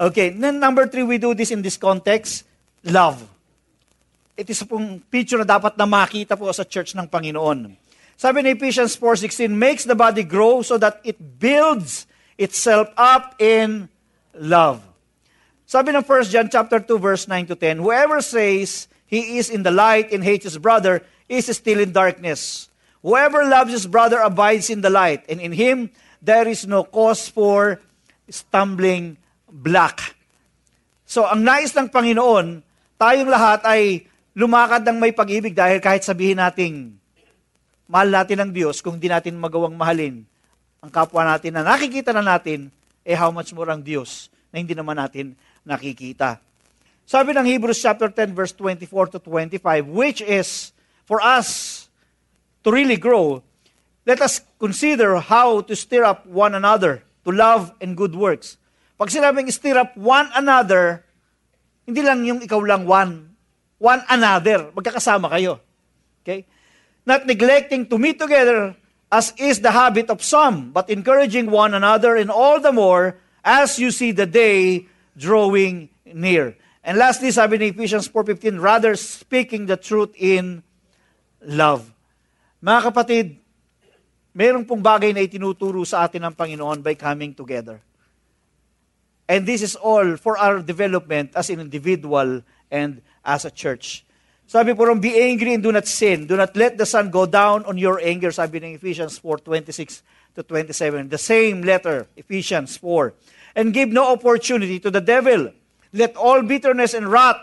Okay, 0.00 0.32
then 0.32 0.56
number 0.56 0.88
three, 0.88 1.04
we 1.04 1.20
do 1.20 1.36
this 1.36 1.52
in 1.52 1.60
this 1.60 1.76
context, 1.76 2.48
love. 2.88 3.20
It 4.32 4.48
is 4.48 4.64
pong 4.64 5.04
picture 5.12 5.36
na 5.38 5.44
dapat 5.44 5.76
na 5.76 5.84
makita 5.84 6.40
po 6.40 6.48
sa 6.50 6.64
church 6.64 6.96
ng 6.96 7.04
Panginoon. 7.04 7.76
Sabi 8.16 8.40
ni 8.40 8.56
Ephesians 8.56 8.96
4.16, 8.96 9.52
makes 9.52 9.84
the 9.84 9.94
body 9.94 10.24
grow 10.24 10.64
so 10.64 10.80
that 10.80 10.98
it 11.04 11.20
builds 11.36 12.08
itself 12.40 12.88
up 12.96 13.36
in 13.36 13.92
love. 14.32 14.80
Sabi 15.68 15.92
ng 15.92 16.04
1 16.04 16.32
John 16.32 16.48
chapter 16.48 16.80
2 16.80 16.96
verse 16.96 17.28
9 17.28 17.52
to 17.52 17.56
10, 17.56 17.84
whoever 17.84 18.24
says 18.24 18.88
he 19.04 19.36
is 19.36 19.52
in 19.52 19.62
the 19.62 19.72
light 19.72 20.08
and 20.10 20.24
hates 20.24 20.48
his 20.48 20.56
brother 20.56 21.04
is 21.28 21.44
still 21.52 21.76
in 21.76 21.92
darkness. 21.92 22.71
Whoever 23.02 23.42
loves 23.42 23.74
his 23.74 23.90
brother 23.90 24.22
abides 24.22 24.70
in 24.70 24.78
the 24.78 24.90
light, 24.90 25.26
and 25.26 25.42
in 25.42 25.50
him 25.50 25.90
there 26.22 26.46
is 26.46 26.70
no 26.70 26.86
cause 26.86 27.26
for 27.26 27.82
stumbling 28.30 29.18
block. 29.50 29.98
So, 31.02 31.26
ang 31.26 31.42
nais 31.42 31.74
ng 31.74 31.90
Panginoon, 31.90 32.62
tayong 32.96 33.28
lahat 33.28 33.66
ay 33.66 34.06
lumakad 34.38 34.86
ng 34.86 34.96
may 35.02 35.10
pag-ibig 35.10 35.52
dahil 35.52 35.82
kahit 35.82 36.06
sabihin 36.06 36.38
nating 36.38 36.94
mahal 37.90 38.08
natin 38.08 38.38
ang 38.40 38.50
Diyos, 38.54 38.80
kung 38.80 38.96
di 38.96 39.10
natin 39.10 39.36
magawang 39.36 39.74
mahalin 39.74 40.24
ang 40.82 40.90
kapwa 40.90 41.22
natin 41.22 41.54
na 41.54 41.62
nakikita 41.62 42.10
na 42.10 42.24
natin, 42.24 42.66
eh 43.06 43.14
how 43.14 43.30
much 43.30 43.54
more 43.54 43.70
ang 43.70 43.82
Diyos 43.82 44.30
na 44.50 44.58
hindi 44.58 44.74
naman 44.74 44.98
natin 44.98 45.34
nakikita. 45.62 46.42
Sabi 47.06 47.34
ng 47.34 47.46
Hebrews 47.46 47.82
chapter 47.82 48.10
10 48.10 48.34
verse 48.34 48.54
24 48.54 49.14
to 49.14 49.18
25, 49.22 49.86
which 49.90 50.22
is 50.22 50.70
for 51.06 51.18
us 51.22 51.81
to 52.64 52.68
really 52.70 52.96
grow, 52.96 53.42
let 54.06 54.20
us 54.20 54.42
consider 54.58 55.18
how 55.18 55.62
to 55.62 55.74
stir 55.76 56.04
up 56.04 56.26
one 56.26 56.54
another 56.54 57.02
to 57.24 57.30
love 57.30 57.72
and 57.80 57.96
good 57.96 58.14
works. 58.14 58.58
Pag 58.98 59.10
sinabing 59.10 59.50
stir 59.50 59.78
up 59.78 59.96
one 59.96 60.30
another, 60.34 61.02
hindi 61.86 62.02
lang 62.02 62.22
yung 62.26 62.42
ikaw 62.42 62.62
lang 62.62 62.86
one. 62.86 63.34
One 63.82 64.02
another. 64.06 64.70
Magkakasama 64.70 65.26
kayo. 65.30 65.58
Okay? 66.22 66.46
Not 67.02 67.26
neglecting 67.26 67.90
to 67.90 67.98
meet 67.98 68.18
together 68.18 68.78
as 69.10 69.34
is 69.36 69.60
the 69.60 69.74
habit 69.74 70.08
of 70.08 70.22
some, 70.22 70.70
but 70.70 70.88
encouraging 70.88 71.50
one 71.50 71.74
another 71.74 72.16
and 72.16 72.30
all 72.30 72.62
the 72.62 72.72
more 72.72 73.18
as 73.44 73.78
you 73.78 73.90
see 73.90 74.10
the 74.10 74.26
day 74.26 74.86
drawing 75.18 75.90
near. 76.06 76.56
And 76.82 76.98
lastly, 76.98 77.30
sabi 77.30 77.58
ni 77.58 77.66
Ephesians 77.70 78.08
4.15, 78.08 78.58
rather 78.58 78.96
speaking 78.96 79.66
the 79.66 79.76
truth 79.76 80.10
in 80.18 80.62
love. 81.42 81.92
Mga 82.62 82.80
kapatid, 82.94 83.26
mayroong 84.38 84.62
pong 84.62 84.78
bagay 84.78 85.10
na 85.10 85.26
itinuturo 85.26 85.82
sa 85.82 86.06
atin 86.06 86.30
ng 86.30 86.34
Panginoon 86.38 86.78
by 86.78 86.94
coming 86.94 87.34
together. 87.34 87.82
And 89.26 89.42
this 89.42 89.66
is 89.66 89.74
all 89.74 90.14
for 90.14 90.38
our 90.38 90.62
development 90.62 91.34
as 91.34 91.50
an 91.50 91.58
individual 91.58 92.46
and 92.70 93.02
as 93.26 93.42
a 93.42 93.50
church. 93.50 94.06
Sabi 94.46 94.78
po 94.78 94.86
ron, 94.86 95.02
be 95.02 95.18
angry 95.18 95.58
and 95.58 95.62
do 95.62 95.74
not 95.74 95.90
sin. 95.90 96.30
Do 96.30 96.38
not 96.38 96.54
let 96.54 96.78
the 96.78 96.86
sun 96.86 97.10
go 97.10 97.26
down 97.26 97.66
on 97.66 97.78
your 97.82 97.98
anger, 97.98 98.30
sabi 98.30 98.62
ng 98.62 98.78
Ephesians 98.78 99.18
4, 99.18 99.42
26 99.42 100.02
to 100.38 100.46
27. 100.46 101.10
The 101.10 101.18
same 101.18 101.66
letter, 101.66 102.06
Ephesians 102.14 102.78
4. 102.78 103.58
And 103.58 103.74
give 103.74 103.90
no 103.90 104.14
opportunity 104.14 104.78
to 104.78 104.90
the 104.90 105.02
devil. 105.02 105.50
Let 105.90 106.14
all 106.14 106.42
bitterness 106.46 106.94
and 106.94 107.10
wrath 107.10 107.42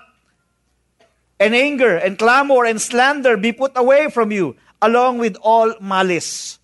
and 1.39 1.55
anger 1.55 1.97
and 1.97 2.17
clamor 2.17 2.65
and 2.65 2.79
slander 2.79 3.35
be 3.37 3.51
put 3.51 3.75
away 3.75 4.09
from 4.09 4.31
you 4.31 4.55
along 4.81 5.19
with 5.19 5.35
all 5.43 5.75
malice. 5.79 6.57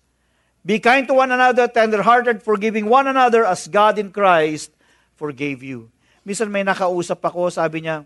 Be 0.66 0.82
kind 0.82 1.06
to 1.06 1.14
one 1.14 1.30
another, 1.30 1.70
tender-hearted, 1.70 2.42
forgiving 2.42 2.90
one 2.90 3.06
another 3.06 3.46
as 3.46 3.70
God 3.70 4.02
in 4.02 4.10
Christ 4.10 4.74
forgave 5.16 5.64
you. 5.64 5.88
Minsan 6.22 6.52
may 6.52 6.62
nakausap 6.62 7.24
ako, 7.24 7.48
sabi 7.48 7.88
niya, 7.88 8.04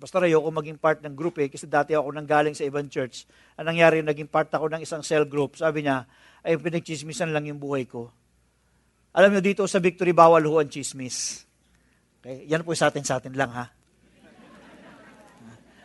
Pastor, 0.00 0.24
ayoko 0.24 0.48
maging 0.48 0.80
part 0.80 1.04
ng 1.04 1.12
group 1.12 1.36
eh, 1.44 1.52
kasi 1.52 1.68
dati 1.68 1.92
ako 1.92 2.08
nang 2.16 2.24
galing 2.24 2.56
sa 2.56 2.64
ibang 2.64 2.88
church. 2.88 3.28
Ang 3.60 3.76
nangyari, 3.76 4.00
naging 4.00 4.32
part 4.32 4.48
ako 4.48 4.72
ng 4.72 4.80
isang 4.80 5.04
cell 5.04 5.28
group. 5.28 5.60
Sabi 5.60 5.84
niya, 5.84 6.08
ay 6.40 6.56
pinagchismisan 6.56 7.28
lang 7.28 7.44
yung 7.44 7.60
buhay 7.60 7.84
ko. 7.84 8.08
Alam 9.12 9.36
niyo, 9.36 9.52
dito 9.52 9.62
sa 9.68 9.76
Victory, 9.76 10.16
bawal 10.16 10.40
ho 10.48 10.56
ang 10.56 10.72
chismis. 10.72 11.44
Okay? 12.24 12.48
Yan 12.48 12.64
po 12.64 12.72
sa 12.72 12.88
atin, 12.88 13.04
sa 13.04 13.20
atin 13.20 13.36
lang 13.36 13.52
ha. 13.52 13.68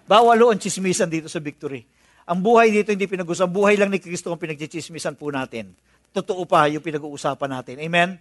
Bawal 0.07 0.39
ho 0.39 0.47
ang 0.55 0.61
chismisan 0.63 1.11
dito 1.11 1.27
sa 1.27 1.43
Victory. 1.43 1.83
Ang 2.25 2.41
buhay 2.41 2.73
dito 2.73 2.89
hindi 2.89 3.05
pinag 3.05 3.29
Ang 3.29 3.53
buhay 3.53 3.77
lang 3.77 3.93
ni 3.93 4.01
Kristo 4.01 4.33
ang 4.33 4.41
pinagchichismisan 4.41 5.13
po 5.13 5.29
natin. 5.29 5.77
Totoo 6.09 6.47
pa 6.49 6.65
yung 6.65 6.81
pinag-uusapan 6.81 7.49
natin. 7.53 7.75
Amen? 7.85 8.17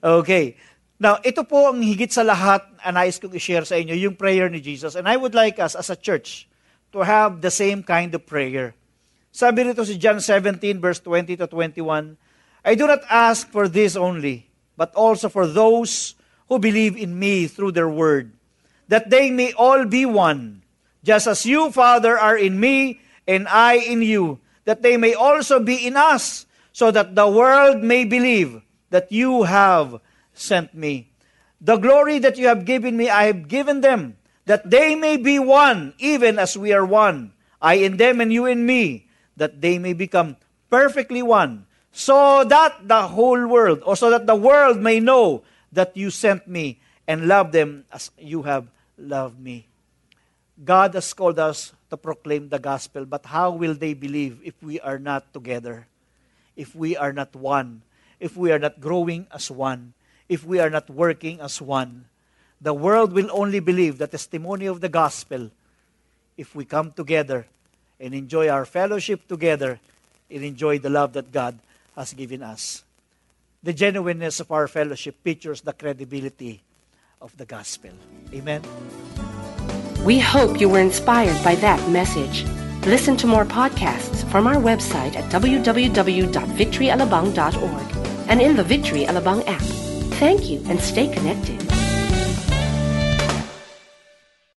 Okay. 0.00 0.56
Now, 0.96 1.20
ito 1.20 1.44
po 1.44 1.68
ang 1.68 1.80
higit 1.84 2.12
sa 2.12 2.24
lahat 2.24 2.64
ang 2.80 2.96
nais 2.96 3.20
kong 3.20 3.36
i-share 3.36 3.64
sa 3.64 3.76
inyo, 3.76 3.92
yung 3.96 4.16
prayer 4.16 4.48
ni 4.48 4.60
Jesus. 4.60 4.96
And 4.96 5.04
I 5.08 5.16
would 5.16 5.36
like 5.36 5.60
us 5.60 5.76
as 5.76 5.92
a 5.92 5.96
church 5.96 6.48
to 6.92 7.04
have 7.04 7.44
the 7.44 7.52
same 7.52 7.84
kind 7.84 8.12
of 8.16 8.24
prayer. 8.24 8.76
Sabi 9.30 9.68
rito 9.68 9.84
si 9.84 10.00
John 10.00 10.18
17 10.18 10.60
verse 10.80 11.00
20 11.04 11.38
to 11.40 11.46
21, 11.46 12.16
I 12.64 12.72
do 12.76 12.84
not 12.88 13.04
ask 13.08 13.48
for 13.48 13.68
this 13.68 13.96
only, 13.96 14.48
but 14.76 14.92
also 14.96 15.28
for 15.28 15.46
those 15.46 16.16
who 16.48 16.58
believe 16.58 16.96
in 16.96 17.16
me 17.16 17.46
through 17.46 17.72
their 17.72 17.88
word, 17.88 18.32
that 18.88 19.08
they 19.08 19.30
may 19.30 19.54
all 19.54 19.86
be 19.86 20.04
one, 20.04 20.60
just 21.04 21.30
as 21.30 21.46
you, 21.46 21.70
Father, 21.70 22.18
are 22.18 22.36
in 22.36 22.58
me 22.58 23.00
and 23.26 23.48
I 23.48 23.74
in 23.74 24.02
you, 24.02 24.40
that 24.64 24.82
they 24.82 24.96
may 24.96 25.14
also 25.14 25.60
be 25.60 25.86
in 25.86 25.96
us, 25.96 26.46
so 26.72 26.90
that 26.90 27.14
the 27.14 27.28
world 27.28 27.82
may 27.82 28.04
believe 28.04 28.62
that 28.90 29.10
you 29.10 29.42
have 29.44 30.00
sent 30.34 30.74
me. 30.74 31.10
The 31.60 31.76
glory 31.76 32.18
that 32.20 32.38
you 32.38 32.46
have 32.48 32.64
given 32.64 32.96
me, 32.96 33.10
I 33.10 33.24
have 33.24 33.48
given 33.48 33.80
them, 33.80 34.16
that 34.46 34.70
they 34.70 34.94
may 34.94 35.16
be 35.16 35.38
one, 35.38 35.94
even 35.98 36.38
as 36.38 36.56
we 36.56 36.72
are 36.72 36.86
one. 36.86 37.32
I 37.60 37.74
in 37.74 37.98
them 37.98 38.20
and 38.20 38.32
you 38.32 38.46
in 38.46 38.64
me, 38.64 39.08
that 39.36 39.60
they 39.60 39.78
may 39.78 39.92
become 39.92 40.36
perfectly 40.70 41.22
one, 41.22 41.66
so 41.92 42.44
that 42.44 42.88
the 42.88 43.08
whole 43.08 43.46
world, 43.46 43.82
or 43.84 43.96
so 43.96 44.10
that 44.10 44.26
the 44.26 44.34
world 44.34 44.78
may 44.78 45.00
know 45.00 45.42
that 45.72 45.96
you 45.96 46.10
sent 46.10 46.48
me 46.48 46.80
and 47.06 47.26
love 47.26 47.52
them 47.52 47.84
as 47.92 48.10
you 48.18 48.42
have 48.42 48.70
loved 48.96 49.38
me. 49.38 49.66
God 50.64 50.94
has 50.94 51.12
called 51.12 51.38
us 51.38 51.72
to 51.90 51.96
proclaim 51.96 52.48
the 52.48 52.58
gospel, 52.58 53.04
but 53.04 53.26
how 53.26 53.50
will 53.50 53.74
they 53.74 53.94
believe 53.94 54.40
if 54.42 54.54
we 54.62 54.80
are 54.80 54.98
not 54.98 55.32
together? 55.32 55.86
If 56.56 56.74
we 56.74 56.96
are 56.96 57.12
not 57.12 57.34
one? 57.34 57.82
If 58.18 58.36
we 58.36 58.52
are 58.52 58.58
not 58.58 58.80
growing 58.80 59.26
as 59.32 59.50
one? 59.50 59.94
if 60.30 60.46
we 60.46 60.60
are 60.60 60.70
not 60.70 60.88
working 60.88 61.40
as 61.42 61.60
one. 61.60 62.06
The 62.62 62.72
world 62.72 63.12
will 63.12 63.28
only 63.32 63.58
believe 63.58 63.98
the 63.98 64.06
testimony 64.06 64.66
of 64.66 64.80
the 64.80 64.88
gospel 64.88 65.50
if 66.38 66.54
we 66.54 66.64
come 66.64 66.92
together 66.92 67.46
and 67.98 68.14
enjoy 68.14 68.48
our 68.48 68.64
fellowship 68.64 69.26
together 69.26 69.80
and 70.30 70.44
enjoy 70.44 70.78
the 70.78 70.88
love 70.88 71.12
that 71.14 71.32
God 71.32 71.58
has 71.96 72.14
given 72.14 72.44
us. 72.44 72.84
The 73.62 73.74
genuineness 73.74 74.38
of 74.38 74.52
our 74.52 74.68
fellowship 74.68 75.18
pictures 75.24 75.62
the 75.62 75.72
credibility 75.72 76.62
of 77.20 77.36
the 77.36 77.44
gospel. 77.44 77.90
Amen. 78.32 78.62
We 80.04 80.18
hope 80.18 80.60
you 80.60 80.68
were 80.68 80.80
inspired 80.80 81.42
by 81.44 81.54
that 81.56 81.88
message. 81.90 82.44
Listen 82.86 83.16
to 83.18 83.26
more 83.26 83.44
podcasts 83.44 84.24
from 84.30 84.46
our 84.46 84.56
website 84.56 85.14
at 85.14 85.30
www.victoryalabang.org 85.30 87.96
and 88.30 88.40
in 88.40 88.56
the 88.56 88.64
Victory 88.64 89.04
Alabang 89.04 89.46
app. 89.46 89.60
Thank 90.18 90.48
you 90.48 90.62
and 90.66 90.80
stay 90.80 91.08
connected. 91.08 91.69